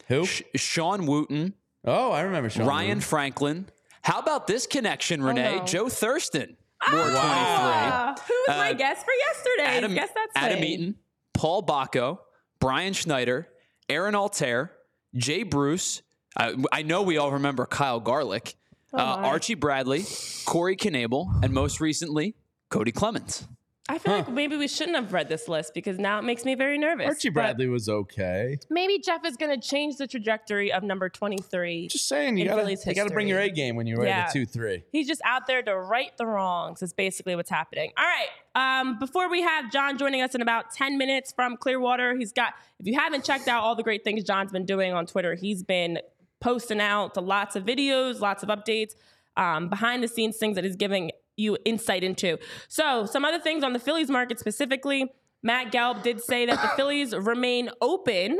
Who? 0.08 0.24
Sh- 0.26 0.42
Shawn 0.56 1.06
Wooten, 1.06 1.54
Oh, 1.84 2.10
I 2.10 2.22
remember 2.22 2.50
Sean. 2.50 2.66
Ryan 2.66 2.88
Moon. 2.94 3.00
Franklin. 3.02 3.66
How 4.02 4.18
about 4.18 4.46
this 4.48 4.66
connection, 4.66 5.22
Renee? 5.22 5.58
no. 5.58 5.64
Joe 5.64 5.88
Thurston 5.88 6.56
wore 6.92 7.02
23. 7.02 7.20
Ah, 7.20 8.14
who 8.26 8.34
was 8.34 8.56
my 8.56 8.70
Uh, 8.70 8.72
guest 8.74 9.04
for 9.04 9.12
yesterday? 9.12 9.76
Adam, 9.78 9.94
Guess 9.94 10.08
that's 10.14 10.32
Adam 10.36 10.60
name. 10.60 10.70
Eaton, 10.80 10.94
Paul 11.34 11.62
Bako, 11.64 12.18
Brian 12.60 12.92
Schneider, 12.92 13.48
Aaron 13.88 14.14
Altherr, 14.14 14.70
Jay 15.16 15.42
Bruce. 15.42 16.02
Uh, 16.36 16.52
I 16.72 16.82
know 16.82 17.02
we 17.02 17.16
all 17.18 17.32
remember 17.32 17.66
Kyle 17.66 18.00
Garlick, 18.00 18.54
uh. 18.92 18.96
Archie 18.98 19.54
Bradley, 19.54 20.04
Corey 20.46 20.76
Knebel, 20.76 21.42
and 21.42 21.52
most 21.52 21.80
recently, 21.80 22.34
Cody 22.70 22.92
Clemens. 22.92 23.46
I 23.90 23.96
feel 23.98 24.12
like 24.12 24.28
maybe 24.28 24.56
we 24.56 24.68
shouldn't 24.68 24.96
have 24.96 25.14
read 25.14 25.30
this 25.30 25.48
list 25.48 25.72
because 25.72 25.98
now 25.98 26.18
it 26.18 26.22
makes 26.22 26.44
me 26.44 26.54
very 26.54 26.76
nervous. 26.76 27.06
Archie 27.06 27.30
But 27.30 27.34
Bradley 27.34 27.68
was 27.68 27.88
okay. 27.88 28.58
Maybe 28.68 28.98
Jeff 28.98 29.24
is 29.24 29.36
going 29.36 29.58
to 29.58 29.66
change 29.66 29.96
the 29.96 30.06
trajectory 30.06 30.70
of 30.70 30.82
number 30.82 31.08
23. 31.08 31.88
Just 31.88 32.06
saying, 32.06 32.36
you 32.36 32.44
you 32.44 32.50
gotta 32.50 33.10
bring 33.10 33.28
your 33.28 33.40
A 33.40 33.48
game 33.48 33.76
when 33.76 33.86
you 33.86 33.96
wear 33.96 34.06
Yeah. 34.06 34.26
the 34.26 34.32
two 34.32 34.44
three. 34.46 34.84
He's 34.92 35.08
just 35.08 35.22
out 35.24 35.46
there 35.46 35.62
to 35.62 35.74
right 35.74 36.10
the 36.18 36.26
wrongs. 36.26 36.82
Is 36.82 36.92
basically 36.92 37.34
what's 37.34 37.50
happening. 37.50 37.92
All 37.96 38.04
right. 38.04 38.28
Um, 38.54 38.98
before 38.98 39.30
we 39.30 39.40
have 39.42 39.70
John 39.72 39.96
joining 39.96 40.20
us 40.20 40.34
in 40.34 40.42
about 40.42 40.70
ten 40.72 40.98
minutes 40.98 41.32
from 41.32 41.56
Clearwater, 41.56 42.14
he's 42.16 42.32
got. 42.32 42.54
If 42.80 42.86
you 42.86 42.98
haven't 42.98 43.24
checked 43.24 43.48
out 43.48 43.62
all 43.62 43.74
the 43.74 43.82
great 43.82 44.04
things 44.04 44.22
John's 44.22 44.52
been 44.52 44.66
doing 44.66 44.92
on 44.92 45.06
Twitter, 45.06 45.34
he's 45.34 45.62
been 45.62 46.00
posting 46.40 46.80
out 46.80 47.14
to 47.14 47.20
lots 47.20 47.56
of 47.56 47.64
videos, 47.64 48.20
lots 48.20 48.42
of 48.42 48.48
updates, 48.48 48.92
um, 49.36 49.68
behind 49.68 50.02
the 50.02 50.08
scenes 50.08 50.36
things 50.36 50.54
that 50.56 50.64
he's 50.64 50.76
giving 50.76 51.10
you 51.38 51.56
insight 51.64 52.04
into. 52.04 52.38
So 52.68 53.06
some 53.06 53.24
other 53.24 53.38
things 53.38 53.64
on 53.64 53.72
the 53.72 53.78
Phillies 53.78 54.10
market 54.10 54.38
specifically. 54.38 55.12
Matt 55.42 55.72
Gelb 55.72 56.02
did 56.02 56.20
say 56.20 56.46
that 56.46 56.60
the 56.60 56.68
Phillies 56.76 57.14
remain 57.14 57.70
open 57.80 58.38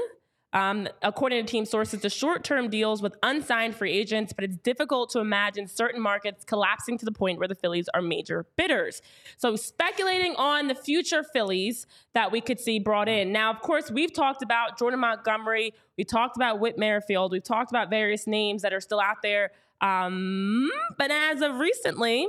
um, 0.52 0.88
according 1.02 1.44
to 1.44 1.50
team 1.50 1.66
sources, 1.66 2.00
to 2.00 2.08
short 2.08 2.42
term 2.42 2.70
deals 2.70 3.02
with 3.02 3.14
unsigned 3.22 3.74
free 3.74 3.92
agents, 3.92 4.32
but 4.32 4.44
it's 4.44 4.56
difficult 4.56 5.10
to 5.10 5.18
imagine 5.18 5.66
certain 5.66 6.00
markets 6.00 6.44
collapsing 6.44 6.96
to 6.98 7.04
the 7.04 7.12
point 7.12 7.38
where 7.38 7.48
the 7.48 7.54
Phillies 7.54 7.88
are 7.92 8.00
major 8.00 8.46
bidders. 8.56 9.02
So, 9.36 9.56
speculating 9.56 10.34
on 10.36 10.68
the 10.68 10.74
future 10.74 11.22
Phillies 11.22 11.86
that 12.14 12.32
we 12.32 12.40
could 12.40 12.58
see 12.58 12.78
brought 12.78 13.08
in. 13.08 13.30
Now, 13.30 13.50
of 13.50 13.60
course, 13.60 13.90
we've 13.90 14.12
talked 14.12 14.42
about 14.42 14.78
Jordan 14.78 15.00
Montgomery, 15.00 15.74
we 15.98 16.04
talked 16.04 16.36
about 16.36 16.60
Whit 16.60 16.78
Merrifield, 16.78 17.32
we've 17.32 17.44
talked 17.44 17.70
about 17.70 17.90
various 17.90 18.26
names 18.26 18.62
that 18.62 18.72
are 18.72 18.80
still 18.80 19.00
out 19.00 19.18
there. 19.22 19.50
Um, 19.80 20.70
but 20.96 21.10
as 21.10 21.42
of 21.42 21.56
recently, 21.56 22.26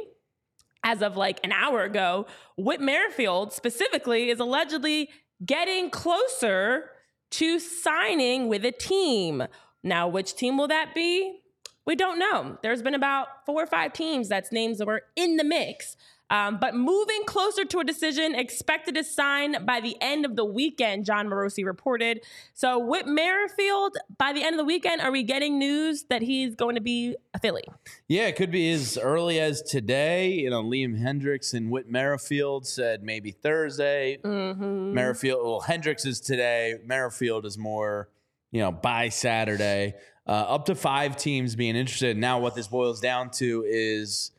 as 0.83 1.01
of 1.01 1.17
like 1.17 1.39
an 1.43 1.51
hour 1.51 1.83
ago, 1.83 2.25
Whit 2.57 2.81
Merrifield 2.81 3.53
specifically 3.53 4.29
is 4.29 4.39
allegedly 4.39 5.09
getting 5.45 5.89
closer 5.89 6.91
to 7.31 7.59
signing 7.59 8.47
with 8.47 8.65
a 8.65 8.71
team. 8.71 9.43
Now, 9.83 10.07
which 10.07 10.35
team 10.35 10.57
will 10.57 10.67
that 10.67 10.93
be? 10.95 11.39
We 11.85 11.95
don't 11.95 12.19
know. 12.19 12.57
There's 12.61 12.81
been 12.81 12.95
about 12.95 13.27
four 13.45 13.63
or 13.63 13.67
five 13.67 13.93
teams 13.93 14.27
that's 14.27 14.51
names 14.51 14.77
that 14.77 14.87
were 14.87 15.03
in 15.15 15.37
the 15.37 15.43
mix. 15.43 15.95
Um, 16.29 16.59
but 16.59 16.75
moving 16.75 17.23
closer 17.25 17.65
to 17.65 17.79
a 17.79 17.83
decision, 17.83 18.35
expected 18.35 18.95
to 18.95 19.03
sign 19.03 19.65
by 19.65 19.79
the 19.79 19.95
end 19.99 20.25
of 20.25 20.35
the 20.35 20.45
weekend, 20.45 21.05
Jon 21.05 21.27
Morosi 21.27 21.65
reported. 21.65 22.21
So, 22.53 22.77
Whit 22.77 23.07
Merrifield, 23.07 23.97
by 24.17 24.33
the 24.33 24.43
end 24.43 24.53
of 24.53 24.57
the 24.57 24.65
weekend, 24.65 25.01
are 25.01 25.11
we 25.11 25.23
getting 25.23 25.57
news 25.57 26.03
that 26.09 26.21
he's 26.21 26.55
going 26.55 26.75
to 26.75 26.81
be 26.81 27.15
a 27.33 27.39
Philly? 27.39 27.63
Yeah, 28.07 28.27
it 28.27 28.35
could 28.35 28.51
be 28.51 28.71
as 28.71 28.97
early 28.97 29.39
as 29.39 29.61
today. 29.61 30.31
You 30.33 30.49
know, 30.49 30.63
Liam 30.63 31.01
Hendriks 31.01 31.53
and 31.53 31.71
Whit 31.71 31.89
Merrifield 31.89 32.67
said 32.67 33.03
maybe 33.03 33.31
Thursday. 33.31 34.19
Mm-hmm. 34.23 34.93
Merrifield, 34.93 35.43
well, 35.43 35.61
Hendriks 35.61 36.05
is 36.05 36.19
today. 36.19 36.75
Merrifield 36.85 37.45
is 37.45 37.57
more, 37.57 38.09
you 38.51 38.61
know, 38.61 38.71
by 38.71 39.09
Saturday. 39.09 39.95
uh, 40.29 40.31
up 40.31 40.65
to 40.65 40.75
five 40.75 41.17
teams 41.17 41.55
being 41.55 41.75
interested. 41.75 42.15
Now, 42.15 42.39
what 42.39 42.53
this 42.53 42.67
boils 42.67 42.99
down 43.01 43.31
to 43.31 43.65
is 43.67 44.29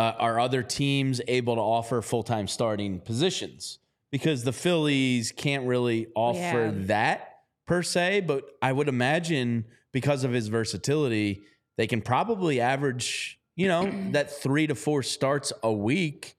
uh, 0.00 0.14
are 0.18 0.40
other 0.40 0.62
teams 0.62 1.20
able 1.28 1.54
to 1.56 1.60
offer 1.60 2.00
full 2.00 2.22
time 2.22 2.48
starting 2.48 3.00
positions? 3.00 3.78
Because 4.10 4.44
the 4.44 4.52
Phillies 4.52 5.30
can't 5.30 5.66
really 5.66 6.06
offer 6.14 6.64
Yeah. 6.66 6.72
that 6.86 7.34
per 7.66 7.82
se, 7.82 8.22
but 8.22 8.44
I 8.62 8.72
would 8.72 8.88
imagine 8.88 9.66
because 9.92 10.24
of 10.24 10.32
his 10.32 10.48
versatility, 10.48 11.42
they 11.76 11.86
can 11.86 12.00
probably 12.00 12.60
average, 12.60 13.38
you 13.56 13.68
know, 13.68 13.92
that 14.12 14.30
three 14.32 14.66
to 14.66 14.74
four 14.74 15.02
starts 15.02 15.52
a 15.62 15.72
week. 15.72 16.34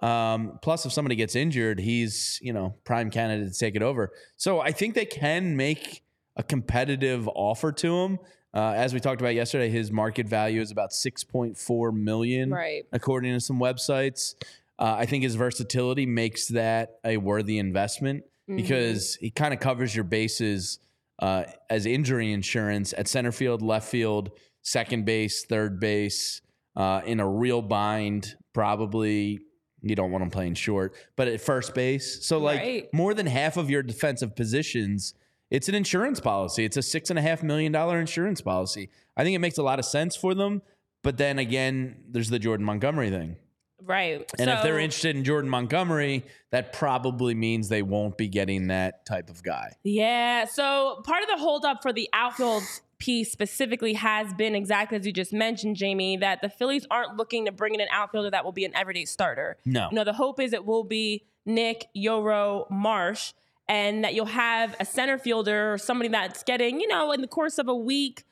Um, 0.00 0.58
plus, 0.62 0.84
if 0.86 0.92
somebody 0.92 1.14
gets 1.14 1.36
injured, 1.36 1.78
he's, 1.78 2.38
you 2.42 2.52
know, 2.52 2.74
prime 2.84 3.10
candidate 3.10 3.52
to 3.52 3.58
take 3.58 3.76
it 3.76 3.82
over. 3.82 4.10
So 4.36 4.60
I 4.60 4.72
think 4.72 4.94
they 4.94 5.04
can 5.04 5.56
make 5.56 6.02
a 6.34 6.42
competitive 6.42 7.28
offer 7.28 7.70
to 7.72 7.94
him. 8.02 8.18
Uh, 8.54 8.72
as 8.76 8.92
we 8.92 9.00
talked 9.00 9.20
about 9.20 9.34
yesterday, 9.34 9.68
his 9.70 9.90
market 9.90 10.28
value 10.28 10.60
is 10.60 10.70
about 10.70 10.90
6.4 10.90 11.92
million 11.96 12.50
Right. 12.50 12.84
according 12.92 13.32
to 13.32 13.40
some 13.40 13.58
websites. 13.58 14.34
Uh, 14.78 14.96
I 14.98 15.06
think 15.06 15.22
his 15.22 15.36
versatility 15.36 16.06
makes 16.06 16.48
that 16.48 16.98
a 17.04 17.16
worthy 17.16 17.58
investment 17.58 18.24
Mm-hmm. 18.50 18.56
because 18.56 19.14
he 19.14 19.30
kind 19.30 19.54
of 19.54 19.60
covers 19.60 19.94
your 19.94 20.02
bases 20.02 20.80
uh, 21.20 21.44
as 21.70 21.86
injury 21.86 22.32
insurance 22.32 22.92
at 22.98 23.06
center 23.06 23.30
field, 23.30 23.62
left 23.62 23.88
field, 23.88 24.32
second 24.62 25.04
base, 25.04 25.44
third 25.44 25.78
base, 25.78 26.40
uh, 26.74 27.02
in 27.06 27.20
a 27.20 27.28
real 27.28 27.62
bind. 27.62 28.34
Probably 28.52 29.38
you 29.80 29.94
don't 29.94 30.10
want 30.10 30.22
him 30.24 30.30
playing 30.30 30.54
short, 30.54 30.92
but 31.14 31.28
at 31.28 31.40
first 31.40 31.72
base. 31.72 32.26
So, 32.26 32.38
like, 32.38 32.60
Right. 32.60 32.88
more 32.92 33.14
than 33.14 33.26
half 33.26 33.56
of 33.56 33.70
your 33.70 33.84
defensive 33.84 34.34
positions. 34.34 35.14
It's 35.52 35.68
an 35.68 35.74
insurance 35.74 36.18
policy. 36.18 36.64
It's 36.64 36.78
a 36.78 36.82
six 36.82 37.10
and 37.10 37.18
a 37.18 37.22
half 37.22 37.42
million 37.42 37.72
dollar 37.72 38.00
insurance 38.00 38.40
policy. 38.40 38.88
I 39.18 39.22
think 39.22 39.36
it 39.36 39.38
makes 39.38 39.58
a 39.58 39.62
lot 39.62 39.78
of 39.78 39.84
sense 39.84 40.16
for 40.16 40.34
them. 40.34 40.62
But 41.02 41.18
then 41.18 41.38
again, 41.38 42.04
there's 42.08 42.30
the 42.30 42.38
Jordan 42.38 42.64
Montgomery 42.64 43.10
thing. 43.10 43.36
Right. 43.84 44.24
And 44.38 44.48
if 44.48 44.62
they're 44.62 44.78
interested 44.78 45.14
in 45.14 45.24
Jordan 45.24 45.50
Montgomery, 45.50 46.24
that 46.52 46.72
probably 46.72 47.34
means 47.34 47.68
they 47.68 47.82
won't 47.82 48.16
be 48.16 48.28
getting 48.28 48.68
that 48.68 49.04
type 49.04 49.28
of 49.28 49.42
guy. 49.42 49.76
Yeah. 49.82 50.46
So 50.46 51.02
part 51.04 51.22
of 51.22 51.28
the 51.28 51.36
holdup 51.36 51.82
for 51.82 51.92
the 51.92 52.08
outfield 52.14 52.62
piece 52.98 53.30
specifically 53.30 53.92
has 53.94 54.32
been 54.32 54.54
exactly 54.54 54.96
as 54.96 55.04
you 55.04 55.12
just 55.12 55.34
mentioned, 55.34 55.76
Jamie, 55.76 56.16
that 56.16 56.40
the 56.40 56.48
Phillies 56.48 56.86
aren't 56.90 57.18
looking 57.18 57.44
to 57.44 57.52
bring 57.52 57.74
in 57.74 57.80
an 57.82 57.88
outfielder 57.92 58.30
that 58.30 58.44
will 58.44 58.52
be 58.52 58.64
an 58.64 58.74
everyday 58.74 59.04
starter. 59.04 59.58
No. 59.66 59.88
You 59.90 59.96
know, 59.96 60.04
the 60.04 60.14
hope 60.14 60.40
is 60.40 60.54
it 60.54 60.64
will 60.64 60.84
be 60.84 61.24
Nick, 61.44 61.88
Yoro, 61.94 62.70
Marsh, 62.70 63.32
and 63.72 64.04
that 64.04 64.12
you'll 64.12 64.26
have 64.26 64.76
a 64.80 64.84
center 64.84 65.16
fielder 65.16 65.72
or 65.72 65.78
somebody 65.78 66.10
that's 66.10 66.42
getting, 66.42 66.78
you 66.78 66.86
know, 66.86 67.10
in 67.10 67.22
the 67.22 67.26
course 67.26 67.56
of 67.56 67.68
a 67.68 67.74
week, 67.74 68.24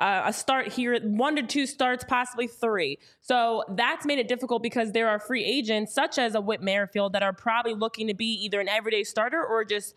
uh, 0.00 0.22
a 0.26 0.32
start 0.32 0.72
here, 0.72 0.98
one 1.02 1.36
to 1.36 1.42
two 1.44 1.66
starts, 1.66 2.02
possibly 2.02 2.48
three. 2.48 2.98
So 3.20 3.62
that's 3.76 4.04
made 4.04 4.18
it 4.18 4.26
difficult 4.26 4.60
because 4.60 4.90
there 4.90 5.08
are 5.08 5.20
free 5.20 5.44
agents 5.44 5.94
such 5.94 6.18
as 6.18 6.34
a 6.34 6.40
Whit 6.40 6.62
Merrifield 6.62 7.12
that 7.12 7.22
are 7.22 7.32
probably 7.32 7.74
looking 7.74 8.08
to 8.08 8.14
be 8.14 8.26
either 8.44 8.58
an 8.58 8.68
everyday 8.68 9.04
starter 9.04 9.40
or 9.40 9.64
just 9.64 9.94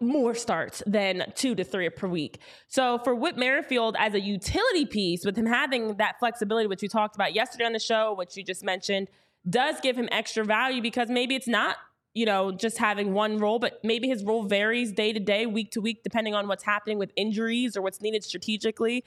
more 0.00 0.34
starts 0.34 0.82
than 0.86 1.32
two 1.34 1.54
to 1.54 1.64
three 1.64 1.88
per 1.88 2.06
week. 2.06 2.40
So 2.68 2.98
for 2.98 3.14
Whit 3.14 3.38
Merrifield 3.38 3.96
as 3.98 4.12
a 4.12 4.20
utility 4.20 4.84
piece, 4.84 5.24
with 5.24 5.34
him 5.34 5.46
having 5.46 5.94
that 5.94 6.18
flexibility, 6.18 6.66
which 6.66 6.82
we 6.82 6.88
talked 6.88 7.14
about 7.14 7.34
yesterday 7.34 7.64
on 7.64 7.72
the 7.72 7.78
show, 7.78 8.12
which 8.12 8.36
you 8.36 8.44
just 8.44 8.64
mentioned, 8.64 9.08
does 9.48 9.80
give 9.80 9.96
him 9.96 10.10
extra 10.12 10.44
value 10.44 10.82
because 10.82 11.08
maybe 11.08 11.34
it's 11.34 11.48
not, 11.48 11.76
you 12.14 12.26
know, 12.26 12.50
just 12.52 12.78
having 12.78 13.12
one 13.12 13.38
role, 13.38 13.58
but 13.58 13.78
maybe 13.84 14.08
his 14.08 14.24
role 14.24 14.42
varies 14.42 14.92
day 14.92 15.12
to 15.12 15.20
day, 15.20 15.46
week 15.46 15.70
to 15.72 15.80
week, 15.80 16.02
depending 16.02 16.34
on 16.34 16.48
what's 16.48 16.64
happening 16.64 16.98
with 16.98 17.12
injuries 17.16 17.76
or 17.76 17.82
what's 17.82 18.00
needed 18.00 18.24
strategically. 18.24 19.04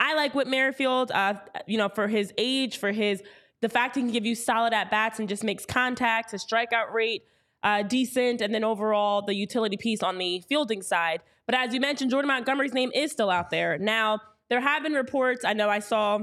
I 0.00 0.14
like 0.14 0.34
Whit 0.34 0.46
Merrifield, 0.46 1.10
uh, 1.12 1.34
you 1.66 1.78
know, 1.78 1.88
for 1.88 2.08
his 2.08 2.32
age, 2.38 2.78
for 2.78 2.92
his 2.92 3.22
the 3.62 3.68
fact 3.68 3.96
he 3.96 4.02
can 4.02 4.10
give 4.10 4.26
you 4.26 4.34
solid 4.34 4.74
at 4.74 4.90
bats 4.90 5.18
and 5.18 5.28
just 5.28 5.42
makes 5.42 5.64
contact, 5.64 6.32
his 6.32 6.44
strikeout 6.44 6.92
rate 6.92 7.24
uh, 7.62 7.82
decent, 7.82 8.40
and 8.40 8.54
then 8.54 8.64
overall 8.64 9.22
the 9.22 9.34
utility 9.34 9.76
piece 9.76 10.02
on 10.02 10.18
the 10.18 10.42
fielding 10.48 10.82
side. 10.82 11.22
But 11.46 11.54
as 11.54 11.72
you 11.72 11.80
mentioned, 11.80 12.10
Jordan 12.10 12.28
Montgomery's 12.28 12.74
name 12.74 12.90
is 12.94 13.12
still 13.12 13.30
out 13.30 13.50
there. 13.50 13.78
Now, 13.78 14.20
there 14.50 14.60
have 14.60 14.82
been 14.82 14.92
reports, 14.92 15.44
I 15.44 15.54
know 15.54 15.68
I 15.68 15.78
saw 15.78 16.20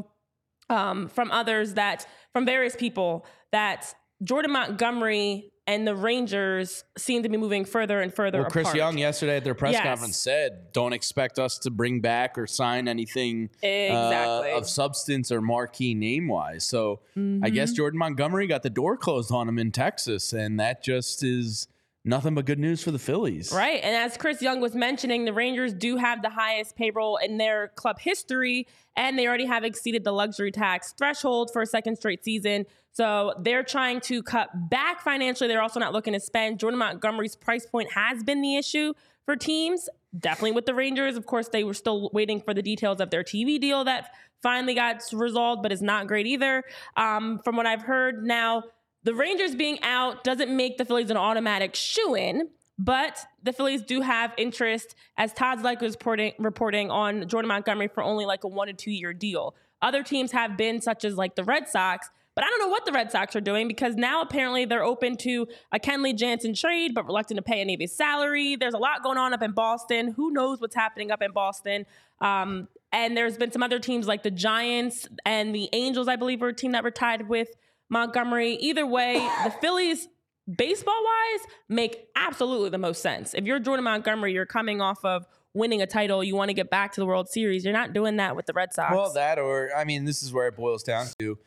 um, 0.69 1.09
from 1.09 1.31
others 1.31 1.73
that, 1.73 2.05
from 2.31 2.45
various 2.45 2.75
people, 2.75 3.25
that 3.51 3.93
Jordan 4.23 4.51
Montgomery 4.51 5.51
and 5.65 5.87
the 5.87 5.95
Rangers 5.95 6.83
seem 6.97 7.23
to 7.23 7.29
be 7.29 7.37
moving 7.37 7.63
further 7.65 8.01
and 8.01 8.13
further 8.13 8.41
Well, 8.41 8.49
Chris 8.49 8.65
apart. 8.67 8.77
Young 8.77 8.97
yesterday 8.97 9.37
at 9.37 9.43
their 9.43 9.55
press 9.55 9.73
Yes. 9.73 9.83
conference 9.83 10.17
said, 10.17 10.73
"Don't 10.73 10.93
expect 10.93 11.39
us 11.39 11.57
to 11.59 11.71
bring 11.71 12.01
back 12.01 12.37
or 12.37 12.47
sign 12.47 12.87
anything 12.87 13.49
uh, 13.63 14.43
of 14.55 14.67
substance 14.67 15.31
or 15.31 15.41
marquee 15.41 15.93
name 15.93 16.27
wise." 16.27 16.65
So 16.65 16.99
I 17.15 17.19
Mm-hmm. 17.19 17.53
guess 17.53 17.71
Jordan 17.71 17.97
Montgomery 17.97 18.47
got 18.47 18.63
the 18.63 18.69
door 18.69 18.97
closed 18.97 19.31
on 19.31 19.47
him 19.47 19.57
in 19.59 19.71
Texas, 19.71 20.33
and 20.33 20.59
that 20.59 20.83
just 20.83 21.23
is 21.23 21.67
nothing 22.05 22.35
but 22.35 22.45
good 22.45 22.59
news 22.59 22.83
for 22.83 22.91
the 22.91 22.99
Phillies. 22.99 23.53
Right. 23.53 23.79
And 23.81 23.95
as 23.95 24.17
Chris 24.17 24.41
Young 24.41 24.59
was 24.59 24.75
mentioning, 24.75 25.23
the 25.23 25.31
Rangers 25.31 25.73
do 25.73 25.95
have 25.95 26.21
the 26.21 26.29
highest 26.29 26.75
payroll 26.75 27.15
in 27.15 27.37
their 27.37 27.69
club 27.75 27.97
history, 27.99 28.67
and 28.97 29.17
they 29.17 29.25
already 29.25 29.45
have 29.45 29.63
exceeded 29.63 30.03
the 30.03 30.11
luxury 30.11 30.51
tax 30.51 30.93
threshold 30.97 31.51
for 31.53 31.61
a 31.61 31.65
second 31.65 31.95
straight 31.95 32.21
season. 32.21 32.65
So 32.93 33.33
they're 33.39 33.63
trying 33.63 34.01
to 34.01 34.21
cut 34.21 34.69
back 34.69 35.01
financially. 35.01 35.47
They're 35.47 35.61
also 35.61 35.79
not 35.79 35.93
looking 35.93 36.13
to 36.13 36.19
spend. 36.19 36.59
Jordan 36.59 36.77
Montgomery's 36.77 37.35
price 37.35 37.65
point 37.65 37.91
has 37.91 38.23
been 38.23 38.41
the 38.41 38.55
issue 38.55 38.93
for 39.25 39.35
teams, 39.35 39.89
definitely 40.17 40.51
with 40.51 40.67
the 40.67 40.75
Rangers. 40.75 41.17
Of 41.17 41.25
course, 41.25 41.49
they 41.49 41.63
were 41.63 41.73
still 41.73 42.09
waiting 42.13 42.39
for 42.39 42.53
the 42.53 42.61
details 42.61 43.01
of 43.01 43.09
their 43.09 43.23
TV 43.23 43.59
deal 43.59 43.83
that 43.85 44.13
finally 44.43 44.75
got 44.75 45.01
resolved, 45.11 45.63
but 45.63 45.71
is 45.71 45.81
not 45.81 46.07
great 46.07 46.27
either. 46.27 46.63
Um, 46.95 47.39
from 47.43 47.55
what 47.55 47.65
I've 47.65 47.81
heard 47.81 48.23
now, 48.23 48.63
the 49.03 49.15
Rangers 49.15 49.55
being 49.55 49.81
out 49.81 50.23
doesn't 50.23 50.55
make 50.55 50.77
the 50.77 50.85
Phillies 50.85 51.09
an 51.09 51.17
automatic 51.17 51.75
shoe 51.75 52.15
in, 52.15 52.49
but 52.77 53.25
the 53.41 53.53
Phillies 53.53 53.81
do 53.81 54.01
have 54.01 54.33
interest, 54.37 54.95
as 55.17 55.33
Todd 55.33 55.59
Zolecki 55.59 55.81
was 55.81 55.93
reporting, 55.93 56.33
reporting 56.37 56.91
on 56.91 57.27
Jordan 57.27 57.47
Montgomery 57.47 57.87
for 57.87 58.03
only 58.03 58.25
like 58.25 58.43
a 58.43 58.47
one 58.47 58.67
to 58.67 58.73
two 58.73 58.91
year 58.91 59.13
deal. 59.13 59.55
Other 59.81 60.03
teams 60.03 60.31
have 60.31 60.57
been, 60.57 60.79
such 60.79 61.03
as 61.03 61.15
like 61.15 61.35
the 61.35 61.43
Red 61.43 61.67
Sox, 61.67 62.09
but 62.35 62.43
I 62.43 62.49
don't 62.49 62.59
know 62.59 62.67
what 62.67 62.85
the 62.85 62.91
Red 62.91 63.11
Sox 63.11 63.35
are 63.35 63.41
doing 63.41 63.67
because 63.67 63.95
now 63.95 64.21
apparently 64.21 64.65
they're 64.65 64.83
open 64.83 65.17
to 65.17 65.47
a 65.71 65.79
Kenley 65.79 66.15
Jansen 66.15 66.53
trade, 66.53 66.93
but 66.93 67.05
reluctant 67.05 67.37
to 67.37 67.41
pay 67.41 67.61
any 67.61 67.73
of 67.73 67.79
his 67.79 67.95
salary. 67.95 68.55
There's 68.55 68.73
a 68.73 68.79
lot 68.79 69.03
going 69.03 69.17
on 69.17 69.33
up 69.33 69.41
in 69.41 69.51
Boston. 69.51 70.13
Who 70.13 70.31
knows 70.31 70.59
what's 70.59 70.75
happening 70.75 71.11
up 71.11 71.21
in 71.21 71.31
Boston? 71.31 71.85
Um, 72.21 72.67
and 72.91 73.17
there's 73.17 73.37
been 73.37 73.51
some 73.51 73.63
other 73.63 73.79
teams 73.79 74.07
like 74.07 74.23
the 74.23 74.31
Giants 74.31 75.07
and 75.25 75.53
the 75.53 75.69
Angels, 75.73 76.07
I 76.07 76.15
believe, 76.15 76.41
were 76.41 76.49
a 76.49 76.53
team 76.53 76.71
that 76.71 76.83
were 76.83 76.91
tied 76.91 77.27
with 77.27 77.49
Montgomery. 77.89 78.53
Either 78.53 78.85
way, 78.85 79.15
the 79.43 79.51
Phillies, 79.61 80.07
baseball 80.47 81.01
wise, 81.03 81.47
make 81.69 82.07
absolutely 82.15 82.69
the 82.69 82.77
most 82.77 83.01
sense. 83.01 83.33
If 83.33 83.45
you're 83.45 83.59
Jordan 83.59 83.83
Montgomery, 83.83 84.33
you're 84.33 84.45
coming 84.45 84.81
off 84.81 85.03
of 85.03 85.25
winning 85.53 85.81
a 85.81 85.87
title, 85.87 86.23
you 86.23 86.35
want 86.35 86.49
to 86.49 86.53
get 86.53 86.69
back 86.69 86.93
to 86.93 87.01
the 87.01 87.05
World 87.05 87.29
Series. 87.29 87.63
You're 87.63 87.73
not 87.73 87.93
doing 87.93 88.17
that 88.17 88.35
with 88.35 88.45
the 88.45 88.53
Red 88.53 88.73
Sox. 88.73 88.93
Well, 88.95 89.13
that 89.13 89.37
or 89.39 89.69
I 89.75 89.83
mean, 89.83 90.05
this 90.05 90.23
is 90.23 90.33
where 90.33 90.47
it 90.47 90.55
boils 90.55 90.83
down 90.83 91.07
to: 91.19 91.37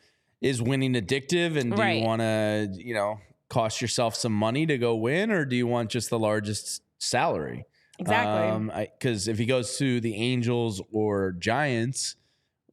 is 0.41 0.61
winning 0.61 0.93
addictive, 0.93 1.57
and 1.57 1.71
do 1.75 1.81
Right. 1.81 1.99
you 1.99 2.05
want 2.05 2.21
to, 2.21 2.69
you 2.73 2.93
know, 2.93 3.19
cost 3.49 3.81
yourself 3.81 4.15
some 4.15 4.33
money 4.33 4.65
to 4.65 4.77
go 4.77 4.95
win, 4.95 5.31
or 5.31 5.45
do 5.45 5.55
you 5.55 5.67
want 5.67 5.89
just 5.89 6.09
the 6.09 6.19
largest 6.19 6.81
salary? 6.99 7.65
exactly. 7.99 8.47
Um, 8.47 8.71
because 8.75 9.27
if 9.27 9.39
he 9.39 9.45
goes 9.47 9.75
to 9.79 9.99
the 9.99 10.13
Angels 10.15 10.81
or 10.91 11.31
Giants, 11.31 12.15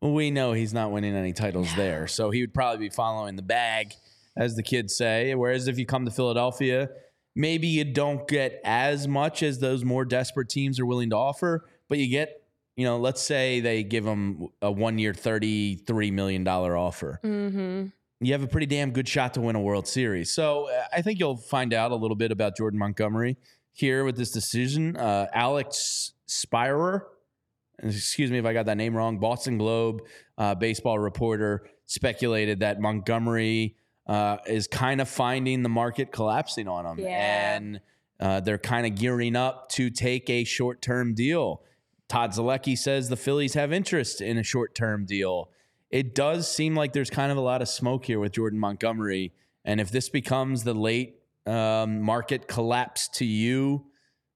we 0.03 0.31
know 0.31 0.53
he's 0.53 0.75
not 0.75 0.91
winning 0.93 1.15
any 1.15 1.33
titles 1.33 1.75
there. 1.77 2.07
So 2.07 2.31
he 2.31 2.43
would 2.43 2.53
probably 2.53 2.89
be 2.89 2.95
following 2.95 3.37
the 3.37 3.43
bag, 3.43 3.95
as 4.37 4.55
the 4.55 4.63
kids 4.63 4.95
say. 4.95 5.35
Whereas 5.35 5.67
if 5.67 5.79
you 5.79 5.87
come 5.87 6.05
to 6.05 6.11
Philadelphia, 6.11 6.91
maybe 7.35 7.69
you 7.69 7.85
don't 7.85 8.29
get 8.29 8.61
as 8.65 9.09
much 9.09 9.43
as 9.43 9.61
those 9.61 9.83
more 9.83 10.05
desperate 10.05 10.51
teams 10.51 10.79
are 10.79 10.85
willing 10.85 11.09
to 11.09 11.17
offer, 11.17 11.65
but 11.89 11.97
you 11.97 12.11
get, 12.11 12.43
you 12.77 12.85
know, 12.85 12.99
let's 12.99 13.23
say 13.23 13.61
they 13.61 13.83
give 13.83 14.05
him 14.05 14.49
a 14.61 14.71
one 14.71 14.99
year, 14.99 15.13
$33 15.13 16.13
million 16.13 16.47
offer. 16.47 17.21
mm-hmm. 17.23 17.87
You 18.21 18.33
have 18.33 18.43
a 18.43 18.47
pretty 18.47 18.67
damn 18.67 18.93
good 18.93 19.07
shot 19.07 19.35
to 19.35 19.41
win 19.41 19.55
a 19.55 19.61
World 19.61 19.87
Series. 19.87 20.33
So 20.33 20.71
uh, 20.71 20.85
I 20.93 21.03
think 21.03 21.19
you'll 21.19 21.37
find 21.37 21.75
out 21.75 21.91
a 21.91 21.97
little 21.97 22.17
bit 22.17 22.33
about 22.33 22.57
Jordan 22.57 22.79
Montgomery 22.79 23.37
here 23.73 24.05
with 24.05 24.17
this 24.17 24.31
decision. 24.31 24.97
Uh, 24.97 25.27
Alex 25.35 26.13
Speier, 26.27 27.03
excuse 27.83 28.31
me 28.31 28.39
if 28.39 28.47
I 28.47 28.55
got 28.55 28.67
that 28.67 28.77
name 28.77 28.97
wrong, 28.97 29.19
Boston 29.19 29.59
Globe 29.59 30.03
uh, 30.39 30.55
baseball 30.55 30.99
reporter 30.99 31.67
speculated 31.87 32.61
that 32.61 32.81
Montgomery 32.81 33.77
uh, 34.07 34.39
is 34.47 34.67
kind 34.67 35.01
of 35.01 35.09
finding 35.09 35.63
the 35.63 35.69
market 35.69 36.13
collapsing 36.13 36.69
on 36.69 36.87
him. 36.87 37.05
Yeah. 37.05 37.57
And 37.57 37.81
uh, 38.21 38.41
they're 38.41 38.59
kind 38.59 38.87
of 38.87 38.95
gearing 38.95 39.37
up 39.37 39.69
to 39.71 39.91
take 39.91 40.31
a 40.31 40.45
short 40.45 40.81
term 40.81 41.15
deal. 41.15 41.63
Todd 42.09 42.33
Zolecki 42.33 42.77
says 42.77 43.09
the 43.09 43.17
Phillies 43.17 43.55
have 43.55 43.73
interest 43.73 44.21
in 44.21 44.39
a 44.39 44.43
short 44.43 44.75
term 44.75 45.05
deal. 45.07 45.51
It 45.91 46.15
does 46.15 46.51
seem 46.51 46.75
like 46.75 46.93
there's 46.93 47.11
kind 47.11 47.31
of 47.31 47.39
a 47.39 47.41
lot 47.43 47.63
of 47.63 47.69
smoke 47.69 48.05
here 48.05 48.19
with 48.19 48.33
Jordan 48.33 48.59
Montgomery. 48.59 49.33
And 49.65 49.81
if 49.81 49.91
this 49.91 50.09
becomes 50.09 50.65
the 50.65 50.75
late 50.75 51.17
um, 51.47 52.01
market 52.03 52.49
collapse 52.49 53.09
to 53.09 53.25
you 53.25 53.87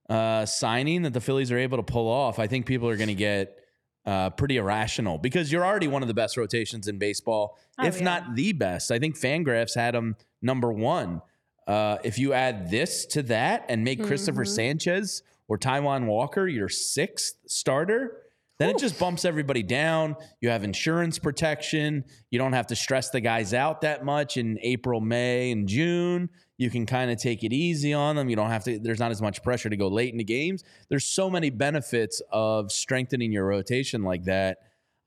uh, 0.08 0.46
signing 0.46 1.02
that 1.02 1.12
the 1.12 1.20
Phillies 1.20 1.50
are 1.52 1.58
able 1.58 1.76
to 1.78 1.82
pull 1.82 2.08
off, 2.08 2.38
I 2.38 2.46
think 2.46 2.64
people 2.64 2.88
are 2.88 2.96
going 2.96 3.08
to 3.08 3.14
get 3.14 3.58
uh, 4.06 4.30
pretty 4.30 4.56
irrational 4.56 5.18
because 5.18 5.52
you're 5.52 5.66
already 5.66 5.88
one 5.88 6.00
of 6.02 6.08
the 6.08 6.14
best 6.14 6.36
rotations 6.38 6.88
in 6.88 6.96
baseball, 6.98 7.58
Oh, 7.78 7.86
if 7.86 7.98
yeah. 7.98 8.04
not 8.04 8.34
the 8.34 8.52
best. 8.52 8.90
I 8.90 8.98
think 8.98 9.16
Fangraphs 9.18 9.74
had 9.74 9.94
him 9.94 10.16
number 10.40 10.72
one. 10.72 11.20
Uh, 11.66 11.98
if 12.04 12.18
you 12.18 12.32
add 12.32 12.70
this 12.70 13.04
to 13.04 13.22
that 13.24 13.66
and 13.68 13.84
make 13.84 14.02
Christopher 14.02 14.44
Mm-hmm. 14.44 14.54
Sanchez 14.54 15.22
or 15.48 15.58
Taijuan 15.58 16.06
Walker 16.06 16.46
your 16.46 16.68
sixth 16.68 17.34
starter, 17.46 18.22
then 18.58 18.70
it 18.70 18.78
just 18.78 18.98
bumps 18.98 19.24
everybody 19.24 19.62
down. 19.62 20.16
You 20.40 20.48
have 20.50 20.64
insurance 20.64 21.18
protection. 21.18 22.04
You 22.30 22.38
don't 22.38 22.52
have 22.52 22.66
to 22.68 22.76
stress 22.76 23.10
the 23.10 23.20
guys 23.20 23.54
out 23.54 23.82
that 23.82 24.04
much 24.04 24.36
in 24.36 24.58
April, 24.62 25.00
May, 25.00 25.52
and 25.52 25.68
June. 25.68 26.28
You 26.56 26.68
can 26.68 26.84
kind 26.84 27.12
of 27.12 27.18
take 27.18 27.44
it 27.44 27.52
easy 27.52 27.92
on 27.92 28.16
them. 28.16 28.28
You 28.28 28.34
don't 28.34 28.50
have 28.50 28.64
to, 28.64 28.80
there's 28.80 28.98
not 28.98 29.12
as 29.12 29.22
much 29.22 29.44
pressure 29.44 29.70
to 29.70 29.76
go 29.76 29.86
late 29.86 30.12
into 30.12 30.24
games. 30.24 30.64
There's 30.88 31.04
so 31.04 31.30
many 31.30 31.50
benefits 31.50 32.20
of 32.32 32.72
strengthening 32.72 33.30
your 33.30 33.46
rotation 33.46 34.02
like 34.02 34.24
that. 34.24 34.58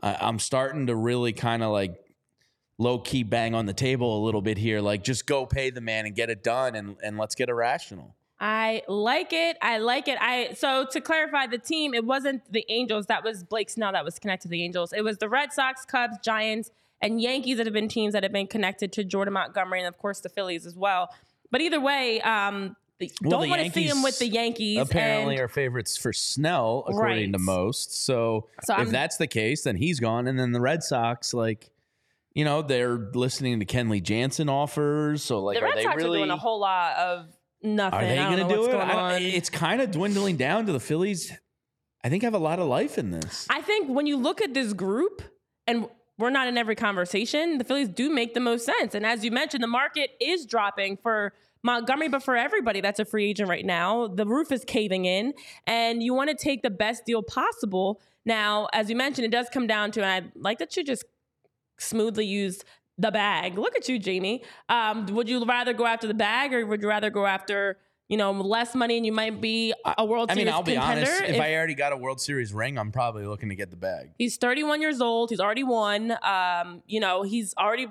I 0.01 0.17
I'm 0.21 0.39
starting 0.39 0.87
to 0.87 0.95
really 0.95 1.33
kind 1.33 1.61
of 1.61 1.71
like 1.71 1.99
low 2.77 2.99
key 2.99 3.23
bang 3.23 3.53
on 3.53 3.65
the 3.65 3.73
table 3.73 4.17
a 4.17 4.21
little 4.23 4.41
bit 4.41 4.57
here. 4.57 4.79
Like 4.79 5.03
just 5.03 5.27
go 5.27 5.45
pay 5.45 5.71
the 5.71 5.81
man 5.81 6.05
and 6.05 6.15
get 6.15 6.29
it 6.29 6.41
done 6.41 6.73
and, 6.75 6.95
and 7.03 7.17
let's 7.17 7.35
get 7.35 7.49
irrational. 7.49 8.15
I 8.43 8.81
like 8.87 9.33
it. 9.33 9.55
I 9.61 9.77
like 9.77 10.07
it. 10.07 10.17
I 10.19 10.53
so 10.53 10.87
to 10.91 10.99
clarify 10.99 11.45
the 11.45 11.59
team, 11.59 11.93
it 11.93 12.03
wasn't 12.03 12.41
the 12.51 12.65
Angels. 12.69 13.05
That 13.05 13.23
was 13.23 13.43
Blake 13.43 13.69
Snell 13.69 13.91
that 13.91 14.03
was 14.03 14.17
connected 14.17 14.47
to 14.47 14.51
the 14.51 14.63
Angels. 14.63 14.93
It 14.93 15.03
was 15.03 15.19
the 15.19 15.29
Red 15.29 15.53
Sox, 15.53 15.85
Cubs, 15.85 16.17
Giants, 16.23 16.71
and 17.01 17.21
Yankees 17.21 17.57
that 17.57 17.67
have 17.67 17.73
been 17.73 17.87
teams 17.87 18.13
that 18.13 18.23
have 18.23 18.31
been 18.31 18.47
connected 18.47 18.91
to 18.93 19.03
Jordan 19.03 19.35
Montgomery 19.35 19.79
and 19.79 19.87
of 19.87 19.99
course 19.99 20.21
the 20.21 20.29
Phillies 20.29 20.65
as 20.65 20.75
well. 20.75 21.13
But 21.51 21.61
either 21.61 21.79
way, 21.79 22.19
um, 22.21 22.75
Well, 23.21 23.31
don't 23.41 23.49
want 23.49 23.63
to 23.63 23.71
see 23.71 23.83
him 23.83 24.01
with 24.01 24.17
the 24.17 24.27
Yankees. 24.27 24.79
Apparently 24.79 25.35
and- 25.35 25.43
are 25.43 25.47
favorites 25.47 25.95
for 25.97 26.11
Snell, 26.11 26.83
according 26.87 27.33
to 27.33 27.39
most. 27.39 27.93
So, 28.05 28.47
So 28.63 28.73
if 28.73 28.79
I'm- 28.79 28.91
that's 28.91 29.17
the 29.17 29.27
case, 29.27 29.63
then 29.63 29.75
he's 29.75 29.99
gone. 29.99 30.27
And 30.27 30.39
then 30.39 30.51
the 30.51 30.61
Red 30.61 30.81
Sox, 30.83 31.33
like, 31.33 31.69
you 32.33 32.45
know, 32.45 32.61
they're 32.61 32.97
listening 32.97 33.59
to 33.59 33.65
Kenley 33.65 34.01
Jansen 34.01 34.49
offers. 34.49 35.23
So, 35.23 35.39
like, 35.43 35.57
the 35.59 35.63
are 35.63 35.69
Red 35.69 35.77
they 35.77 35.83
Sox 35.83 35.95
really? 35.97 36.17
are 36.19 36.21
doing 36.21 36.29
a 36.31 36.37
whole 36.37 36.59
lot 36.59 36.95
of 36.97 37.25
nothing. 37.63 37.99
are 37.99 38.05
they 38.05 38.15
going 38.15 38.47
to 38.47 38.53
do 38.53 38.63
it? 38.65 38.71
Going 38.71 38.81
I 38.81 38.87
don't- 38.93 38.99
on. 39.15 39.21
it's 39.21 39.49
kind 39.49 39.81
of 39.81 39.91
dwindling 39.91 40.37
down 40.37 40.65
to 40.67 40.71
the 40.71 40.79
Phillies. 40.79 41.31
I 42.03 42.09
think 42.09 42.23
have 42.23 42.33
a 42.33 42.39
lot 42.39 42.59
of 42.59 42.67
life 42.67 42.97
in 42.97 43.11
this. 43.11 43.45
I 43.49 43.61
think 43.61 43.87
when 43.89 44.07
you 44.07 44.17
look 44.17 44.41
at 44.41 44.53
this 44.53 44.73
group, 44.73 45.21
and 45.67 45.87
we're 46.17 46.31
not 46.31 46.47
in 46.47 46.57
every 46.57 46.75
conversation, 46.75 47.57
the 47.59 47.63
Phillies 47.63 47.89
do 47.89 48.09
make 48.09 48.33
the 48.33 48.39
most 48.39 48.65
sense. 48.65 48.95
And 48.95 49.05
as 49.05 49.23
you 49.23 49.31
mentioned, 49.31 49.61
the 49.63 49.67
market 49.67 50.11
is 50.19 50.45
dropping 50.45 50.97
for 50.97 51.33
Montgomery, 51.63 52.09
but 52.09 52.23
for 52.23 52.35
everybody 52.35 52.81
that's 52.81 52.99
a 52.99 53.05
free 53.05 53.29
agent 53.29 53.47
right 53.49 53.65
now, 53.65 54.07
the 54.07 54.25
roof 54.25 54.51
is 54.51 54.65
caving 54.65 55.05
in, 55.05 55.33
and 55.67 56.01
you 56.01 56.13
want 56.15 56.29
to 56.31 56.35
take 56.35 56.63
the 56.63 56.71
best 56.71 57.05
deal 57.05 57.21
possible. 57.21 58.01
Now, 58.25 58.67
as 58.73 58.89
you 58.89 58.95
mentioned, 58.95 59.25
it 59.25 59.31
does 59.31 59.47
come 59.49 59.67
down 59.67 59.91
to, 59.91 60.03
and 60.03 60.25
I 60.25 60.31
like 60.39 60.57
that 60.57 60.75
you 60.75 60.83
just 60.83 61.05
smoothly 61.77 62.25
used 62.25 62.63
the 62.97 63.11
bag. 63.11 63.57
Look 63.57 63.75
at 63.75 63.87
you, 63.89 63.97
Jamie. 63.99 64.43
Um, 64.69 65.05
would 65.07 65.27
you 65.29 65.43
rather 65.45 65.73
go 65.73 65.85
after 65.85 66.07
the 66.07 66.13
bag, 66.13 66.53
or 66.53 66.65
would 66.65 66.81
you 66.81 66.87
rather 66.87 67.09
go 67.09 67.25
after? 67.25 67.77
You 68.07 68.17
know, 68.17 68.31
less 68.33 68.75
money, 68.75 68.97
and 68.97 69.05
you 69.05 69.13
might 69.13 69.39
be 69.39 69.73
a 69.97 70.03
World 70.03 70.29
I 70.29 70.33
Series 70.33 70.45
mean, 70.45 70.53
I'll 70.53 70.63
be 70.63 70.73
contender. 70.73 71.09
honest. 71.09 71.23
If, 71.23 71.39
I 71.39 71.55
already 71.55 71.75
got 71.75 71.93
a 71.93 71.97
World 71.97 72.19
Series 72.19 72.51
ring, 72.53 72.77
I'm 72.77 72.91
probably 72.91 73.25
looking 73.25 73.47
to 73.49 73.55
get 73.55 73.71
the 73.71 73.77
bag. 73.77 74.11
He's 74.17 74.35
31 74.35 74.81
years 74.81 74.99
old. 74.99 75.29
He's 75.29 75.39
already 75.39 75.63
won. 75.63 76.11
Um, 76.21 76.83
you 76.85 76.99
know, 76.99 77.23
he's 77.23 77.53
already, 77.57 77.87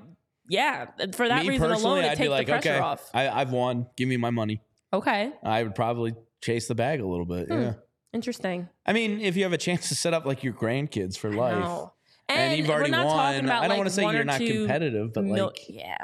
yeah. 0.46 0.88
For 1.14 1.26
that 1.26 1.44
Me 1.44 1.48
reason 1.48 1.70
alone, 1.70 2.00
it 2.00 2.04
I'd 2.04 2.08
takes 2.10 2.20
be 2.20 2.28
like, 2.28 2.46
the 2.48 2.52
pressure 2.52 2.68
okay, 2.68 2.78
off. 2.80 3.10
I, 3.14 3.30
I've 3.30 3.50
won. 3.50 3.86
Give 3.96 4.10
me 4.10 4.18
my 4.18 4.28
money. 4.28 4.60
Okay, 4.92 5.32
I 5.42 5.62
would 5.62 5.74
probably 5.74 6.14
chase 6.42 6.68
the 6.68 6.74
bag 6.74 7.00
a 7.00 7.06
little 7.06 7.24
bit. 7.24 7.48
Hmm. 7.48 7.52
Yeah. 7.62 7.72
interesting. 8.12 8.68
I 8.84 8.92
mean, 8.92 9.22
if 9.22 9.36
you 9.38 9.44
have 9.44 9.54
a 9.54 9.58
chance 9.58 9.88
to 9.88 9.94
set 9.94 10.12
up 10.12 10.26
like 10.26 10.44
your 10.44 10.52
grandkids 10.52 11.16
for 11.16 11.32
life, 11.32 11.64
No. 11.64 11.94
And, 12.38 12.58
you've 12.58 12.70
already 12.70 12.90
we're 12.90 12.96
not 12.96 13.02
talking 13.04 13.46
won, 13.46 13.50
I 13.50 13.60
don't 13.60 13.68
like 13.70 13.78
want 13.78 13.88
to 13.88 13.94
say 13.94 14.02
you're 14.12 14.24
not 14.24 14.40
competitive, 14.40 15.12
but 15.12 15.24
mil- 15.24 15.46
like, 15.46 15.68
yeah, 15.68 15.96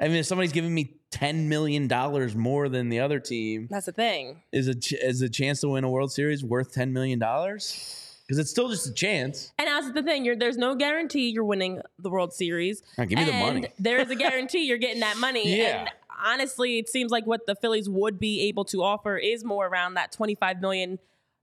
I 0.00 0.08
mean, 0.08 0.16
if 0.16 0.26
somebody's 0.26 0.52
giving 0.52 0.74
me 0.74 0.96
ten 1.10 1.48
million 1.48 1.86
dollars 1.88 2.34
more 2.34 2.68
than 2.68 2.88
the 2.88 3.00
other 3.00 3.20
team, 3.20 3.68
that's 3.70 3.86
the 3.86 3.92
thing. 3.92 4.42
is 4.52 4.68
a 4.68 4.74
ch- 4.74 4.94
is 4.94 5.22
a 5.22 5.28
chance 5.28 5.60
to 5.60 5.68
win 5.68 5.84
a 5.84 5.90
World 5.90 6.12
Series 6.12 6.44
worth 6.44 6.72
ten 6.72 6.92
million 6.92 7.18
dollars? 7.18 8.00
Because 8.26 8.38
it's 8.38 8.50
still 8.50 8.70
just 8.70 8.86
a 8.88 8.92
chance. 8.94 9.52
And 9.58 9.68
that's 9.68 9.92
the 9.92 10.02
thing. 10.02 10.24
You're, 10.24 10.34
there's 10.34 10.56
no 10.56 10.74
guarantee 10.74 11.28
you're 11.28 11.44
winning 11.44 11.82
the 11.98 12.08
World 12.08 12.32
Series. 12.32 12.82
Now, 12.96 13.04
give 13.04 13.18
me 13.18 13.26
the 13.26 13.32
money. 13.34 13.68
There 13.78 13.98
is 14.00 14.08
a 14.08 14.14
guarantee 14.14 14.64
you're 14.66 14.78
getting 14.78 15.00
that 15.00 15.18
money. 15.18 15.44
Yeah. 15.58 15.80
And 15.80 15.90
honestly, 16.24 16.78
it 16.78 16.88
seems 16.88 17.12
like 17.12 17.26
what 17.26 17.44
the 17.46 17.54
Phillies 17.54 17.86
would 17.88 18.18
be 18.18 18.48
able 18.48 18.64
to 18.66 18.82
offer 18.82 19.18
is 19.18 19.44
more 19.44 19.66
around 19.66 19.94
that 19.94 20.10
25 20.10 20.60
million. 20.62 20.98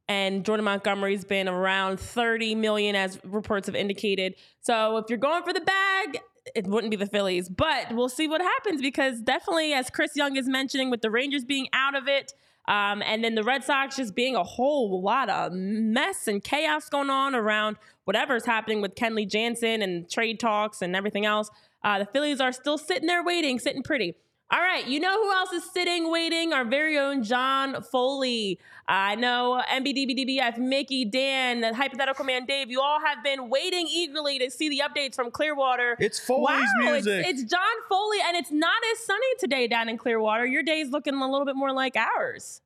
And 0.07 0.43
Jordan 0.43 0.65
Montgomery's 0.65 1.23
been 1.23 1.47
around 1.47 1.99
30 1.99 2.55
million, 2.55 2.95
as 2.95 3.19
reports 3.23 3.67
have 3.67 3.75
indicated. 3.75 4.35
So 4.59 4.97
if 4.97 5.05
you're 5.09 5.17
going 5.17 5.43
for 5.43 5.53
the 5.53 5.61
bag, 5.61 6.19
it 6.55 6.65
wouldn't 6.67 6.91
be 6.91 6.97
the 6.97 7.05
Phillies, 7.05 7.49
but 7.49 7.93
we'll 7.93 8.09
see 8.09 8.27
what 8.27 8.41
happens 8.41 8.81
because 8.81 9.21
definitely, 9.21 9.73
as 9.73 9.89
Chris 9.89 10.15
Young 10.15 10.35
is 10.35 10.47
mentioning, 10.47 10.89
with 10.89 11.01
the 11.01 11.11
Rangers 11.11 11.45
being 11.45 11.67
out 11.73 11.95
of 11.95 12.07
it, 12.07 12.33
um, 12.67 13.01
and 13.01 13.23
then 13.23 13.35
the 13.35 13.43
Red 13.43 13.63
Sox 13.63 13.95
just 13.95 14.15
being 14.15 14.35
a 14.35 14.43
whole 14.43 15.01
lot 15.01 15.29
of 15.29 15.51
mess 15.53 16.27
and 16.27 16.43
chaos 16.43 16.89
going 16.89 17.09
on 17.09 17.35
around 17.35 17.77
whatever's 18.05 18.45
happening 18.45 18.81
with 18.81 18.95
Kenley 18.95 19.27
Jansen 19.27 19.81
and 19.81 20.09
trade 20.09 20.39
talks 20.39 20.81
and 20.81 20.95
everything 20.95 21.25
else. 21.25 21.49
Uh, 21.83 21.99
the 21.99 22.05
Phillies 22.05 22.39
are 22.39 22.51
still 22.51 22.77
sitting 22.77 23.07
there 23.07 23.23
waiting, 23.23 23.59
sitting 23.59 23.83
pretty. 23.83 24.15
All 24.53 24.59
right, 24.59 24.85
you 24.85 24.99
know 24.99 25.15
who 25.15 25.31
else 25.31 25.53
is 25.53 25.63
sitting 25.71 26.11
waiting? 26.11 26.51
Our 26.51 26.65
very 26.65 26.97
own 26.99 27.23
John 27.23 27.81
Foley. 27.83 28.59
I 28.85 29.15
know 29.15 29.63
MBDBDBF, 29.71 30.57
Mickey, 30.57 31.05
Dan, 31.05 31.61
the 31.61 31.73
Hypothetical 31.73 32.25
Man 32.25 32.45
Dave, 32.45 32.69
you 32.69 32.81
all 32.81 32.99
have 32.99 33.23
been 33.23 33.49
waiting 33.49 33.87
eagerly 33.89 34.39
to 34.39 34.51
see 34.51 34.67
the 34.67 34.81
updates 34.85 35.15
from 35.15 35.31
Clearwater. 35.31 35.95
It's 36.01 36.19
Foley's 36.19 36.59
wow, 36.81 36.93
it's- 36.95 37.05
music. 37.05 37.25
It's, 37.29 37.43
John 37.43 37.61
Foley, 37.87 38.17
and 38.27 38.35
it's 38.35 38.51
not 38.51 38.75
as 38.91 38.99
sunny 39.05 39.35
today 39.39 39.69
down 39.69 39.87
in 39.87 39.97
Clearwater. 39.97 40.45
Your 40.45 40.63
day's 40.63 40.89
looking 40.89 41.13
a 41.13 41.31
little 41.31 41.45
bit 41.45 41.55
more 41.55 41.71
like 41.71 41.95
ours. 41.95 42.61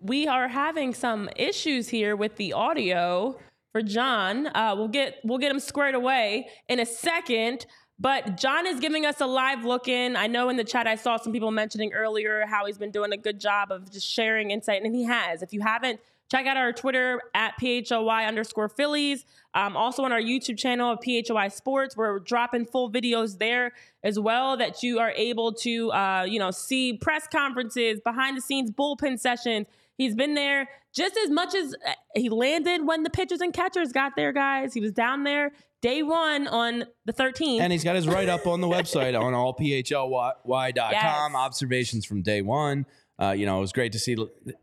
We 0.00 0.26
are 0.26 0.48
having 0.48 0.92
some 0.92 1.30
issues 1.34 1.88
here 1.88 2.14
with 2.14 2.36
the 2.36 2.52
audio 2.52 3.38
for 3.72 3.80
John. 3.80 4.48
Uh, 4.48 4.74
we'll 4.76 4.88
get 4.88 5.18
we'll 5.24 5.38
get 5.38 5.50
him 5.50 5.60
squared 5.60 5.94
away 5.94 6.48
in 6.68 6.78
a 6.78 6.84
second. 6.84 7.64
But 7.98 8.36
John 8.36 8.66
is 8.66 8.80
giving 8.80 9.06
us 9.06 9.20
a 9.20 9.26
live 9.26 9.64
look 9.64 9.86
in. 9.86 10.16
I 10.16 10.26
know 10.26 10.48
in 10.48 10.56
the 10.56 10.64
chat 10.64 10.86
I 10.86 10.96
saw 10.96 11.16
some 11.18 11.32
people 11.32 11.50
mentioning 11.50 11.92
earlier 11.92 12.44
how 12.46 12.66
he's 12.66 12.78
been 12.78 12.90
doing 12.90 13.12
a 13.12 13.16
good 13.16 13.38
job 13.38 13.70
of 13.70 13.92
just 13.92 14.08
sharing 14.08 14.50
insight, 14.50 14.82
and 14.82 14.94
he 14.94 15.04
has. 15.04 15.42
If 15.42 15.52
you 15.52 15.60
haven't, 15.60 16.00
check 16.32 16.46
out 16.46 16.56
our 16.56 16.72
Twitter 16.72 17.20
at 17.34 17.52
PHLY 17.60 18.26
underscore 18.26 18.68
Phillies. 18.70 19.26
Um, 19.54 19.76
also 19.76 20.02
on 20.02 20.12
our 20.12 20.20
YouTube 20.20 20.58
channel 20.58 20.90
of 20.90 21.00
PHLY 21.00 21.52
Sports, 21.52 21.94
we're 21.94 22.18
dropping 22.20 22.64
full 22.64 22.90
videos 22.90 23.38
there 23.38 23.72
as 24.02 24.18
well 24.18 24.56
that 24.56 24.82
you 24.82 24.98
are 24.98 25.10
able 25.10 25.52
to, 25.52 25.92
uh, 25.92 26.24
you 26.26 26.38
know, 26.38 26.50
see 26.50 26.96
press 26.96 27.28
conferences, 27.30 28.00
behind 28.00 28.36
the 28.36 28.40
scenes 28.40 28.70
bullpen 28.70 29.20
sessions. 29.20 29.66
He's 29.98 30.14
been 30.14 30.34
there 30.34 30.68
just 30.94 31.16
as 31.18 31.30
much 31.30 31.54
as 31.54 31.74
uh, 31.86 31.92
he 32.16 32.30
landed 32.30 32.86
when 32.86 33.02
the 33.02 33.10
pitchers 33.10 33.42
and 33.42 33.52
catchers 33.52 33.92
got 33.92 34.16
there, 34.16 34.32
guys. 34.32 34.72
He 34.72 34.80
was 34.80 34.92
down 34.92 35.24
there 35.24 35.52
day 35.82 36.02
one 36.02 36.46
on 36.48 36.84
the 37.04 37.12
13th. 37.12 37.60
And 37.60 37.70
he's 37.72 37.84
got 37.84 37.94
his 37.96 38.08
write 38.08 38.30
up 38.30 38.46
on 38.46 38.60
the 38.62 38.68
website 38.68 39.18
on 39.18 39.34
allphly.com. 39.34 40.74
Yes. 40.92 41.34
Observations 41.34 42.06
from 42.06 42.22
day 42.22 42.40
one. 42.40 42.86
Uh, 43.20 43.32
you 43.32 43.44
know, 43.44 43.58
it 43.58 43.60
was 43.60 43.72
great 43.72 43.92
to 43.92 43.98
see. 43.98 44.16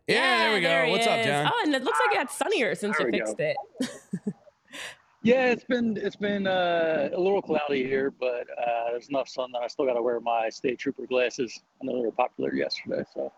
Yeah, 0.08 0.38
there 0.40 0.54
we 0.56 0.62
go. 0.62 0.86
he 0.86 0.92
What's 0.92 1.06
up. 1.06 1.24
John? 1.24 1.52
Oh, 1.54 1.62
and 1.64 1.76
it 1.76 1.84
looks 1.84 2.00
like 2.08 2.16
it 2.16 2.18
got 2.18 2.32
sunnier 2.32 2.74
since 2.74 2.98
There 2.98 3.08
you 3.08 3.12
we 3.12 3.20
fixed 3.20 3.38
go. 3.38 3.44
it. 3.46 4.34
Yeah, 5.22 5.48
it's 5.52 5.66
been 5.66 5.98
it's 5.98 6.16
been 6.16 6.48
uh, 6.48 7.10
a 7.14 7.20
little 7.20 7.42
cloudy 7.42 7.84
here, 7.84 8.10
but 8.10 8.48
uh, 8.58 8.92
there's 8.92 9.10
enough 9.10 9.28
sun 9.28 9.52
that 9.52 9.60
I 9.60 9.68
still 9.68 9.86
got 9.86 9.96
to 9.96 10.02
wear 10.02 10.22
my 10.22 10.48
state 10.48 10.80
trooper 10.80 11.06
glasses. 11.06 11.60
I 11.82 11.86
know 11.86 11.96
they 12.00 12.06
were 12.06 12.12
popular 12.14 12.56
yesterday, 12.56 13.04
so. 13.14 13.32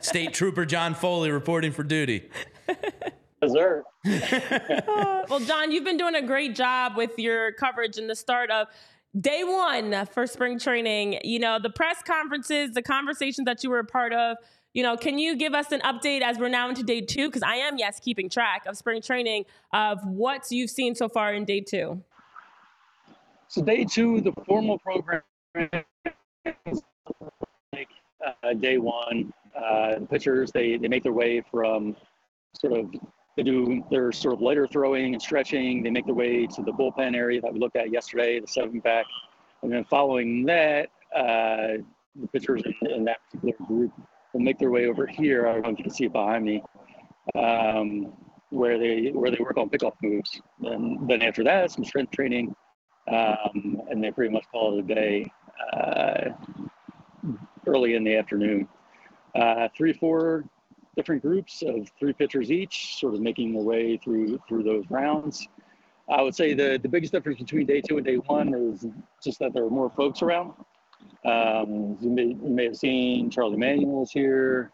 State 0.00 0.34
Trooper 0.34 0.64
John 0.64 0.94
Foley 0.96 1.30
reporting 1.30 1.70
for 1.70 1.84
duty. 1.84 2.28
Yes, 3.42 3.52
sir. 3.52 3.84
Uh, 4.06 5.22
well, 5.28 5.40
John, 5.40 5.70
you've 5.70 5.84
been 5.84 5.96
doing 5.96 6.14
a 6.14 6.22
great 6.22 6.54
job 6.54 6.96
with 6.96 7.18
your 7.18 7.52
coverage 7.52 7.98
in 7.98 8.06
the 8.06 8.16
start 8.16 8.50
of 8.50 8.68
day 9.18 9.44
one 9.44 10.06
for 10.06 10.26
spring 10.26 10.58
training. 10.58 11.20
You 11.24 11.38
know, 11.38 11.58
the 11.60 11.70
press 11.70 12.02
conferences, 12.02 12.72
the 12.72 12.82
conversations 12.82 13.46
that 13.46 13.62
you 13.62 13.70
were 13.70 13.80
a 13.80 13.84
part 13.84 14.12
of. 14.12 14.36
You 14.74 14.82
know, 14.82 14.96
can 14.96 15.18
you 15.18 15.36
give 15.36 15.54
us 15.54 15.72
an 15.72 15.80
update 15.80 16.20
as 16.20 16.38
we're 16.38 16.48
now 16.48 16.68
into 16.68 16.82
day 16.82 17.00
two? 17.00 17.28
Because 17.28 17.42
I 17.42 17.54
am, 17.56 17.78
yes, 17.78 18.00
keeping 18.00 18.28
track 18.28 18.66
of 18.66 18.76
spring 18.76 19.00
training 19.00 19.44
of 19.72 19.98
what 20.04 20.46
you've 20.50 20.70
seen 20.70 20.94
so 20.94 21.08
far 21.08 21.32
in 21.32 21.44
day 21.44 21.60
two. 21.60 22.02
So 23.48 23.62
day 23.62 23.84
two, 23.84 24.20
the 24.20 24.32
formal 24.46 24.78
program 24.78 25.22
is 26.66 26.82
like 27.72 27.88
uh, 28.24 28.52
day 28.54 28.78
one. 28.78 29.32
Uh, 29.56 29.98
the 30.00 30.06
pitchers 30.06 30.52
they 30.52 30.76
they 30.76 30.86
make 30.86 31.02
their 31.02 31.12
way 31.12 31.42
from 31.50 31.96
sort 32.54 32.74
of 32.74 32.94
they 33.38 33.44
do 33.44 33.84
their 33.88 34.10
sort 34.10 34.34
of 34.34 34.40
lighter 34.40 34.66
throwing 34.66 35.12
and 35.12 35.22
stretching. 35.22 35.84
They 35.84 35.90
make 35.90 36.06
their 36.06 36.14
way 36.14 36.44
to 36.48 36.62
the 36.62 36.72
bullpen 36.72 37.14
area 37.14 37.40
that 37.40 37.52
we 37.54 37.60
looked 37.60 37.76
at 37.76 37.92
yesterday, 37.92 38.40
the 38.40 38.48
seven 38.48 38.80
back, 38.80 39.06
and 39.62 39.72
then 39.72 39.84
following 39.84 40.44
that, 40.46 40.88
uh, 41.14 41.78
the 42.20 42.26
pitchers 42.32 42.62
in, 42.82 43.04
that 43.04 43.18
particular 43.30 43.68
group 43.68 43.92
will 44.32 44.40
make 44.40 44.58
their 44.58 44.72
way 44.72 44.86
over 44.86 45.06
here. 45.06 45.46
I 45.46 45.52
don't 45.52 45.62
know 45.62 45.68
if 45.70 45.78
you 45.78 45.84
can 45.84 45.94
see 45.94 46.06
it 46.06 46.12
behind 46.12 46.44
me. 46.44 46.64
Um, 47.36 48.12
where 48.50 48.76
they 48.76 49.10
where 49.12 49.30
they 49.30 49.36
work 49.38 49.56
on 49.56 49.70
pickoff 49.70 49.92
moves. 50.02 50.40
And 50.62 51.08
then 51.08 51.22
after 51.22 51.44
that, 51.44 51.70
some 51.70 51.84
strength 51.84 52.10
training, 52.10 52.56
um, 53.06 53.80
and 53.88 54.02
they 54.02 54.10
pretty 54.10 54.32
much 54.32 54.46
call 54.50 54.76
it 54.76 54.80
a 54.80 54.94
day 54.94 55.30
uh, 55.74 56.30
early 57.68 57.94
in 57.94 58.02
the 58.02 58.16
afternoon. 58.16 58.66
Uh, 59.36 59.68
three, 59.76 59.92
four 59.92 60.44
different 60.98 61.22
groups 61.22 61.62
of 61.62 61.88
three 61.96 62.12
pitchers 62.12 62.50
each, 62.50 62.96
sort 62.96 63.14
of 63.14 63.20
making 63.20 63.54
their 63.54 63.62
way 63.62 63.96
through 63.96 64.40
through 64.48 64.64
those 64.64 64.84
rounds. 64.90 65.46
I 66.10 66.22
would 66.22 66.34
say 66.34 66.54
the, 66.54 66.78
the 66.82 66.88
biggest 66.88 67.12
difference 67.12 67.38
between 67.38 67.66
day 67.66 67.80
two 67.80 67.98
and 67.98 68.04
day 68.04 68.16
one 68.16 68.52
is 68.52 68.84
just 69.22 69.38
that 69.38 69.52
there 69.52 69.64
are 69.64 69.70
more 69.70 69.90
folks 69.90 70.22
around. 70.22 70.54
Um, 71.24 71.96
you, 72.00 72.10
may, 72.10 72.24
you 72.24 72.50
may 72.50 72.64
have 72.64 72.76
seen 72.76 73.30
Charlie 73.30 73.56
Manuel's 73.56 74.10
here. 74.10 74.72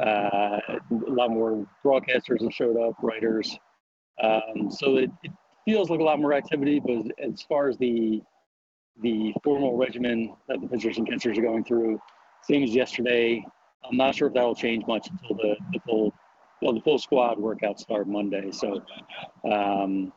Uh, 0.00 0.58
a 0.68 0.80
lot 0.90 1.30
more 1.30 1.66
broadcasters 1.84 2.42
have 2.42 2.52
showed 2.52 2.76
up, 2.76 2.94
writers. 3.02 3.56
Um, 4.22 4.70
so 4.70 4.96
it, 4.96 5.10
it, 5.22 5.30
feels 5.66 5.90
like 5.90 6.00
a 6.00 6.02
lot 6.02 6.18
more 6.18 6.32
activity, 6.32 6.80
but 6.80 7.12
as 7.22 7.42
far 7.42 7.68
as 7.68 7.76
the 7.78 8.22
the 9.02 9.32
formal 9.44 9.76
regimen 9.76 10.34
that 10.48 10.60
the 10.60 10.66
pitchers 10.66 10.96
and 10.98 11.06
catchers 11.06 11.38
are 11.38 11.42
going 11.42 11.62
through, 11.62 12.00
same 12.42 12.64
as 12.64 12.74
yesterday. 12.74 13.44
I'm 13.88 13.96
not 13.96 14.14
sure 14.14 14.28
if 14.28 14.34
that 14.34 14.44
will 14.44 14.54
change 14.54 14.86
much 14.86 15.08
until 15.10 15.36
the, 15.36 15.56
the 15.72 15.80
full 15.86 16.12
well, 16.62 16.74
the 16.74 16.80
full 16.80 16.98
squad 16.98 17.38
workouts 17.38 17.80
start 17.80 18.06
Monday. 18.06 18.50
So 18.50 18.82
um, 19.50 20.12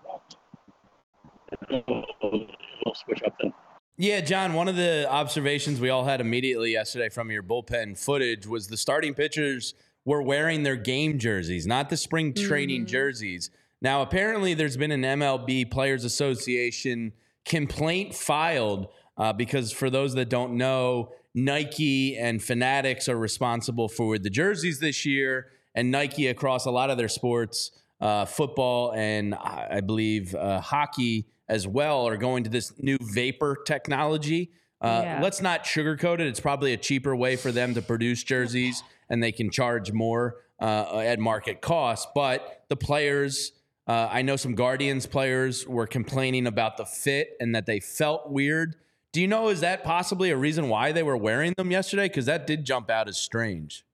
it'll, 1.62 2.06
it'll 2.22 2.96
switch 2.96 3.24
up 3.24 3.34
then. 3.42 3.54
Yeah, 3.96 4.22
John, 4.22 4.54
one 4.54 4.68
of 4.68 4.76
the 4.76 5.08
observations 5.10 5.80
we 5.80 5.90
all 5.90 6.04
had 6.04 6.20
immediately 6.20 6.72
yesterday 6.72 7.10
from 7.10 7.30
your 7.30 7.44
bullpen 7.44 7.98
footage 7.98 8.48
was 8.48 8.68
the 8.68 8.78
starting 8.78 9.14
pitchers 9.14 9.76
were 10.04 10.22
wearing 10.22 10.64
their 10.64 10.76
game 10.76 11.20
jerseys, 11.20 11.68
not 11.68 11.90
the 11.90 11.98
spring 11.98 12.34
training 12.34 12.86
mm. 12.86 12.88
jerseys. 12.88 13.52
Now, 13.82 14.02
apparently, 14.02 14.54
there's 14.54 14.78
been 14.78 14.92
an 14.92 15.04
MLB 15.04 15.70
Players 15.70 16.04
Association 16.06 17.14
complaint 17.46 18.16
filed 18.16 18.88
uh, 19.18 19.32
because, 19.32 19.72
for 19.72 19.90
those 19.90 20.16
that 20.16 20.30
don't 20.30 20.54
know, 20.58 21.12
Nike 21.36 22.18
and 22.18 22.42
Fanatics 22.42 23.10
are 23.10 23.18
responsible 23.18 23.88
for 23.90 24.18
the 24.18 24.30
jerseys 24.30 24.80
this 24.80 25.06
year, 25.06 25.48
and 25.74 25.92
Nike 25.92 26.28
across 26.28 26.66
a 26.66 26.72
lot 26.72 26.90
of 26.90 26.98
their 26.98 27.08
sports, 27.08 27.72
uh, 28.00 28.26
football 28.26 28.94
and 28.94 29.34
I 29.34 29.82
believe 29.82 30.36
uh, 30.36 30.60
hockey 30.60 31.28
as 31.48 31.68
well 31.68 32.08
are 32.08 32.18
going 32.18 32.44
to 32.44 32.50
this 32.50 32.74
new 32.80 32.98
vapor 33.02 33.58
technology. 33.66 34.52
Uh, 34.82 35.02
yeah. 35.04 35.20
Let's 35.22 35.42
not 35.42 35.64
sugarcoat 35.64 36.16
it. 36.16 36.28
It's 36.28 36.40
probably 36.40 36.74
a 36.74 36.78
cheaper 36.78 37.16
way 37.16 37.36
for 37.36 37.52
them 37.52 37.74
to 37.76 37.82
produce 37.82 38.24
jerseys, 38.24 38.84
and 39.10 39.24
they 39.24 39.32
can 39.32 39.50
charge 39.50 39.92
more 39.92 40.38
uh, 40.60 41.00
at 41.00 41.20
market 41.20 41.62
cost. 41.62 42.10
But 42.14 42.64
the 42.70 42.76
players, 42.76 43.54
uh, 43.88 44.10
I 44.12 44.22
know 44.22 44.36
some 44.36 44.56
Guardians 44.56 45.06
players 45.06 45.68
were 45.68 45.88
complaining 45.88 46.48
about 46.48 46.78
the 46.78 46.86
fit 46.86 47.36
and 47.40 47.56
that 47.56 47.66
they 47.66 47.80
felt 47.80 48.30
weird. 48.30 48.76
Do 49.14 49.22
you 49.22 49.28
know 49.28 49.50
is 49.50 49.62
that 49.62 49.84
possibly 49.84 50.32
a 50.32 50.38
reason 50.38 50.70
why 50.70 50.92
they 50.92 51.04
were 51.04 51.16
wearing 51.16 51.54
them 51.56 51.70
yesterday? 51.70 52.08
Because 52.08 52.26
that 52.26 52.48
did 52.48 52.66
jump 52.66 52.90
out 52.90 53.08
as 53.08 53.18
strange. 53.18 53.86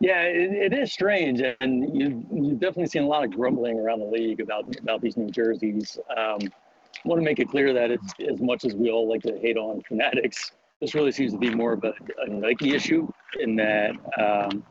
Yeah, 0.00 0.22
it, 0.22 0.72
it 0.72 0.78
is 0.78 0.92
strange, 0.92 1.40
and 1.60 1.96
you 1.96 2.26
you've 2.30 2.58
definitely 2.58 2.86
seen 2.86 3.04
a 3.04 3.06
lot 3.06 3.24
of 3.24 3.30
grumbling 3.30 3.78
around 3.78 4.00
the 4.00 4.06
league 4.06 4.40
about 4.40 4.76
about 4.80 5.00
these 5.00 5.16
new 5.16 5.30
jerseys. 5.30 5.98
Um, 6.10 6.40
I 6.42 7.08
want 7.08 7.20
to 7.20 7.24
make 7.24 7.38
it 7.38 7.48
clear 7.48 7.72
that 7.72 7.90
it's, 7.92 8.12
as 8.28 8.40
much 8.40 8.64
as 8.64 8.74
we 8.74 8.90
all 8.90 9.08
like 9.08 9.22
to 9.22 9.38
hate 9.38 9.56
on 9.56 9.80
Fanatics, 9.86 10.50
this 10.80 10.94
really 10.94 11.12
seems 11.12 11.32
to 11.32 11.38
be 11.38 11.54
more 11.54 11.74
of 11.74 11.84
a, 11.84 11.94
a 12.22 12.28
Nike 12.28 12.74
issue 12.74 13.08
in 13.38 13.54
that 13.56 13.92
um, 14.18 14.64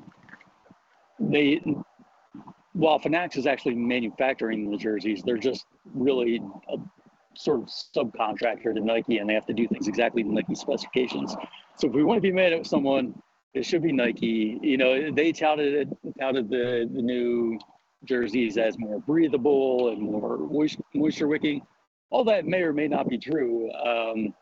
they, 1.20 1.64
while 2.74 3.00
Fanatics 3.00 3.38
is 3.38 3.48
actually 3.48 3.76
manufacturing 3.76 4.70
the 4.70 4.78
jerseys, 4.78 5.24
they're 5.24 5.38
just 5.38 5.66
really 5.94 6.42
a 6.68 6.78
sort 7.36 7.62
of 7.62 7.68
subcontractor 7.68 8.74
to 8.74 8.80
Nike, 8.80 9.18
and 9.18 9.30
they 9.30 9.34
have 9.34 9.46
to 9.46 9.54
do 9.54 9.68
things 9.68 9.88
exactly 9.88 10.24
to 10.24 10.34
Nike 10.34 10.56
specifications. 10.56 11.36
So 11.78 11.88
if 11.88 11.94
we 11.94 12.04
want 12.04 12.18
to 12.18 12.22
be 12.22 12.32
mad 12.32 12.54
at 12.54 12.66
someone 12.66 13.22
it 13.56 13.66
should 13.66 13.82
be 13.82 13.92
Nike. 13.92 14.60
You 14.62 14.78
know, 14.78 15.12
they 15.12 15.32
touted 15.32 15.74
it, 15.74 15.98
touted 16.20 16.50
the, 16.50 16.90
the 16.94 17.02
new 17.02 17.58
jerseys 18.04 18.58
as 18.58 18.78
more 18.78 19.00
breathable 19.00 19.90
and 19.90 20.02
more 20.02 20.38
moisture 20.94 21.28
wicking. 21.28 21.62
All 22.12 22.24
that 22.26 22.46
may 22.46 22.62
or 22.62 22.74
may 22.74 22.88
not 22.88 23.10
be 23.10 23.18
true. 23.18 23.72
Um, 23.72 24.34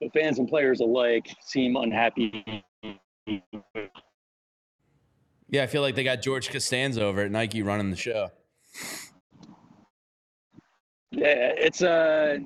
but 0.00 0.12
fans 0.12 0.38
and 0.38 0.48
players 0.48 0.80
alike 0.80 1.28
seem 1.40 1.76
unhappy. 1.76 2.44
Yeah, 5.48 5.64
I 5.64 5.66
feel 5.66 5.82
like 5.82 5.96
they 5.96 6.04
got 6.04 6.22
George 6.22 6.48
Costanza 6.50 7.02
over 7.02 7.22
at 7.22 7.30
Nike 7.30 7.62
running 7.62 7.90
the 7.90 7.96
show. 7.96 8.30
Yeah, 11.12 11.52
it's 11.56 11.82
uh, 11.82 12.38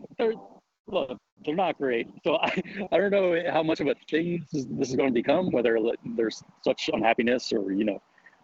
look, 0.87 1.19
they're 1.45 1.55
not 1.55 1.79
great. 1.79 2.09
So 2.25 2.37
I, 2.43 2.63
I 2.93 2.99
don't 2.99 3.11
know 3.11 3.39
how 3.51 3.63
much 3.63 3.81
of 3.81 3.89
a 3.89 3.95
thing 4.11 4.45
this 4.53 4.63
is, 4.63 4.67
this 4.71 4.91
is 4.91 4.97
going 4.97 5.11
to 5.11 5.15
become, 5.15 5.51
whether 5.51 5.79
there's 6.17 6.43
such 6.63 6.91
unhappiness 6.93 7.53
or, 7.53 7.73
you 7.73 7.85
know, 7.85 8.03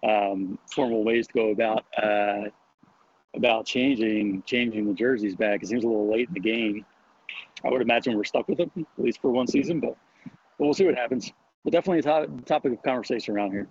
um, 0.09 0.59
formal 0.73 1.05
ways 1.05 1.27
to 1.29 1.33
go 1.35 1.51
about, 1.51 1.85
uh, 2.03 2.45
about 3.35 3.67
changing, 3.67 4.43
changing 4.47 4.87
the 4.87 4.95
jerseys 4.95 5.37
back. 5.37 5.63
It 5.63 5.69
seems 5.69 5.85
a 5.85 5.87
little 5.87 6.11
late 6.11 6.29
in 6.29 6.35
the 6.35 6.41
game. 6.41 6.85
I 7.65 7.71
would 7.71 7.83
imagine 7.83 8.17
we're 8.17 8.25
stuck 8.25 8.49
with 8.49 8.59
them 8.59 8.71
at 8.77 9.05
least 9.05 9.21
for 9.21 9.31
one 9.31 9.47
season, 9.47 9.81
but, 9.81 9.97
but 10.25 10.65
we'll 10.65 10.75
see 10.75 10.87
what 10.87 10.97
happens. 10.97 11.31
But 11.65 11.73
definitely 11.73 11.99
a 11.99 12.27
to- 12.27 12.43
topic 12.45 12.73
of 12.73 12.83
conversation 12.83 13.35
around 13.37 13.53
here. 13.53 13.69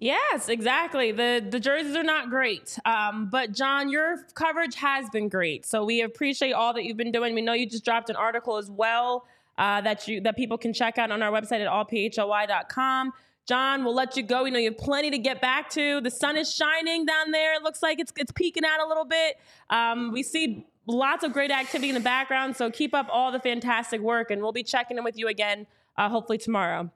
Yes, 0.00 0.48
exactly. 0.48 1.10
The 1.10 1.44
the 1.48 1.58
jerseys 1.58 1.96
are 1.96 2.04
not 2.04 2.30
great. 2.30 2.78
Um, 2.84 3.28
but 3.30 3.52
John, 3.52 3.88
your 3.88 4.18
coverage 4.34 4.76
has 4.76 5.10
been 5.10 5.28
great. 5.28 5.66
So 5.66 5.84
we 5.84 6.02
appreciate 6.02 6.52
all 6.52 6.72
that 6.74 6.84
you've 6.84 6.96
been 6.96 7.10
doing. 7.10 7.34
We 7.34 7.42
know 7.42 7.52
you 7.52 7.68
just 7.68 7.84
dropped 7.84 8.08
an 8.08 8.16
article 8.16 8.56
as 8.58 8.70
well 8.70 9.26
uh, 9.58 9.80
that 9.80 10.06
you 10.06 10.20
that 10.20 10.36
people 10.36 10.56
can 10.56 10.72
check 10.72 10.98
out 10.98 11.10
on 11.10 11.22
our 11.22 11.32
website 11.32 11.60
at 11.60 11.68
allphly.com. 11.68 13.12
John, 13.46 13.82
we'll 13.82 13.94
let 13.94 14.16
you 14.16 14.22
go. 14.22 14.44
We 14.44 14.50
know 14.50 14.58
you 14.58 14.70
have 14.70 14.78
plenty 14.78 15.10
to 15.10 15.18
get 15.18 15.40
back 15.40 15.70
to. 15.70 16.00
The 16.02 16.10
sun 16.10 16.36
is 16.36 16.54
shining 16.54 17.06
down 17.06 17.30
there. 17.30 17.54
It 17.54 17.62
looks 17.62 17.82
like 17.82 17.98
it's 17.98 18.12
it's 18.16 18.30
peeking 18.32 18.64
out 18.64 18.80
a 18.84 18.86
little 18.86 19.06
bit. 19.06 19.36
Um, 19.70 20.12
we 20.12 20.22
see 20.22 20.66
lots 20.86 21.24
of 21.24 21.32
great 21.32 21.50
activity 21.50 21.88
in 21.88 21.94
the 21.94 22.00
background. 22.00 22.56
So 22.56 22.70
keep 22.70 22.94
up 22.94 23.08
all 23.10 23.32
the 23.32 23.40
fantastic 23.40 24.00
work, 24.00 24.30
and 24.30 24.42
we'll 24.42 24.52
be 24.52 24.62
checking 24.62 24.96
in 24.96 25.02
with 25.02 25.18
you 25.18 25.26
again, 25.26 25.66
uh, 25.96 26.08
hopefully 26.08 26.38
tomorrow. 26.38 26.90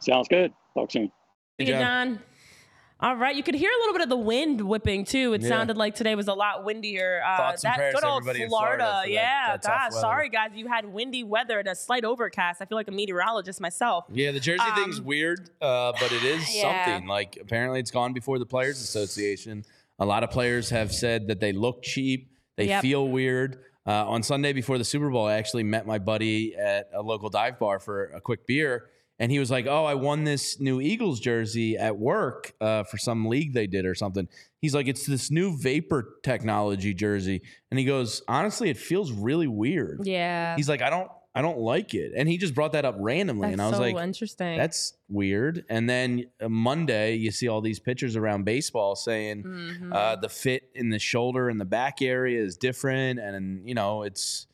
Sounds 0.00 0.26
good. 0.26 0.52
Talk 0.74 0.90
soon. 0.90 1.12
Hey, 1.58 1.66
John. 1.66 1.80
John. 1.80 2.18
All 3.00 3.16
right, 3.16 3.36
you 3.36 3.42
could 3.42 3.54
hear 3.54 3.70
a 3.70 3.78
little 3.80 3.92
bit 3.92 4.02
of 4.02 4.08
the 4.08 4.16
wind 4.16 4.60
whipping 4.60 5.04
too. 5.04 5.34
It 5.34 5.42
yeah. 5.42 5.48
sounded 5.48 5.76
like 5.76 5.94
today 5.94 6.14
was 6.14 6.26
a 6.26 6.32
lot 6.32 6.64
windier. 6.64 7.20
Uh, 7.24 7.54
that 7.62 7.92
good 7.92 8.04
old 8.04 8.22
Florida. 8.22 8.48
Florida 8.48 9.02
yeah, 9.06 9.48
that, 9.48 9.62
that 9.62 9.90
gosh, 9.90 10.00
sorry 10.00 10.28
guys, 10.28 10.50
you 10.54 10.68
had 10.68 10.86
windy 10.86 11.22
weather 11.22 11.58
and 11.58 11.68
a 11.68 11.74
slight 11.74 12.04
overcast. 12.04 12.62
I 12.62 12.64
feel 12.64 12.76
like 12.76 12.88
a 12.88 12.92
meteorologist 12.92 13.60
myself. 13.60 14.06
Yeah, 14.12 14.30
the 14.30 14.40
Jersey 14.40 14.64
um, 14.64 14.74
thing's 14.74 15.00
weird, 15.00 15.50
uh, 15.60 15.92
but 16.00 16.12
it 16.12 16.24
is 16.24 16.54
yeah. 16.56 16.86
something. 16.86 17.06
Like 17.06 17.36
apparently, 17.40 17.78
it's 17.78 17.90
gone 17.90 18.14
before 18.14 18.38
the 18.38 18.46
Players 18.46 18.80
Association. 18.80 19.64
A 19.98 20.06
lot 20.06 20.24
of 20.24 20.30
players 20.30 20.70
have 20.70 20.92
said 20.92 21.28
that 21.28 21.40
they 21.40 21.52
look 21.52 21.82
cheap, 21.82 22.30
they 22.56 22.68
yep. 22.68 22.82
feel 22.82 23.08
weird. 23.08 23.58
Uh, 23.86 24.08
on 24.08 24.22
Sunday 24.22 24.52
before 24.54 24.78
the 24.78 24.84
Super 24.84 25.10
Bowl, 25.10 25.26
I 25.26 25.34
actually 25.34 25.62
met 25.62 25.86
my 25.86 25.98
buddy 25.98 26.56
at 26.56 26.88
a 26.94 27.02
local 27.02 27.28
dive 27.28 27.58
bar 27.58 27.78
for 27.78 28.06
a 28.06 28.20
quick 28.20 28.46
beer 28.46 28.88
and 29.18 29.30
he 29.30 29.38
was 29.38 29.50
like, 29.50 29.66
"Oh, 29.66 29.84
I 29.84 29.94
won 29.94 30.24
this 30.24 30.60
new 30.60 30.80
Eagles 30.80 31.20
jersey 31.20 31.76
at 31.76 31.96
work 31.96 32.54
uh, 32.60 32.82
for 32.84 32.98
some 32.98 33.26
league 33.26 33.54
they 33.54 33.66
did 33.66 33.86
or 33.86 33.94
something." 33.94 34.28
He's 34.60 34.74
like, 34.74 34.88
"It's 34.88 35.06
this 35.06 35.30
new 35.30 35.56
vapor 35.56 36.16
technology 36.22 36.94
jersey," 36.94 37.42
and 37.70 37.78
he 37.78 37.84
goes, 37.84 38.22
"Honestly, 38.28 38.70
it 38.70 38.76
feels 38.76 39.12
really 39.12 39.46
weird." 39.46 40.00
Yeah. 40.04 40.56
He's 40.56 40.68
like, 40.68 40.82
"I 40.82 40.90
don't, 40.90 41.10
I 41.34 41.42
don't 41.42 41.58
like 41.58 41.94
it," 41.94 42.12
and 42.16 42.28
he 42.28 42.38
just 42.38 42.54
brought 42.54 42.72
that 42.72 42.84
up 42.84 42.96
randomly, 42.98 43.48
that's 43.48 43.52
and 43.52 43.62
I 43.62 43.68
was 43.68 43.76
so 43.76 43.82
like, 43.82 43.96
"Interesting." 43.96 44.58
That's 44.58 44.94
weird. 45.08 45.64
And 45.68 45.88
then 45.88 46.24
uh, 46.40 46.48
Monday, 46.48 47.14
you 47.14 47.30
see 47.30 47.46
all 47.46 47.60
these 47.60 47.78
pictures 47.78 48.16
around 48.16 48.44
baseball 48.44 48.96
saying 48.96 49.44
mm-hmm. 49.44 49.92
uh, 49.92 50.16
the 50.16 50.28
fit 50.28 50.70
in 50.74 50.90
the 50.90 50.98
shoulder 50.98 51.48
and 51.48 51.60
the 51.60 51.64
back 51.64 52.02
area 52.02 52.42
is 52.42 52.56
different, 52.56 53.20
and 53.20 53.68
you 53.68 53.74
know, 53.74 54.02
it's 54.02 54.48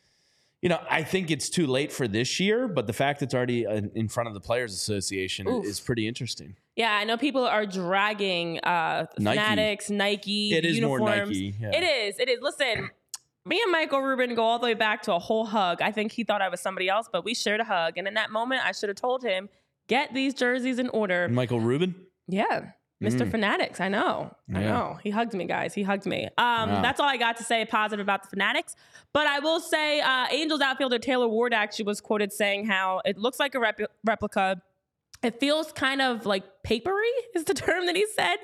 you 0.62 0.68
know, 0.68 0.78
I 0.90 1.02
think 1.02 1.30
it's 1.30 1.48
too 1.48 1.66
late 1.66 1.90
for 1.90 2.06
this 2.06 2.38
year, 2.38 2.68
but 2.68 2.86
the 2.86 2.92
fact 2.92 3.20
that 3.20 3.26
it's 3.26 3.34
already 3.34 3.66
uh, 3.66 3.80
in 3.94 4.08
front 4.08 4.28
of 4.28 4.34
the 4.34 4.40
Players 4.40 4.74
Association 4.74 5.48
Oof. 5.48 5.64
is 5.64 5.80
pretty 5.80 6.06
interesting. 6.06 6.56
Yeah, 6.76 6.92
I 6.92 7.04
know 7.04 7.16
people 7.16 7.46
are 7.46 7.64
dragging 7.64 8.58
uh, 8.60 9.06
Nike. 9.18 9.38
Fanatics, 9.38 9.90
Nike. 9.90 10.52
It 10.52 10.64
is 10.64 10.76
uniforms. 10.76 11.00
more 11.00 11.16
Nike. 11.26 11.54
Yeah. 11.58 11.70
It 11.72 11.82
is. 11.82 12.18
It 12.18 12.28
is. 12.28 12.40
Listen, 12.42 12.90
me 13.46 13.60
and 13.62 13.72
Michael 13.72 14.02
Rubin 14.02 14.34
go 14.34 14.42
all 14.42 14.58
the 14.58 14.66
way 14.66 14.74
back 14.74 15.02
to 15.02 15.14
a 15.14 15.18
whole 15.18 15.46
hug. 15.46 15.80
I 15.80 15.92
think 15.92 16.12
he 16.12 16.24
thought 16.24 16.42
I 16.42 16.50
was 16.50 16.60
somebody 16.60 16.88
else, 16.88 17.08
but 17.10 17.24
we 17.24 17.34
shared 17.34 17.60
a 17.60 17.64
hug. 17.64 17.96
And 17.96 18.06
in 18.06 18.14
that 18.14 18.30
moment, 18.30 18.64
I 18.64 18.72
should 18.72 18.90
have 18.90 18.96
told 18.96 19.22
him, 19.22 19.48
get 19.88 20.12
these 20.12 20.34
jerseys 20.34 20.78
in 20.78 20.90
order. 20.90 21.28
Michael 21.28 21.60
Rubin? 21.60 21.94
Yeah. 22.28 22.72
Mr. 23.02 23.20
Mm. 23.22 23.30
Fanatics. 23.30 23.80
I 23.80 23.88
know. 23.88 24.34
Yeah. 24.48 24.58
I 24.58 24.62
know. 24.64 24.98
He 25.02 25.08
hugged 25.10 25.32
me, 25.32 25.46
guys. 25.46 25.72
He 25.72 25.82
hugged 25.82 26.04
me. 26.04 26.26
Um, 26.36 26.70
wow. 26.70 26.82
That's 26.82 27.00
all 27.00 27.08
I 27.08 27.16
got 27.16 27.38
to 27.38 27.44
say 27.44 27.64
positive 27.64 28.04
about 28.04 28.22
the 28.22 28.28
Fanatics. 28.28 28.76
But 29.14 29.26
I 29.26 29.38
will 29.40 29.58
say, 29.58 30.00
uh, 30.00 30.26
Angels 30.30 30.60
outfielder 30.60 30.98
Taylor 30.98 31.26
Ward 31.28 31.54
actually 31.54 31.86
was 31.86 32.00
quoted 32.00 32.30
saying 32.32 32.66
how 32.66 33.00
it 33.06 33.16
looks 33.16 33.40
like 33.40 33.54
a 33.54 33.60
rep- 33.60 33.80
replica 34.04 34.60
it 35.22 35.38
feels 35.38 35.70
kind 35.72 36.00
of 36.00 36.24
like 36.24 36.44
papery 36.62 37.10
is 37.34 37.44
the 37.44 37.54
term 37.66 37.86
that 37.86 37.96
he 37.96 38.06
said. 38.14 38.36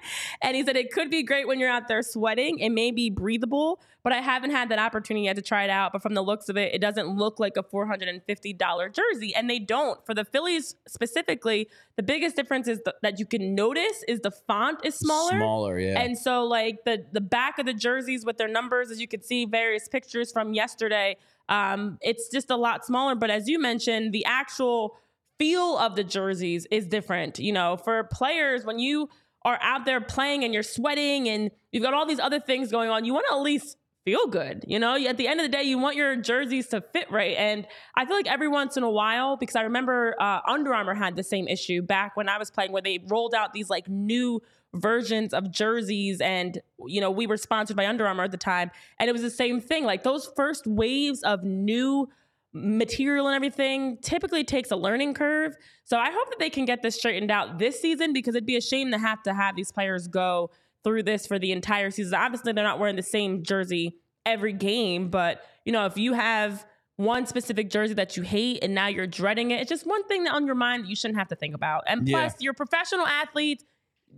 And 0.42 0.56
he 0.56 0.64
said 0.64 0.76
it 0.76 0.92
could 0.92 1.10
be 1.10 1.22
great 1.22 1.46
when 1.46 1.58
you're 1.58 1.70
out 1.70 1.88
there 1.88 2.02
sweating. 2.02 2.58
It 2.58 2.70
may 2.70 2.90
be 2.90 3.10
breathable 3.10 3.80
but 4.02 4.12
i 4.12 4.20
haven't 4.20 4.52
had 4.52 4.68
that 4.68 4.78
opportunity 4.78 5.24
yet 5.24 5.34
to 5.34 5.42
try 5.42 5.64
it 5.64 5.70
out. 5.70 5.92
But 5.92 6.00
from 6.00 6.14
the 6.14 6.22
looks 6.22 6.48
of 6.48 6.56
it 6.56 6.72
it 6.72 6.80
doesn't 6.80 7.08
look 7.08 7.40
like 7.40 7.56
a 7.56 7.62
$450 7.64 8.94
jersey. 8.94 9.34
And 9.34 9.50
they 9.50 9.58
don't. 9.58 10.04
For 10.06 10.14
the 10.14 10.24
phillies 10.24 10.76
specifically 10.86 11.68
the 11.96 12.04
biggest 12.04 12.36
difference 12.36 12.68
is 12.68 12.80
the, 12.84 12.94
that 13.02 13.18
you 13.18 13.26
can 13.26 13.54
notice 13.54 14.04
is 14.06 14.20
the 14.20 14.30
font 14.30 14.78
is 14.84 14.94
smaller. 14.94 15.32
Smaller, 15.32 15.80
yeah. 15.80 16.00
and 16.00 16.16
so 16.16 16.44
like 16.44 16.84
the 16.84 17.04
the 17.10 17.20
back 17.20 17.58
of 17.58 17.66
the 17.66 17.74
jerseys 17.74 18.24
with 18.24 18.36
their 18.36 18.48
numbers, 18.48 18.90
as 18.90 19.00
you 19.00 19.08
could 19.08 19.24
see, 19.24 19.44
various 19.44 19.88
pictures 19.88 20.30
from 20.30 20.54
yesterday, 20.54 21.16
um, 21.48 21.98
it's 22.00 22.28
just 22.28 22.50
a 22.50 22.56
lot 22.56 22.84
smaller. 22.84 23.14
But 23.14 23.30
as 23.30 23.48
you 23.48 23.58
mentioned, 23.58 24.12
the 24.12 24.24
actual 24.24 24.98
feel 25.38 25.76
of 25.78 25.96
the 25.96 26.04
jerseys 26.04 26.66
is 26.70 26.86
different. 26.86 27.38
You 27.38 27.52
know, 27.52 27.76
for 27.76 28.04
players, 28.04 28.64
when 28.64 28.78
you 28.78 29.08
are 29.42 29.58
out 29.62 29.84
there 29.84 30.00
playing 30.00 30.44
and 30.44 30.52
you're 30.52 30.62
sweating 30.62 31.28
and 31.28 31.50
you've 31.72 31.82
got 31.82 31.94
all 31.94 32.06
these 32.06 32.20
other 32.20 32.40
things 32.40 32.70
going 32.70 32.90
on, 32.90 33.04
you 33.04 33.12
want 33.12 33.26
to 33.28 33.36
at 33.36 33.42
least 33.42 33.76
feel 34.04 34.26
good. 34.28 34.64
You 34.66 34.78
know, 34.78 34.96
at 34.96 35.16
the 35.16 35.28
end 35.28 35.40
of 35.40 35.44
the 35.44 35.50
day, 35.50 35.64
you 35.64 35.78
want 35.78 35.96
your 35.96 36.16
jerseys 36.16 36.68
to 36.68 36.80
fit 36.80 37.10
right. 37.10 37.36
And 37.36 37.66
I 37.96 38.06
feel 38.06 38.16
like 38.16 38.28
every 38.28 38.48
once 38.48 38.76
in 38.76 38.82
a 38.82 38.90
while, 38.90 39.36
because 39.36 39.56
I 39.56 39.62
remember 39.62 40.14
uh, 40.20 40.40
Under 40.48 40.72
Armour 40.72 40.94
had 40.94 41.16
the 41.16 41.24
same 41.24 41.48
issue 41.48 41.82
back 41.82 42.16
when 42.16 42.28
I 42.28 42.38
was 42.38 42.50
playing, 42.50 42.72
where 42.72 42.82
they 42.82 43.00
rolled 43.08 43.34
out 43.34 43.52
these 43.52 43.68
like 43.68 43.88
new 43.88 44.40
versions 44.74 45.32
of 45.32 45.50
jerseys 45.50 46.20
and 46.20 46.60
you 46.86 47.00
know 47.00 47.10
we 47.10 47.26
were 47.26 47.36
sponsored 47.36 47.76
by 47.76 47.86
Under 47.86 48.06
Armour 48.06 48.24
at 48.24 48.30
the 48.30 48.36
time 48.36 48.70
and 48.98 49.08
it 49.08 49.12
was 49.12 49.22
the 49.22 49.30
same 49.30 49.60
thing 49.60 49.84
like 49.84 50.02
those 50.02 50.30
first 50.36 50.66
waves 50.66 51.22
of 51.22 51.42
new 51.42 52.08
material 52.52 53.26
and 53.26 53.34
everything 53.36 53.98
typically 54.02 54.42
takes 54.44 54.70
a 54.70 54.76
learning 54.76 55.12
curve 55.14 55.54
so 55.84 55.98
I 55.98 56.10
hope 56.10 56.30
that 56.30 56.38
they 56.38 56.48
can 56.50 56.64
get 56.64 56.82
this 56.82 56.96
straightened 56.96 57.30
out 57.30 57.58
this 57.58 57.80
season 57.80 58.12
because 58.12 58.34
it'd 58.34 58.46
be 58.46 58.56
a 58.56 58.60
shame 58.62 58.90
to 58.92 58.98
have 58.98 59.22
to 59.24 59.34
have 59.34 59.56
these 59.56 59.70
players 59.70 60.08
go 60.08 60.50
through 60.82 61.02
this 61.02 61.26
for 61.26 61.38
the 61.38 61.52
entire 61.52 61.90
season 61.90 62.14
obviously 62.14 62.52
they're 62.52 62.64
not 62.64 62.78
wearing 62.78 62.96
the 62.96 63.02
same 63.02 63.42
jersey 63.42 63.96
every 64.24 64.52
game 64.52 65.10
but 65.10 65.42
you 65.64 65.72
know 65.72 65.84
if 65.86 65.98
you 65.98 66.14
have 66.14 66.64
one 66.96 67.26
specific 67.26 67.68
jersey 67.70 67.92
that 67.92 68.16
you 68.16 68.22
hate 68.22 68.60
and 68.62 68.74
now 68.74 68.86
you're 68.86 69.06
dreading 69.06 69.50
it 69.50 69.60
it's 69.60 69.68
just 69.68 69.86
one 69.86 70.02
thing 70.04 70.26
on 70.26 70.46
your 70.46 70.54
mind 70.54 70.84
that 70.84 70.88
you 70.88 70.96
shouldn't 70.96 71.18
have 71.18 71.28
to 71.28 71.36
think 71.36 71.54
about 71.54 71.82
and 71.86 72.08
Yeah. 72.08 72.16
plus 72.20 72.36
you're 72.40 72.54
professional 72.54 73.06
athletes 73.06 73.64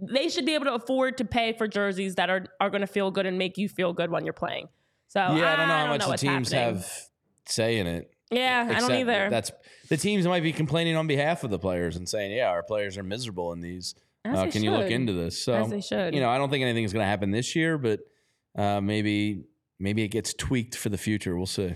they 0.00 0.28
should 0.28 0.46
be 0.46 0.54
able 0.54 0.66
to 0.66 0.74
afford 0.74 1.18
to 1.18 1.24
pay 1.24 1.52
for 1.54 1.66
jerseys 1.66 2.14
that 2.16 2.30
are 2.30 2.46
are 2.60 2.70
going 2.70 2.82
to 2.82 2.86
feel 2.86 3.10
good 3.10 3.26
and 3.26 3.36
make 3.36 3.58
you 3.58 3.68
feel 3.68 3.92
good 3.92 4.10
when 4.12 4.24
you're 4.24 4.32
playing. 4.32 4.68
So 5.08 5.18
yeah, 5.18 5.54
I 5.54 5.56
don't 5.56 5.66
know 5.68 5.74
how 5.74 5.86
much 5.88 6.06
the 6.06 6.16
teams 6.18 6.52
happening. 6.52 6.76
have 6.82 6.92
say 7.46 7.78
in 7.78 7.86
it. 7.88 8.10
Yeah, 8.30 8.66
I 8.70 8.80
don't 8.80 8.92
either. 8.92 9.30
That's 9.30 9.50
the 9.88 9.96
teams 9.96 10.26
might 10.26 10.42
be 10.42 10.52
complaining 10.52 10.96
on 10.96 11.06
behalf 11.06 11.44
of 11.44 11.50
the 11.50 11.58
players 11.58 11.96
and 11.96 12.08
saying, 12.08 12.32
"Yeah, 12.32 12.48
our 12.48 12.62
players 12.62 12.98
are 12.98 13.02
miserable 13.02 13.52
in 13.52 13.60
these. 13.60 13.94
Uh, 14.24 14.48
can 14.50 14.62
you 14.62 14.70
look 14.70 14.90
into 14.90 15.12
this?" 15.12 15.42
So 15.42 15.54
As 15.54 15.70
they 15.70 15.80
should. 15.80 16.14
You 16.14 16.20
know, 16.20 16.28
I 16.28 16.36
don't 16.38 16.50
think 16.50 16.62
anything 16.62 16.84
is 16.84 16.92
going 16.92 17.02
to 17.04 17.08
happen 17.08 17.30
this 17.30 17.56
year, 17.56 17.78
but 17.78 18.00
uh, 18.56 18.80
maybe 18.80 19.44
maybe 19.78 20.02
it 20.02 20.08
gets 20.08 20.34
tweaked 20.34 20.76
for 20.76 20.90
the 20.90 20.98
future. 20.98 21.36
We'll 21.36 21.46
see. 21.46 21.74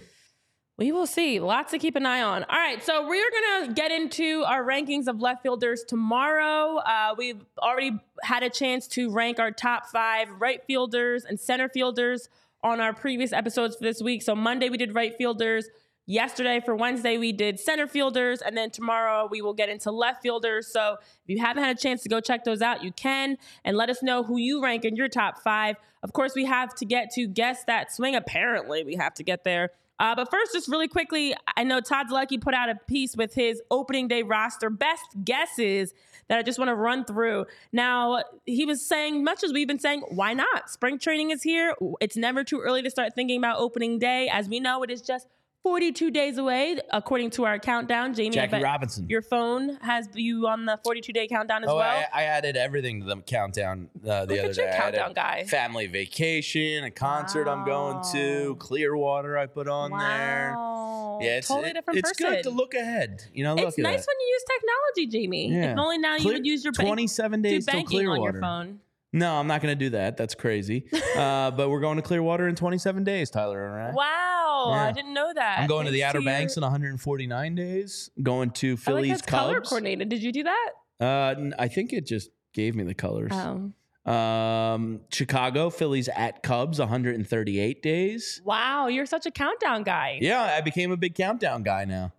We 0.78 0.90
will 0.90 1.06
see. 1.06 1.38
Lots 1.38 1.70
to 1.72 1.78
keep 1.78 1.96
an 1.96 2.06
eye 2.06 2.22
on. 2.22 2.44
All 2.44 2.58
right, 2.58 2.82
so 2.82 3.06
we 3.06 3.20
are 3.20 3.30
going 3.30 3.68
to 3.68 3.74
get 3.74 3.92
into 3.92 4.42
our 4.46 4.64
rankings 4.64 5.06
of 5.06 5.20
left 5.20 5.42
fielders 5.42 5.84
tomorrow. 5.84 6.78
Uh, 6.78 7.14
we've 7.16 7.44
already 7.58 8.00
had 8.22 8.42
a 8.42 8.50
chance 8.50 8.88
to 8.88 9.10
rank 9.10 9.38
our 9.38 9.50
top 9.50 9.86
five 9.86 10.28
right 10.40 10.62
fielders 10.66 11.24
and 11.24 11.38
center 11.38 11.68
fielders 11.68 12.28
on 12.64 12.80
our 12.80 12.92
previous 12.94 13.32
episodes 13.32 13.76
for 13.76 13.84
this 13.84 14.00
week. 14.00 14.22
So 14.22 14.34
Monday 14.34 14.70
we 14.70 14.78
did 14.78 14.94
right 14.94 15.14
fielders. 15.16 15.66
Yesterday 16.06 16.60
for 16.64 16.74
Wednesday 16.74 17.16
we 17.16 17.32
did 17.32 17.60
center 17.60 17.86
fielders, 17.86 18.42
and 18.42 18.56
then 18.56 18.70
tomorrow 18.70 19.28
we 19.30 19.40
will 19.40 19.54
get 19.54 19.68
into 19.68 19.92
left 19.92 20.22
fielders. 20.22 20.66
So 20.66 20.96
if 21.00 21.28
you 21.28 21.38
haven't 21.38 21.62
had 21.62 21.76
a 21.76 21.80
chance 21.80 22.02
to 22.02 22.08
go 22.08 22.20
check 22.20 22.44
those 22.44 22.60
out, 22.60 22.82
you 22.82 22.90
can, 22.92 23.36
and 23.64 23.76
let 23.76 23.88
us 23.88 24.02
know 24.02 24.24
who 24.24 24.36
you 24.36 24.62
rank 24.62 24.84
in 24.84 24.96
your 24.96 25.08
top 25.08 25.38
five. 25.42 25.76
Of 26.02 26.12
course, 26.12 26.34
we 26.34 26.44
have 26.44 26.74
to 26.76 26.84
get 26.84 27.10
to 27.12 27.28
guess 27.28 27.64
that 27.64 27.92
swing. 27.92 28.16
Apparently, 28.16 28.82
we 28.82 28.96
have 28.96 29.14
to 29.14 29.22
get 29.22 29.44
there. 29.44 29.70
Uh, 30.00 30.16
but 30.16 30.28
first, 30.28 30.52
just 30.52 30.68
really 30.68 30.88
quickly, 30.88 31.32
I 31.56 31.62
know 31.62 31.80
Todd 31.80 32.10
Lucky 32.10 32.36
put 32.36 32.54
out 32.54 32.68
a 32.68 32.74
piece 32.88 33.16
with 33.16 33.34
his 33.34 33.62
opening 33.70 34.08
day 34.08 34.24
roster 34.24 34.68
best 34.68 35.04
guesses 35.22 35.94
that 36.26 36.38
I 36.38 36.42
just 36.42 36.58
want 36.58 36.70
to 36.70 36.74
run 36.74 37.04
through. 37.04 37.46
Now, 37.72 38.24
he 38.44 38.64
was 38.64 38.84
saying, 38.84 39.22
much 39.22 39.44
as 39.44 39.52
we've 39.52 39.68
been 39.68 39.78
saying, 39.78 40.02
why 40.08 40.34
not? 40.34 40.70
Spring 40.70 40.98
training 40.98 41.30
is 41.30 41.44
here. 41.44 41.76
It's 42.00 42.16
never 42.16 42.42
too 42.42 42.58
early 42.58 42.82
to 42.82 42.90
start 42.90 43.14
thinking 43.14 43.38
about 43.38 43.60
opening 43.60 44.00
day. 44.00 44.28
As 44.28 44.48
we 44.48 44.58
know, 44.58 44.82
it 44.82 44.90
is 44.90 45.02
just 45.02 45.28
42 45.62 46.10
days 46.10 46.38
away, 46.38 46.76
according 46.92 47.30
to 47.30 47.44
our 47.44 47.56
countdown. 47.58 48.14
Jamie, 48.14 48.30
Jackie 48.30 48.60
Robinson. 48.60 49.08
your 49.08 49.22
phone 49.22 49.76
has 49.80 50.08
you 50.14 50.48
on 50.48 50.66
the 50.66 50.78
42 50.84 51.12
day 51.12 51.28
countdown 51.28 51.62
as 51.62 51.70
Oh, 51.70 51.76
well. 51.76 52.04
I, 52.12 52.22
I 52.22 52.24
added 52.24 52.56
everything 52.56 53.00
to 53.00 53.06
the 53.06 53.16
countdown 53.22 53.88
uh, 54.04 54.24
the 54.26 54.34
Look 54.34 54.40
other 54.40 54.50
at 54.50 54.56
your 54.56 54.66
day. 54.66 54.72
I 54.76 54.80
countdown 54.80 55.12
guy. 55.12 55.44
Family 55.44 55.86
vacation, 55.86 56.82
a 56.82 56.90
concert 56.90 57.46
I'm 57.48 57.64
going 57.64 58.02
to, 58.12 58.56
Clearwater 58.56 59.38
I 59.38 59.46
put 59.46 59.68
on 59.68 59.90
there. 59.92 60.54
wow. 60.56 61.18
Yeah, 61.22 61.36
it's 61.38 61.46
totally 61.46 61.70
it- 61.70 61.74
different 61.74 61.98
it's 62.00 62.10
person. 62.10 62.32
good 62.34 62.42
to 62.42 62.50
look 62.50 62.74
ahead. 62.74 63.22
You 63.32 63.44
know, 63.44 63.54
It's 63.54 63.78
nice 63.78 64.00
that. 64.00 64.06
when 64.08 64.16
you 64.20 64.26
use 64.26 64.44
technology, 64.52 65.06
Jamie. 65.18 65.52
Yeah. 65.52 65.72
If 65.72 65.78
only 65.78 65.98
now 65.98 66.16
you 66.16 66.32
would 66.32 66.44
use 66.46 66.64
your 66.64 66.72
bank, 66.72 66.88
27 66.88 67.42
do 67.42 67.48
days 67.48 67.66
till 67.66 67.74
banking 67.74 67.98
on 68.00 68.04
Clearwater. 68.16 68.32
your 68.32 68.40
phone. 68.40 68.80
No, 69.12 69.34
I'm 69.36 69.46
not 69.46 69.60
going 69.60 69.76
to 69.76 69.84
do 69.84 69.90
that. 69.90 70.16
That's 70.16 70.34
crazy. 70.34 70.86
uh, 71.16 71.50
but 71.50 71.68
we're 71.68 71.80
going 71.80 71.96
to 71.96 72.02
Clearwater 72.02 72.48
in 72.48 72.54
27 72.54 73.04
days, 73.04 73.30
Tyler. 73.30 73.68
All 73.68 73.76
right. 73.76 73.94
Wow, 73.94 74.72
Yeah. 74.74 74.84
I 74.88 74.92
didn't 74.92 75.12
know 75.14 75.32
that. 75.34 75.58
I'm 75.60 75.66
going 75.66 75.86
to 75.86 75.92
the 75.92 76.04
Outer 76.04 76.22
Banks 76.22 76.56
in 76.56 76.62
149 76.62 77.54
days. 77.54 78.10
Going 78.22 78.50
to 78.52 78.68
I 78.68 78.70
like 78.70 78.78
Phillies 78.80 79.22
color 79.22 79.60
coordinated. 79.60 80.08
Did 80.08 80.22
you 80.22 80.32
do 80.32 80.44
that? 80.44 80.70
Uh, 81.00 81.34
I 81.58 81.68
think 81.68 81.92
it 81.92 82.06
just 82.06 82.30
gave 82.54 82.74
me 82.74 82.84
the 82.84 82.94
colors. 82.94 83.32
Oh. 83.32 83.72
Um, 84.10 85.00
Chicago 85.10 85.70
Phillies 85.70 86.08
at 86.08 86.42
Cubs 86.42 86.78
138 86.78 87.82
days. 87.82 88.40
Wow, 88.44 88.88
you're 88.88 89.06
such 89.06 89.26
a 89.26 89.30
countdown 89.30 89.84
guy. 89.84 90.18
Yeah, 90.20 90.42
I 90.42 90.60
became 90.60 90.90
a 90.90 90.96
big 90.96 91.14
countdown 91.14 91.62
guy 91.62 91.84
now. 91.84 92.12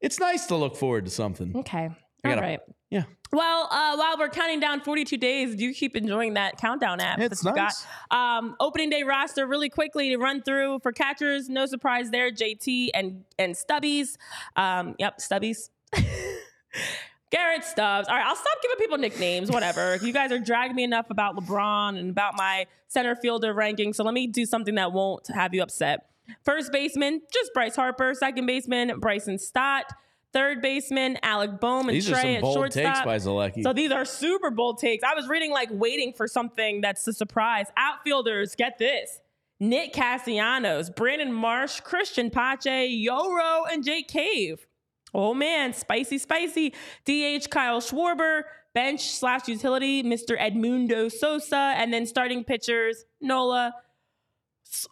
It's 0.00 0.18
nice 0.20 0.46
to 0.46 0.56
look 0.56 0.76
forward 0.76 1.04
to 1.06 1.10
something. 1.10 1.54
Okay. 1.56 1.78
I 1.78 2.28
All 2.28 2.34
gotta- 2.34 2.40
right. 2.40 2.60
Yeah, 2.88 3.02
Well, 3.32 3.68
uh, 3.70 3.96
while 3.96 4.16
we're 4.18 4.28
counting 4.28 4.60
down 4.60 4.80
42 4.80 5.16
days, 5.16 5.56
do 5.56 5.72
keep 5.72 5.96
enjoying 5.96 6.34
that 6.34 6.58
countdown 6.58 7.00
app. 7.00 7.18
it's 7.18 7.44
nice. 7.44 7.84
got. 8.10 8.38
Um, 8.38 8.56
opening 8.60 8.90
day 8.90 9.02
roster 9.02 9.46
really 9.46 9.68
quickly 9.68 10.10
to 10.10 10.16
run 10.16 10.42
through 10.42 10.80
for 10.82 10.92
catchers. 10.92 11.48
No 11.48 11.66
surprise 11.66 12.10
there. 12.10 12.30
JT 12.30 12.90
and 12.94 13.24
and 13.38 13.54
Stubbies. 13.54 14.16
Um, 14.54 14.94
yep, 14.98 15.18
Stubbies. 15.18 15.70
Garrett 17.30 17.64
Stubbs. 17.64 18.08
All 18.08 18.14
right, 18.14 18.24
I'll 18.24 18.36
stop 18.36 18.62
giving 18.62 18.76
people 18.78 18.98
nicknames. 18.98 19.50
Whatever. 19.50 19.96
you 20.02 20.12
guys 20.12 20.30
are 20.30 20.38
dragging 20.38 20.76
me 20.76 20.84
enough 20.84 21.10
about 21.10 21.36
LeBron 21.36 21.98
and 21.98 22.10
about 22.10 22.34
my 22.36 22.66
center 22.88 23.16
fielder 23.16 23.52
ranking. 23.52 23.92
So 23.92 24.04
let 24.04 24.14
me 24.14 24.26
do 24.26 24.46
something 24.46 24.76
that 24.76 24.92
won't 24.92 25.26
have 25.28 25.52
you 25.52 25.62
upset. 25.62 26.06
First 26.44 26.72
baseman, 26.72 27.22
just 27.32 27.52
Bryce 27.54 27.76
Harper. 27.76 28.14
Second 28.14 28.46
baseman, 28.46 28.98
Bryson 29.00 29.38
Stott. 29.38 29.92
Third 30.32 30.60
baseman, 30.60 31.18
Alec 31.22 31.60
Bohm 31.60 31.88
and 31.88 31.96
These 31.96 32.10
are 32.10 32.12
Trey 32.12 32.22
some 32.22 32.30
at 32.36 32.40
bold 32.42 32.54
shortstop. 32.56 32.94
takes 32.94 33.04
by 33.04 33.16
Zolecki. 33.16 33.62
So 33.62 33.72
these 33.72 33.90
are 33.90 34.04
super 34.04 34.50
bold 34.50 34.78
takes. 34.78 35.02
I 35.02 35.14
was 35.14 35.28
reading 35.28 35.50
like 35.50 35.68
waiting 35.72 36.12
for 36.12 36.28
something 36.28 36.80
that's 36.82 37.06
a 37.08 37.12
surprise. 37.12 37.66
Outfielders, 37.76 38.54
get 38.54 38.78
this. 38.78 39.20
Nick 39.58 39.94
Castellanos, 39.94 40.90
Brandon 40.90 41.32
Marsh, 41.32 41.80
Cristian 41.80 42.30
Pache, 42.30 43.04
Yoro, 43.06 43.62
and 43.72 43.82
Jake 43.82 44.08
Cave. 44.08 44.66
Oh 45.14 45.32
man, 45.32 45.72
spicy, 45.72 46.18
spicy. 46.18 46.74
DH 47.06 47.48
Kyle 47.48 47.80
Schwarber, 47.80 48.42
bench 48.74 49.08
slash 49.14 49.48
utility, 49.48 50.02
Mr. 50.02 50.38
Edmundo 50.38 51.10
Sosa, 51.10 51.72
and 51.78 51.94
then 51.94 52.04
starting 52.04 52.44
pitchers, 52.44 53.06
Nola, 53.22 53.72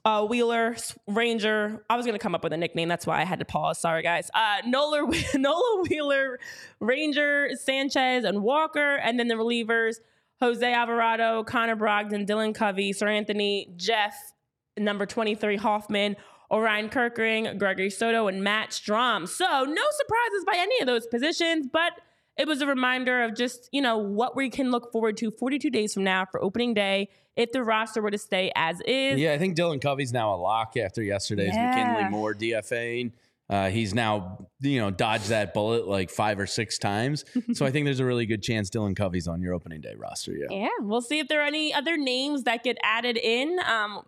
uh, 0.05 0.25
Wheeler, 0.25 0.77
Ranger. 1.07 1.85
I 1.89 1.97
was 1.97 2.07
gonna 2.07 2.19
come 2.19 2.35
up 2.35 2.45
with 2.45 2.53
a 2.53 2.57
nickname. 2.57 2.89
That's 2.89 3.07
why 3.07 3.21
I 3.21 3.25
had 3.25 3.39
to 3.39 3.45
pause. 3.45 3.79
Sorry, 3.79 4.03
guys. 4.03 4.31
Uh, 4.35 4.59
Nola, 4.67 5.11
Nola 5.35 5.85
Wheeler, 5.89 6.39
Ranger, 6.81 7.51
Sanchez, 7.55 8.25
and 8.25 8.43
Walker, 8.43 8.97
and 8.97 9.19
then 9.19 9.29
the 9.29 9.35
relievers: 9.35 9.97
Jose 10.41 10.73
Alvarado, 10.73 11.45
Connor 11.45 11.77
Brogdon, 11.77 12.27
Dylan 12.27 12.55
Covey, 12.55 12.93
Seranthony, 12.93 13.77
Jeff, 13.77 14.33
number 14.77 15.07
twenty-three 15.07 15.57
Hoffman. 15.57 16.17
Orion 16.51 16.91
Kirkering, 16.91 17.59
Gregory 17.59 17.91
Soto, 17.91 18.29
and 18.29 18.45
Matt 18.45 18.71
Strahm. 18.71 19.27
So, 19.27 19.45
no 19.45 19.83
surprises 19.97 20.45
by 20.47 20.55
any 20.57 20.79
of 20.81 20.87
those 20.87 21.07
positions, 21.07 21.67
but 21.73 21.95
it 22.37 22.47
was 22.47 22.61
a 22.61 22.67
reminder 22.67 23.23
of 23.23 23.35
just, 23.35 23.69
you 23.73 23.81
know, 23.81 23.97
what 23.97 24.37
we 24.37 24.51
can 24.51 24.71
look 24.71 24.93
forward 24.93 25.17
to 25.17 25.31
42 25.31 25.71
days 25.71 25.95
from 25.95 26.05
now 26.05 26.27
for 26.31 26.43
opening 26.45 26.75
day 26.75 27.09
if 27.37 27.53
the 27.53 27.63
roster 27.63 28.01
were 28.03 28.11
to 28.11 28.19
stay 28.19 28.53
as 28.55 28.81
is. 28.83 29.19
yeah, 29.19 29.33
I 29.33 29.39
think 29.39 29.57
Dylan 29.57 29.81
Covey's 29.81 30.13
now 30.13 30.35
a 30.35 30.37
lock 30.37 30.77
after 30.77 31.03
yesterday's 31.03 31.55
Yeah. 31.55 31.71
McKinley 31.95 32.11
Moore 32.11 32.35
DFAing. 32.35 33.13
Uh, 33.51 33.69
he's 33.69 33.93
now, 33.93 34.47
you 34.61 34.81
know, 34.81 34.91
dodged 34.91 35.29
that 35.29 35.53
bullet 35.53 35.87
like 35.87 36.09
five 36.11 36.39
or 36.41 36.47
six 36.47 36.79
times. 36.79 37.25
so 37.53 37.67
I 37.67 37.71
think 37.73 37.85
there's 37.85 38.01
a 38.01 38.05
really 38.05 38.25
good 38.25 38.43
chance 38.43 38.71
Dylan 38.71 38.97
Covey's 38.97 39.29
on 39.29 39.43
your 39.43 39.53
opening 39.53 39.81
day 39.83 39.95
roster. 39.97 40.33
Yeah. 40.33 40.47
Yeah, 40.51 40.69
we'll 40.81 41.03
see 41.03 41.19
if 41.19 41.29
there 41.29 41.43
are 41.43 41.47
any 41.47 41.75
other 41.75 41.97
names 41.99 42.45
that 42.45 42.63
get 42.65 42.79
added 42.83 43.19
in 43.19 43.59
um, 43.69 44.03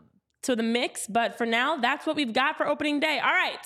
to 0.45 0.57
the 0.57 0.63
mix. 0.63 1.07
But 1.07 1.37
for 1.37 1.45
now, 1.45 1.77
that's 1.77 2.07
what 2.07 2.17
we've 2.17 2.33
got 2.33 2.57
for 2.57 2.67
opening 2.67 2.99
day. 2.99 3.19
All 3.23 3.31
right. 3.31 3.59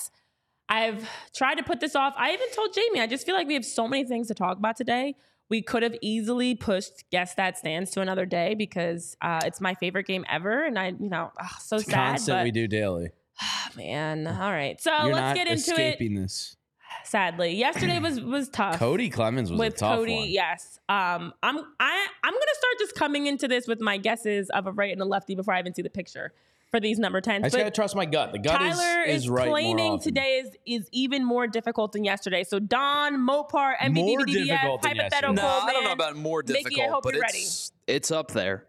I've 0.69 1.09
tried 1.35 1.57
to 1.57 1.63
put 1.63 1.81
this 1.81 1.95
off. 1.95 2.15
I 2.17 2.33
even 2.33 2.49
told 2.53 2.73
Jamie, 2.75 3.01
I 3.01 3.07
just 3.07 3.27
feel 3.27 3.35
like 3.35 3.47
we 3.47 3.55
have 3.55 3.65
so 3.65 3.87
many 3.87 4.05
things 4.05 4.29
to 4.29 4.35
talk 4.35 4.57
about 4.59 4.77
today. 4.77 5.15
We 5.51 5.61
could 5.61 5.83
have 5.83 5.97
easily 6.01 6.55
pushed 6.55 7.05
guess 7.11 7.35
that 7.35 7.59
stands 7.59 7.91
to 7.91 8.01
another 8.01 8.25
day 8.25 8.55
because 8.55 9.17
uh, 9.21 9.41
it's 9.45 9.61
my 9.61 9.75
favorite 9.75 10.07
game 10.07 10.25
ever, 10.31 10.65
and 10.65 10.79
I, 10.79 10.89
you 10.99 11.11
know, 11.11 11.33
ugh, 11.39 11.51
so 11.61 11.77
It's 11.77 11.87
sad. 11.87 11.95
constant 12.11 12.39
But 12.39 12.45
we 12.45 12.51
do 12.53 12.67
daily. 12.69 13.11
man, 13.77 14.27
all 14.27 14.53
right. 14.53 14.81
So 14.81 14.91
You're 15.05 15.15
let's 15.15 15.37
get 15.37 15.49
into 15.49 15.61
escaping 15.73 16.15
this. 16.15 16.57
Sadly, 17.05 17.55
yesterday 17.57 17.99
was 17.99 18.21
was 18.21 18.49
tough. 18.49 18.79
Cody 18.79 19.11
Clemens 19.11 19.51
was 19.51 19.59
with 19.59 19.75
a 19.75 19.77
tough 19.79 19.99
Cody, 19.99 20.17
one. 20.17 20.29
yes. 20.31 20.79
Um, 20.89 21.33
I'm 21.43 21.57
I 21.81 22.07
I'm 22.25 22.33
gonna 22.33 22.55
start 22.55 22.75
just 22.79 22.95
coming 22.95 23.27
into 23.27 23.49
this 23.49 23.67
with 23.67 23.81
my 23.81 23.97
guesses 23.97 24.51
of 24.51 24.67
a 24.67 24.73
right 24.73 24.93
and 24.93 25.01
a 25.03 25.05
lefty 25.05 25.35
before 25.35 25.55
I 25.55 25.61
even 25.61 25.75
see 25.75 25.83
the 25.83 25.91
picture 25.91 26.33
for 26.71 26.81
these 26.81 26.99
number 26.99 27.21
tens. 27.21 27.45
I 27.45 27.47
just 27.47 27.57
But 27.57 27.59
gotta 27.61 27.71
trust 27.73 27.97
my 27.97 28.05
gut. 28.07 28.33
The 28.33 28.39
gut 28.39 28.63
is- 28.63 28.77
Tyler 28.79 29.03
is, 29.03 29.23
is, 29.23 29.29
right 29.29 29.47
more 29.49 29.55
claiming 29.59 29.93
often. 29.93 30.01
today 30.05 30.43
is 30.45 30.57
is 30.67 30.89
even 30.93 31.25
more 31.25 31.47
difficult 31.47 31.93
than 31.93 32.05
yesterday. 32.05 32.45
So 32.45 32.59
Don 32.59 33.17
Mopar, 33.17 33.77
MVD, 33.79 33.95
More 33.95 34.21
BDDF, 34.21 34.45
difficult 34.47 34.83
than 34.83 34.97
hypothetical 34.97 35.35
yesterday. 35.35 35.43
No, 35.43 35.49
I 35.69 35.73
don't 35.73 35.85
know 35.85 35.93
about 35.93 36.17
more 36.17 36.43
Mickey, 36.47 36.59
I 36.59 36.63
difficult, 36.63 36.91
hope 36.91 37.03
but 37.05 37.15
you're 37.15 37.25
it's 37.25 37.73
it's 37.87 38.11
up 38.11 38.31
there. 38.33 38.67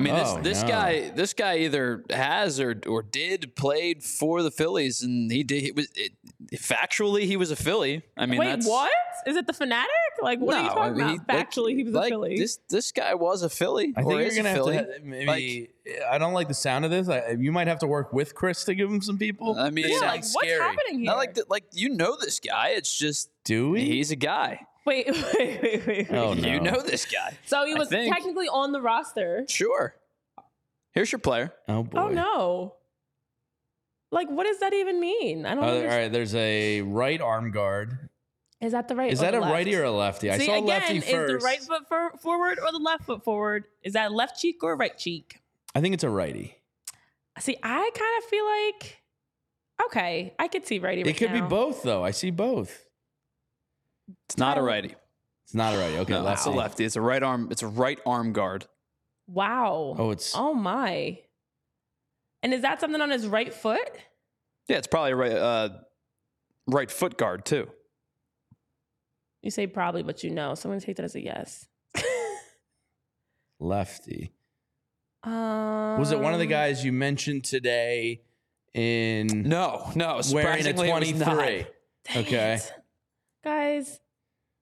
I 0.00 0.02
mean, 0.02 0.14
Oh, 0.14 0.36
this 0.40 0.60
this 0.60 0.62
no. 0.62 0.68
guy 0.68 1.10
this 1.10 1.34
guy 1.34 1.58
either 1.58 2.04
has 2.10 2.58
or 2.60 2.80
or 2.86 3.02
did 3.02 3.54
played 3.56 4.02
for 4.02 4.42
the 4.42 4.50
Phillies, 4.50 5.02
and 5.02 5.30
he 5.30 5.42
did. 5.44 5.62
He 5.62 5.72
was 5.72 5.88
it, 5.94 6.12
factually 6.56 7.22
he 7.22 7.36
was 7.36 7.50
a 7.50 7.56
Philly. 7.56 8.02
I 8.16 8.26
mean, 8.26 8.38
Wait, 8.40 8.46
that's, 8.48 8.66
what? 8.66 8.90
Is 9.26 9.36
it 9.36 9.46
the 9.46 9.52
fanatic? 9.52 9.90
Like, 10.22 10.38
what 10.40 10.56
are 10.56 10.62
you 10.62 10.68
talking 10.68 10.82
I 11.02 11.06
mean, 11.06 11.20
about? 11.20 11.36
he- 11.36 11.60
Factually, 11.60 11.76
he 11.76 11.84
was 11.84 11.94
like, 11.94 12.06
a 12.10 12.14
Philly. 12.14 12.36
This 12.36 12.58
this 12.68 12.92
guy 12.92 13.14
was 13.14 13.42
a 13.42 13.48
Philly. 13.50 13.92
I 13.96 14.02
think 14.02 14.20
you're 14.20 14.36
gonna 14.36 14.48
a 14.48 14.52
have 14.52 14.56
Philly. 14.56 14.76
to 14.78 14.82
ha- 14.84 14.98
maybe. 15.02 15.70
I 16.08 16.18
don't 16.18 16.32
like 16.34 16.48
the 16.48 16.54
sound 16.54 16.84
of 16.84 16.90
this. 16.90 17.08
I, 17.08 17.36
you 17.38 17.52
might 17.52 17.66
have 17.66 17.80
to 17.80 17.86
work 17.86 18.12
with 18.12 18.34
Chris 18.34 18.64
to 18.64 18.74
give 18.74 18.90
him 18.90 19.02
some 19.02 19.18
people. 19.18 19.58
I 19.58 19.70
mean, 19.70 19.86
yeah, 19.88 19.98
like, 19.98 20.22
sounds 20.24 20.34
what's 20.34 20.52
happening 20.52 20.98
here? 21.00 21.06
Not 21.06 21.16
like 21.16 21.34
that. 21.34 21.50
Like 21.50 21.64
you 21.72 21.88
know 21.90 22.16
this 22.20 22.38
guy. 22.40 22.68
It's 22.76 22.96
just 22.96 23.30
Do 23.44 23.70
we? 23.70 23.84
he's 23.84 24.10
a 24.10 24.16
guy. 24.16 24.66
Wait, 24.86 25.06
wait, 25.10 25.24
wait, 25.38 25.62
wait, 25.62 25.86
wait. 25.86 26.06
Oh, 26.10 26.34
no. 26.34 26.48
You 26.48 26.60
know 26.60 26.80
this 26.82 27.06
guy. 27.06 27.36
So 27.46 27.64
he 27.66 27.74
I 27.74 27.78
was 27.78 27.88
think. 27.88 28.12
technically 28.14 28.48
on 28.48 28.72
the 28.72 28.80
roster. 28.80 29.44
Sure. 29.48 29.94
Here's 30.92 31.12
your 31.12 31.18
player. 31.20 31.52
oh 31.68 31.82
boy. 31.84 31.98
Oh 31.98 32.08
no. 32.08 32.74
Like, 34.12 34.28
what 34.28 34.44
does 34.44 34.58
that 34.58 34.72
even 34.74 34.98
mean? 34.98 35.46
I 35.46 35.54
don't. 35.54 35.62
Uh, 35.62 35.66
all 35.66 35.72
understand. 35.74 36.02
right, 36.02 36.12
there's 36.12 36.34
a 36.34 36.80
right 36.82 37.20
arm 37.20 37.52
guard. 37.52 38.08
Is 38.60 38.72
that 38.72 38.88
the 38.88 38.96
right? 38.96 39.12
Is 39.12 39.20
that 39.20 39.34
a 39.34 39.40
left? 39.40 39.52
righty 39.52 39.74
or 39.76 39.84
a 39.84 39.90
lefty? 39.90 40.30
I 40.30 40.38
saw 40.38 40.54
again, 40.54 40.66
lefty 40.66 40.96
is 40.98 41.06
the 41.06 41.40
right 41.42 41.60
foot 41.60 41.88
for- 41.88 42.12
forward 42.18 42.58
or 42.58 42.72
the 42.72 42.78
left 42.78 43.04
foot 43.04 43.22
forward? 43.24 43.64
Is 43.82 43.92
that 43.94 44.12
left 44.12 44.38
cheek 44.40 44.62
or 44.62 44.76
right 44.76 44.96
cheek? 44.98 45.40
I 45.74 45.80
think 45.80 45.94
it's 45.94 46.04
a 46.04 46.10
righty. 46.10 46.56
See, 47.38 47.56
I 47.62 47.90
kind 47.94 48.18
of 48.18 48.24
feel 48.28 48.44
like 48.44 49.02
okay, 49.86 50.34
I 50.38 50.48
could 50.48 50.66
see 50.66 50.78
righty. 50.78 51.02
It 51.02 51.06
right 51.06 51.16
could 51.16 51.32
be 51.32 51.40
both 51.40 51.82
though. 51.84 52.04
I 52.04 52.10
see 52.10 52.30
both. 52.30 52.86
It's 54.28 54.38
not 54.38 54.58
a 54.58 54.62
righty. 54.62 54.94
It's 55.44 55.54
not 55.54 55.74
a 55.74 55.78
righty. 55.78 55.96
Okay, 55.98 56.12
No, 56.12 56.28
it's 56.28 56.44
a 56.46 56.50
lefty. 56.50 56.58
lefty. 56.58 56.84
It's 56.84 56.96
a 56.96 57.00
right 57.00 57.22
arm. 57.22 57.48
It's 57.50 57.62
a 57.62 57.66
right 57.68 57.98
arm 58.06 58.32
guard. 58.32 58.66
Wow. 59.26 59.94
Oh, 59.98 60.10
it's 60.10 60.34
Oh 60.36 60.54
my. 60.54 61.18
And 62.42 62.54
is 62.54 62.62
that 62.62 62.80
something 62.80 63.00
on 63.00 63.10
his 63.10 63.26
right 63.26 63.52
foot? 63.52 63.90
Yeah, 64.68 64.78
it's 64.78 64.86
probably 64.86 65.12
a 65.12 65.16
right 65.16 65.32
uh, 65.32 65.68
right 66.66 66.90
foot 66.90 67.16
guard 67.18 67.44
too. 67.44 67.68
You 69.42 69.50
say 69.50 69.66
probably, 69.66 70.02
but 70.02 70.22
you 70.22 70.30
know. 70.30 70.54
So 70.54 70.68
I'm 70.68 70.72
gonna 70.74 70.80
take 70.80 70.96
that 70.96 71.04
as 71.04 71.14
a 71.14 71.20
yes. 71.22 71.66
lefty. 73.58 74.32
um, 75.22 75.98
Was 75.98 76.12
it 76.12 76.20
one 76.20 76.32
of 76.32 76.38
the 76.40 76.46
guys 76.46 76.84
you 76.84 76.92
mentioned 76.92 77.44
today 77.44 78.22
in 78.74 79.26
No, 79.42 79.90
no. 79.94 80.06
wearing 80.06 80.18
a 80.20 80.22
surprisingly, 80.22 81.12
not. 81.12 81.26
23? 81.34 81.66
Okay. 82.16 82.54
it. 82.54 82.72
Guys. 83.44 84.00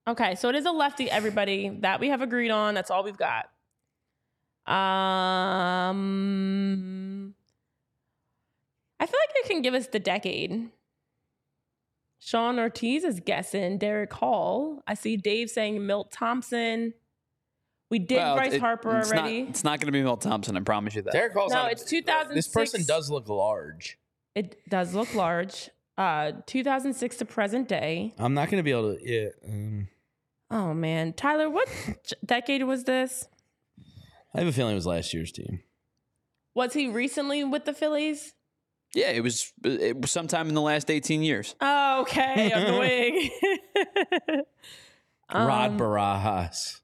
Okay, 0.07 0.35
so 0.37 0.49
it 0.49 0.55
is 0.55 0.65
a 0.67 0.71
lefty, 0.71 1.11
everybody. 1.11 1.69
That 1.81 2.01
we 2.01 2.09
have 2.09 2.23
agreed 2.23 2.51
on. 2.51 2.75
That's 2.75 2.91
all 2.91 3.05
we've 3.05 3.17
got. 3.17 3.47
Um 4.67 4.75
I 9.01 9.07
feel 9.07 9.19
like 9.21 9.31
you 9.37 9.43
can 9.49 9.63
give 9.63 9.75
us 9.75 9.87
the 9.87 9.99
decade. 10.01 10.71
Sean 12.21 12.59
Ortiz 12.59 13.05
is 13.05 13.21
guessing 13.21 13.79
Darick 13.79 14.13
Hall. 14.13 14.83
I 14.87 14.95
see 14.95 15.17
Dave 15.17 15.49
saying 15.51 15.87
Milt 15.87 16.11
Thompson. 16.11 16.93
We 17.91 17.99
did 18.01 18.17
Well, 18.19 18.37
Bryce 18.37 18.53
it- 18.55 18.61
Harper 18.61 18.99
it's 18.99 19.11
already. 19.13 19.43
Not, 19.43 19.51
it's 19.51 19.65
not 19.65 19.81
going 19.81 19.87
to 19.87 19.93
be 19.93 20.03
Milt 20.03 20.21
Thompson. 20.21 20.57
I 20.57 20.61
promise 20.61 20.95
you 20.95 21.03
that. 21.03 21.15
Darick 21.15 21.33
Hall's 21.33 21.53
No, 21.53 21.63
not 21.63 21.73
it's 21.73 21.85
two 21.85 22.03
thousand. 22.03 22.35
This 22.35 22.49
person 22.49 22.85
does 22.87 23.11
look 23.11 23.29
large. 23.29 23.99
it 24.35 24.59
does 24.69 24.95
look 24.95 25.15
large. 25.15 25.71
Uh 25.99 26.33
2006 26.47 27.17
to 27.19 27.25
present 27.27 27.69
day. 27.69 28.15
I'm 28.19 28.33
not 28.33 28.49
going 28.51 28.59
to 28.61 28.63
be 28.63 28.71
able 28.71 28.95
to. 28.97 29.01
Yeah. 29.03 29.29
Um, 29.47 29.89
Oh 30.51 30.73
man, 30.73 31.13
Tyler, 31.13 31.51
what 31.51 31.69
decade 32.25 32.63
was 32.63 32.85
this? 32.85 33.29
I 34.35 34.39
have 34.39 34.47
a 34.49 34.53
feeling 34.53 34.73
it 34.73 34.77
was 34.77 34.87
last 34.87 35.13
year's 35.13 35.31
team. 35.33 35.61
Was 36.55 36.73
he 36.73 36.89
recently 36.89 37.45
with 37.45 37.65
the 37.67 37.75
Phillies? 37.75 38.33
yeah, 38.95 39.11
it 39.11 39.21
was, 39.23 39.53
it 39.65 40.01
was 40.01 40.11
sometime 40.11 40.49
in 40.49 40.55
the 40.55 40.63
last 40.63 40.91
18 40.91 41.23
years. 41.23 41.55
Oh, 41.61 42.01
okay, 42.03 42.51
annoying. 42.55 43.31
Rod 45.35 45.71
Um, 45.73 45.79
Barajas. 45.79 46.81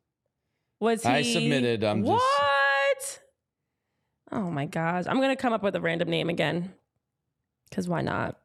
Was 0.81 1.03
he? 1.03 1.09
I 1.09 1.23
submitted, 1.23 1.83
I'm 1.85 2.03
just- 2.05 2.11
what? 2.11 3.21
Oh 4.33 4.51
my 4.51 4.67
gosh, 4.67 5.05
I'm 5.07 5.21
gonna 5.21 5.37
come 5.37 5.53
up 5.55 5.63
with 5.63 5.75
a 5.77 5.81
random 5.81 6.11
name 6.11 6.29
again. 6.29 6.75
Cause 7.71 7.89
why 7.89 8.03
not? 8.03 8.39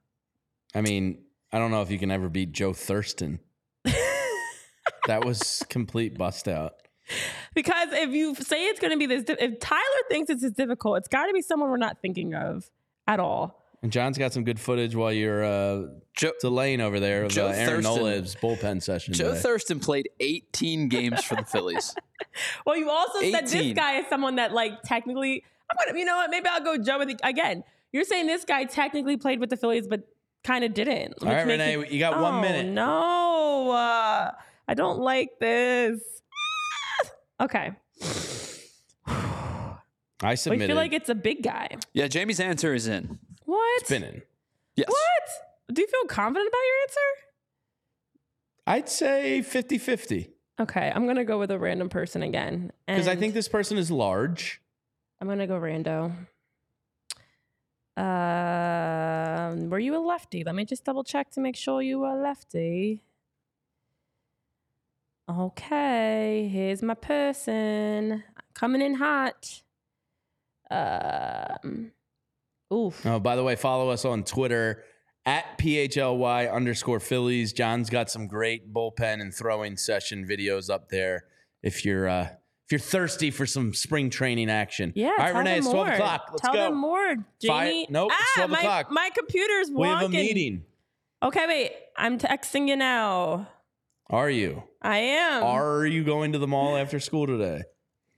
I 0.76 0.82
mean, 0.82 1.24
I 1.52 1.60
don't 1.60 1.72
know 1.72 1.82
if 1.82 1.92
you 1.92 2.00
can 2.00 2.12
ever 2.12 2.30
beat 2.30 2.52
Joe 2.52 2.74
Thurston. 2.74 3.40
that 5.08 5.26
was 5.26 5.64
complete 5.70 6.18
bust 6.18 6.48
out. 6.48 6.74
Because 7.56 7.90
if 7.92 8.12
you 8.12 8.36
say 8.36 8.68
it's 8.68 8.80
gonna 8.80 8.98
be 8.98 9.08
this, 9.08 9.24
if 9.28 9.60
Tyler 9.60 9.82
thinks 10.10 10.30
it's 10.30 10.42
this 10.44 10.52
difficult, 10.52 10.98
it's 10.98 11.08
got 11.08 11.26
to 11.26 11.34
be 11.34 11.42
someone 11.42 11.70
we're 11.70 11.78
not 11.78 12.02
thinking 12.02 12.36
of 12.36 12.70
at 13.08 13.20
all. 13.20 13.60
And 13.82 13.92
John's 13.92 14.18
got 14.18 14.34
some 14.34 14.44
good 14.44 14.60
footage 14.60 14.94
while 14.94 15.14
you're 15.14 15.44
uh, 15.44 15.88
Joe, 16.14 16.34
delaying 16.42 16.82
over 16.82 17.00
there 17.00 17.24
of 17.24 17.32
Joe 17.32 17.48
uh, 17.48 17.52
Aaron 17.52 17.82
Thurston. 17.82 17.84
Nola's 17.84 18.36
bullpen 18.36 18.84
session. 18.84 19.14
Joe 19.14 19.30
today. 19.30 19.40
Thurston 19.40 19.80
played 19.80 20.10
18 20.20 20.90
games 20.90 21.24
for 21.24 21.36
the 21.36 21.46
Phillies. 21.46 21.96
Well, 22.66 22.76
you 22.76 22.90
also 22.90 23.22
said 23.22 23.48
this 23.48 23.74
guy 23.74 24.00
is 24.00 24.06
someone 24.08 24.36
that 24.36 24.54
like 24.54 24.84
technically. 24.84 25.44
I'm 25.72 25.78
gonna, 25.86 25.98
you 25.98 26.06
know 26.06 26.18
what? 26.18 26.30
Maybe 26.30 26.48
I'll 26.48 26.64
go 26.64 26.78
Joe 26.78 27.00
with 27.00 27.08
the, 27.08 27.28
again. 27.28 27.64
You're 27.92 28.04
saying 28.04 28.28
this 28.28 28.44
guy 28.44 28.66
technically 28.66 29.18
played 29.18 29.40
with 29.40 29.50
the 29.50 29.58
Phillies, 29.58 29.88
but 29.88 30.02
kind 30.44 30.64
of 30.64 30.74
didn't. 30.74 31.16
All 31.22 31.28
right, 31.28 31.46
Renee, 31.46 31.80
it- 31.80 31.92
you 31.92 32.00
got 32.00 32.20
one 32.20 32.36
Oh, 32.36 32.42
minute. 32.42 32.66
No, 32.74 33.72
uh, 33.72 34.32
I 34.68 34.74
don't 34.74 35.00
like 35.00 35.40
this. 35.40 36.02
okay, 37.42 37.72
I 39.08 39.78
we 40.32 40.36
submitted. 40.36 40.68
feel 40.68 40.76
like 40.76 40.94
it's 40.94 41.10
a 41.10 41.16
big 41.16 41.44
guy. 41.44 41.70
Yeah, 41.94 42.08
Jamie's 42.08 42.40
answer 42.40 42.74
is 42.74 42.88
in. 42.88 43.20
What? 43.46 43.82
It's 43.82 43.90
been 43.90 44.04
in. 44.04 44.22
Yes. 44.76 44.90
What? 44.90 45.76
Do 45.76 45.82
you 45.82 45.88
feel 45.88 46.06
confident 46.08 46.48
about 46.48 46.58
your 46.58 46.82
answer? 46.84 47.26
I'd 48.68 48.90
say 48.90 49.42
50 49.42 49.78
50 49.78 50.30
Okay, 50.60 50.92
I'm 50.94 51.08
gonna 51.08 51.24
go 51.24 51.40
with 51.40 51.52
a 51.52 51.58
random 51.58 51.90
person 51.90 52.22
again. 52.22 52.72
because 52.86 53.08
I 53.08 53.16
think 53.16 53.34
this 53.34 53.48
person 53.48 53.78
is 53.78 53.90
large. 53.90 54.62
I'm 55.22 55.28
gonna 55.28 55.48
go 55.48 55.60
rando. 55.60 56.14
Um, 58.00 59.70
were 59.70 59.80
you 59.80 59.96
a 59.98 60.00
lefty? 60.00 60.46
Let 60.46 60.56
me 60.56 60.64
just 60.64 60.86
double 60.86 61.04
check 61.04 61.32
to 61.32 61.42
make 61.42 61.58
sure 61.58 61.82
you 61.82 62.00
were 62.00 62.18
a 62.18 62.22
lefty. 62.22 63.04
Okay, 65.30 66.50
here's 66.52 66.82
my 66.82 66.94
person 66.94 68.24
coming 68.54 68.82
in 68.82 68.96
hot. 68.96 69.62
Um, 70.72 71.92
oof. 72.74 73.06
Oh, 73.06 73.20
by 73.20 73.36
the 73.36 73.44
way, 73.44 73.58
follow 73.58 73.90
us 73.90 74.06
on 74.06 74.24
Twitter 74.24 74.86
at 75.26 75.58
PHLY 75.60 76.52
underscore 76.52 77.02
Phillies. 77.02 77.52
John's 77.52 77.90
got 77.90 78.10
some 78.10 78.28
great 78.28 78.74
bullpen 78.74 79.22
and 79.22 79.34
throwing 79.34 79.76
session 79.76 80.26
videos 80.26 80.70
up 80.70 80.88
there 80.90 81.26
if 81.62 81.84
you're 81.84 82.08
uh, 82.08 82.30
if 82.70 82.74
you're 82.74 82.80
thirsty 82.80 83.32
for 83.32 83.48
some 83.48 83.74
spring 83.74 84.12
training 84.12 84.48
action. 84.48 84.94
Yeah, 84.96 85.08
All 85.08 85.16
right, 85.18 85.36
Renee, 85.36 85.58
it's 85.58 85.68
12 85.68 85.88
more. 85.88 85.96
o'clock. 85.96 86.28
Let's 86.30 86.42
tell 86.44 86.54
go. 86.54 86.66
them 86.66 86.78
more, 86.78 87.16
Jamie. 87.42 87.88
Nope, 87.90 88.12
it's 88.14 88.32
ah, 88.38 88.46
12 88.46 88.52
my, 88.52 88.60
o'clock. 88.60 88.92
My 88.92 89.10
computer's 89.18 89.72
working. 89.72 89.82
We 89.82 89.88
have 89.88 90.02
a 90.04 90.10
meeting. 90.10 90.66
Okay, 91.24 91.48
wait. 91.48 91.72
I'm 91.98 92.20
texting 92.20 92.68
you 92.68 92.76
now. 92.76 93.48
Are 94.08 94.30
you? 94.30 94.62
I 94.84 94.98
am. 95.00 95.44
Are 95.44 95.84
you 95.84 96.04
going 96.04 96.34
to 96.34 96.38
the 96.38 96.46
mall 96.46 96.78
after 96.78 97.00
school 97.00 97.26
today? 97.26 97.62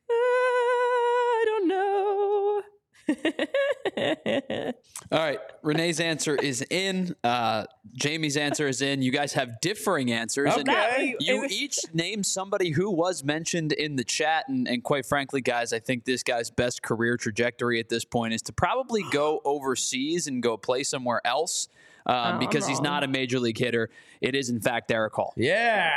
Uh, 0.10 0.14
I 0.14 1.44
don't 1.48 1.68
know. 1.68 2.62
All 5.12 5.20
right. 5.20 5.40
Renee's 5.64 6.00
answer 6.00 6.36
is 6.36 6.64
in. 6.70 7.16
Uh, 7.24 7.66
Jamie's 7.94 8.38
answer 8.38 8.68
is 8.68 8.82
in. 8.82 9.02
You 9.02 9.12
guys 9.12 9.34
have 9.34 9.60
differing 9.62 10.12
answers. 10.12 10.56
and 10.56 10.70
Okay. 10.70 11.16
You 11.20 11.46
each 11.50 11.80
name 11.94 12.24
somebody 12.24 12.72
who 12.72 12.90
was 12.90 13.24
mentioned 13.24 13.72
in 13.74 13.96
the 13.96 14.04
chat. 14.04 14.46
And, 14.48 14.68
and 14.68 14.84
quite 14.84 15.06
frankly, 15.06 15.42
guys, 15.42 15.74
I 15.74 15.80
think 15.80 16.06
this 16.06 16.24
guy's 16.24 16.50
best 16.50 16.82
career 16.82 17.18
trajectory 17.18 17.80
at 17.80 17.90
this 17.90 18.06
point 18.06 18.34
is 18.34 18.42
to 18.44 18.54
probably 18.54 19.04
go 19.12 19.42
overseas 19.46 20.28
and 20.28 20.42
go 20.42 20.58
play 20.58 20.84
somewhere 20.84 21.22
else 21.26 21.68
um, 22.06 22.16
Oh, 22.16 22.20
I'm 22.20 22.40
because 22.40 22.68
he's 22.68 22.82
not 22.82 23.04
a 23.04 23.08
major 23.08 23.40
league 23.40 23.58
hitter. 23.58 23.90
It 24.22 24.36
is, 24.36 24.50
in 24.50 24.60
fact, 24.60 24.92
Eric 24.92 25.14
Hall. 25.14 25.34
Yeah. 25.36 25.92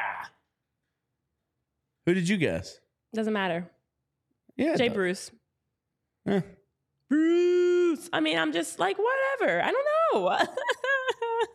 Who 2.07 2.15
did 2.15 2.29
you 2.29 2.37
guess? 2.37 2.79
Doesn't 3.15 3.33
matter. 3.33 3.71
Yeah. 4.57 4.77
Jay 4.77 4.89
Bruce. 4.89 5.31
does. 6.27 6.43
Eh. 6.43 6.47
Bruce. 7.09 8.09
I 8.13 8.21
mean, 8.21 8.39
I'm 8.39 8.53
just 8.53 8.79
like, 8.79 8.97
whatever. 8.99 9.63
I 9.63 9.71
don't 9.71 9.87
know. 10.15 10.39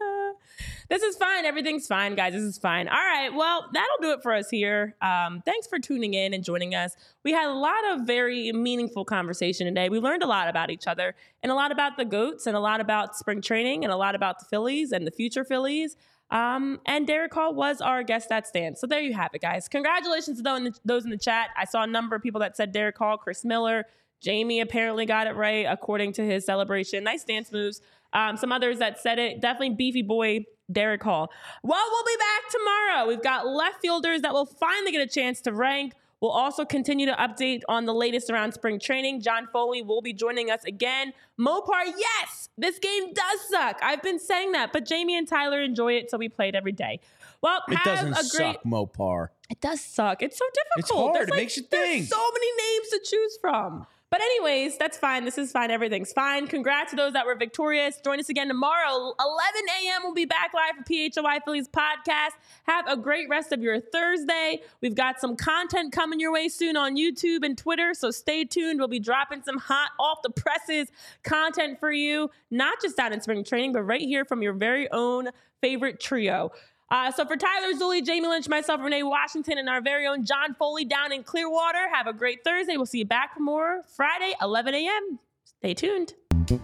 this 0.90 1.04
is 1.04 1.16
fine. 1.16 1.46
Everything's 1.46 1.88
fine, 1.88 2.16
guys. 2.16 2.34
This 2.34 2.44
is 2.44 2.58
fine. 2.58 2.88
All 2.88 2.96
right. 2.96 3.30
Well, 3.34 3.70
that'll 3.74 3.98
do 4.02 4.12
it 4.12 4.22
for 4.22 4.34
us 4.34 4.50
here. 4.50 4.96
Um, 5.02 5.42
thanks 5.46 5.68
for 5.68 5.80
tuning 5.80 6.14
in 6.14 6.34
and 6.34 6.44
joining 6.44 6.76
us. 6.76 6.96
We 7.24 7.32
had 7.32 7.50
a 7.50 7.54
lot 7.54 7.84
of 7.92 8.02
very 8.02 8.52
meaningful 8.52 9.06
conversation 9.06 9.66
today. 9.66 9.90
We 9.90 10.00
learned 10.00 10.24
a 10.24 10.28
lot 10.28 10.48
about 10.48 10.70
each 10.70 10.88
other 10.88 11.16
and 11.44 11.52
a 11.52 11.56
lot 11.56 11.72
about 11.72 11.98
the 11.98 12.06
goats 12.06 12.48
and 12.48 12.56
a 12.56 12.60
lot 12.60 12.80
about 12.80 13.16
spring 13.16 13.42
training 13.42 13.84
and 13.84 13.92
a 13.92 13.98
lot 13.98 14.16
about 14.16 14.40
the 14.40 14.46
Phillies 14.46 14.92
and 14.92 15.06
the 15.06 15.12
future 15.12 15.44
Phillies. 15.44 15.98
Um, 16.32 16.80
and 16.86 17.08
Darick 17.08 17.34
Hall 17.34 17.56
was 17.56 17.82
our 17.82 18.04
guest 18.04 18.32
at 18.32 18.48
stand. 18.48 18.78
So 18.78 18.86
there 18.86 19.02
you 19.02 19.14
have 19.14 19.32
it, 19.34 19.42
guys. 19.42 19.68
Congratulations 19.68 20.38
to 20.38 20.44
those 20.44 20.58
in 20.60 20.64
the, 20.66 20.80
those 20.86 21.04
in 21.04 21.10
the 21.10 21.18
chat. 21.18 21.50
I 21.58 21.66
saw 21.66 21.84
a 21.84 21.88
number 21.88 22.16
of 22.16 22.22
people 22.22 22.40
that 22.42 22.56
said 22.56 22.74
Darick 22.74 22.98
Hall, 22.98 23.18
Chris 23.18 23.44
Miller, 23.44 23.86
Jamie 24.22 24.60
apparently 24.60 25.06
got 25.06 25.28
it 25.28 25.36
right 25.36 25.66
according 25.70 26.14
to 26.14 26.26
his 26.26 26.46
celebration. 26.46 27.04
Nice 27.04 27.24
dance 27.24 27.52
moves. 27.52 27.82
Um, 28.14 28.38
some 28.38 28.52
others 28.52 28.80
that 28.80 29.00
said 29.00 29.20
it. 29.20 29.40
Definitely 29.42 29.76
beefy 29.76 30.02
boy 30.02 30.46
Darick 30.72 31.04
Hall. 31.04 31.32
Well, 31.64 31.84
we'll 31.92 32.04
be 32.04 32.18
back 32.20 32.52
tomorrow. 32.52 33.08
We've 33.08 33.24
got 33.24 33.48
left 33.48 33.82
fielders 33.82 34.22
that 34.22 34.34
will 34.34 34.46
finally 34.46 34.92
get 34.92 35.02
a 35.02 35.08
chance 35.08 35.42
to 35.42 35.54
rank. 35.54 35.94
We'll 36.22 36.32
also 36.32 36.66
continue 36.66 37.06
to 37.06 37.14
update 37.14 37.62
on 37.70 37.86
the 37.86 37.94
latest 37.94 38.30
around 38.30 38.52
spring 38.54 38.78
training. 38.78 39.22
John 39.22 39.48
Foley 39.54 39.82
will 39.82 40.02
be 40.02 40.12
joining 40.12 40.52
us 40.52 40.66
again. 40.66 41.14
Mopar, 41.40 41.86
yes, 41.98 42.50
this 42.58 42.78
game 42.78 43.14
does 43.14 43.40
suck. 43.50 43.80
I've 43.82 44.04
been 44.04 44.20
saying 44.20 44.52
that, 44.52 44.74
but 44.74 44.86
Jamie 44.86 45.18
and 45.18 45.26
Tyler 45.26 45.62
enjoy 45.62 45.94
it, 45.94 46.12
so 46.12 46.18
we 46.18 46.28
play 46.28 46.50
it 46.50 46.56
every 46.56 46.74
day. 46.74 47.00
Well, 47.42 47.62
It 47.70 47.76
have 47.76 47.86
doesn't 47.86 48.12
a 48.12 48.38
great. 48.38 48.56
suck, 48.56 48.64
Mopar. 48.66 49.30
It 49.50 49.62
does 49.62 49.80
suck. 49.80 50.22
It's 50.22 50.38
so 50.38 50.44
difficult. 50.54 50.80
It's 50.80 50.92
hard. 50.92 51.16
There's 51.16 51.28
It 51.30 51.32
like- 51.32 51.38
makes 51.40 51.56
you 51.58 51.64
there's 51.72 51.88
think. 51.88 52.08
so 52.08 52.18
many 52.34 52.48
names 52.74 52.90
to 52.90 53.00
choose 53.06 53.38
from. 53.40 53.88
But 54.12 54.22
anyways, 54.22 54.78
that's 54.80 54.98
fine. 54.98 55.24
This 55.24 55.38
is 55.38 55.52
fine. 55.52 55.70
Everything's 55.70 56.12
fine. 56.12 56.48
Congrats 56.48 56.90
to 56.90 56.96
those 56.96 57.14
that 57.14 57.28
were 57.28 57.36
victorious. 57.36 58.00
Join 58.04 58.20
us 58.20 58.28
again 58.28 58.48
tomorrow, 58.48 58.96
11 58.96 59.16
a.m. 59.20 60.02
We'll 60.04 60.16
be 60.16 60.26
back 60.26 60.52
live 60.52 60.78
for 60.78 60.84
PHLY 60.84 61.44
Phillies 61.46 61.68
podcast. 61.68 62.32
Have 62.64 62.88
a 62.88 62.98
great 62.98 63.30
rest 63.30 63.52
of 63.52 63.62
your 63.62 63.80
Thursday. 63.80 64.62
We've 64.82 64.96
got 64.96 65.20
some 65.20 65.36
content 65.36 65.92
coming 65.92 66.20
your 66.20 66.34
way 66.34 66.48
soon 66.50 66.76
on 66.76 66.98
YouTube 66.98 67.44
and 67.44 67.56
Twitter, 67.56 67.94
so 67.94 68.10
stay 68.10 68.46
tuned. 68.46 68.80
We'll 68.80 68.88
be 68.88 69.00
dropping 69.00 69.44
some 69.44 69.60
hot 69.60 69.92
off 70.00 70.24
the 70.24 70.32
presses 70.32 70.88
content 71.24 71.80
for 71.80 71.92
you, 71.92 72.32
not 72.50 72.82
just 72.82 72.98
out 72.98 73.12
in 73.12 73.22
spring 73.22 73.44
training, 73.44 73.74
but 73.74 73.84
right 73.84 74.02
here 74.02 74.26
from 74.26 74.42
your 74.42 74.54
very 74.54 74.92
own 74.92 75.30
favorite 75.62 76.00
trio. 76.00 76.52
Uh, 76.92 77.12
so 77.12 77.24
for 77.24 77.36
Tyler 77.38 77.74
Zulli, 77.74 78.04
Jamie 78.04 78.28
Lynch, 78.28 78.50
myself, 78.50 78.82
Renee 78.82 79.04
Washington, 79.04 79.60
and 79.60 79.70
our 79.70 79.80
very 79.82 80.08
own 80.08 80.26
John 80.26 80.56
Foley 80.56 80.86
down 80.86 81.12
in 81.12 81.24
Clearwater, 81.24 81.88
have 81.94 82.08
a 82.08 82.14
great 82.14 82.44
Thursday. 82.44 82.78
We'll 82.78 82.88
see 82.88 83.00
you 83.00 83.06
back 83.06 83.36
for 83.36 83.42
more 83.42 83.84
Friday, 83.96 84.34
11 84.42 84.74
a.m. 84.74 85.20
Stay 85.46 85.76
tuned. 85.76 86.16
We 86.50 86.58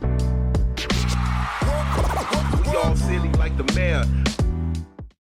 all 2.75 2.95
silly 2.95 3.29
like 3.33 3.55
the 3.55 3.71
mayor. 3.75 4.03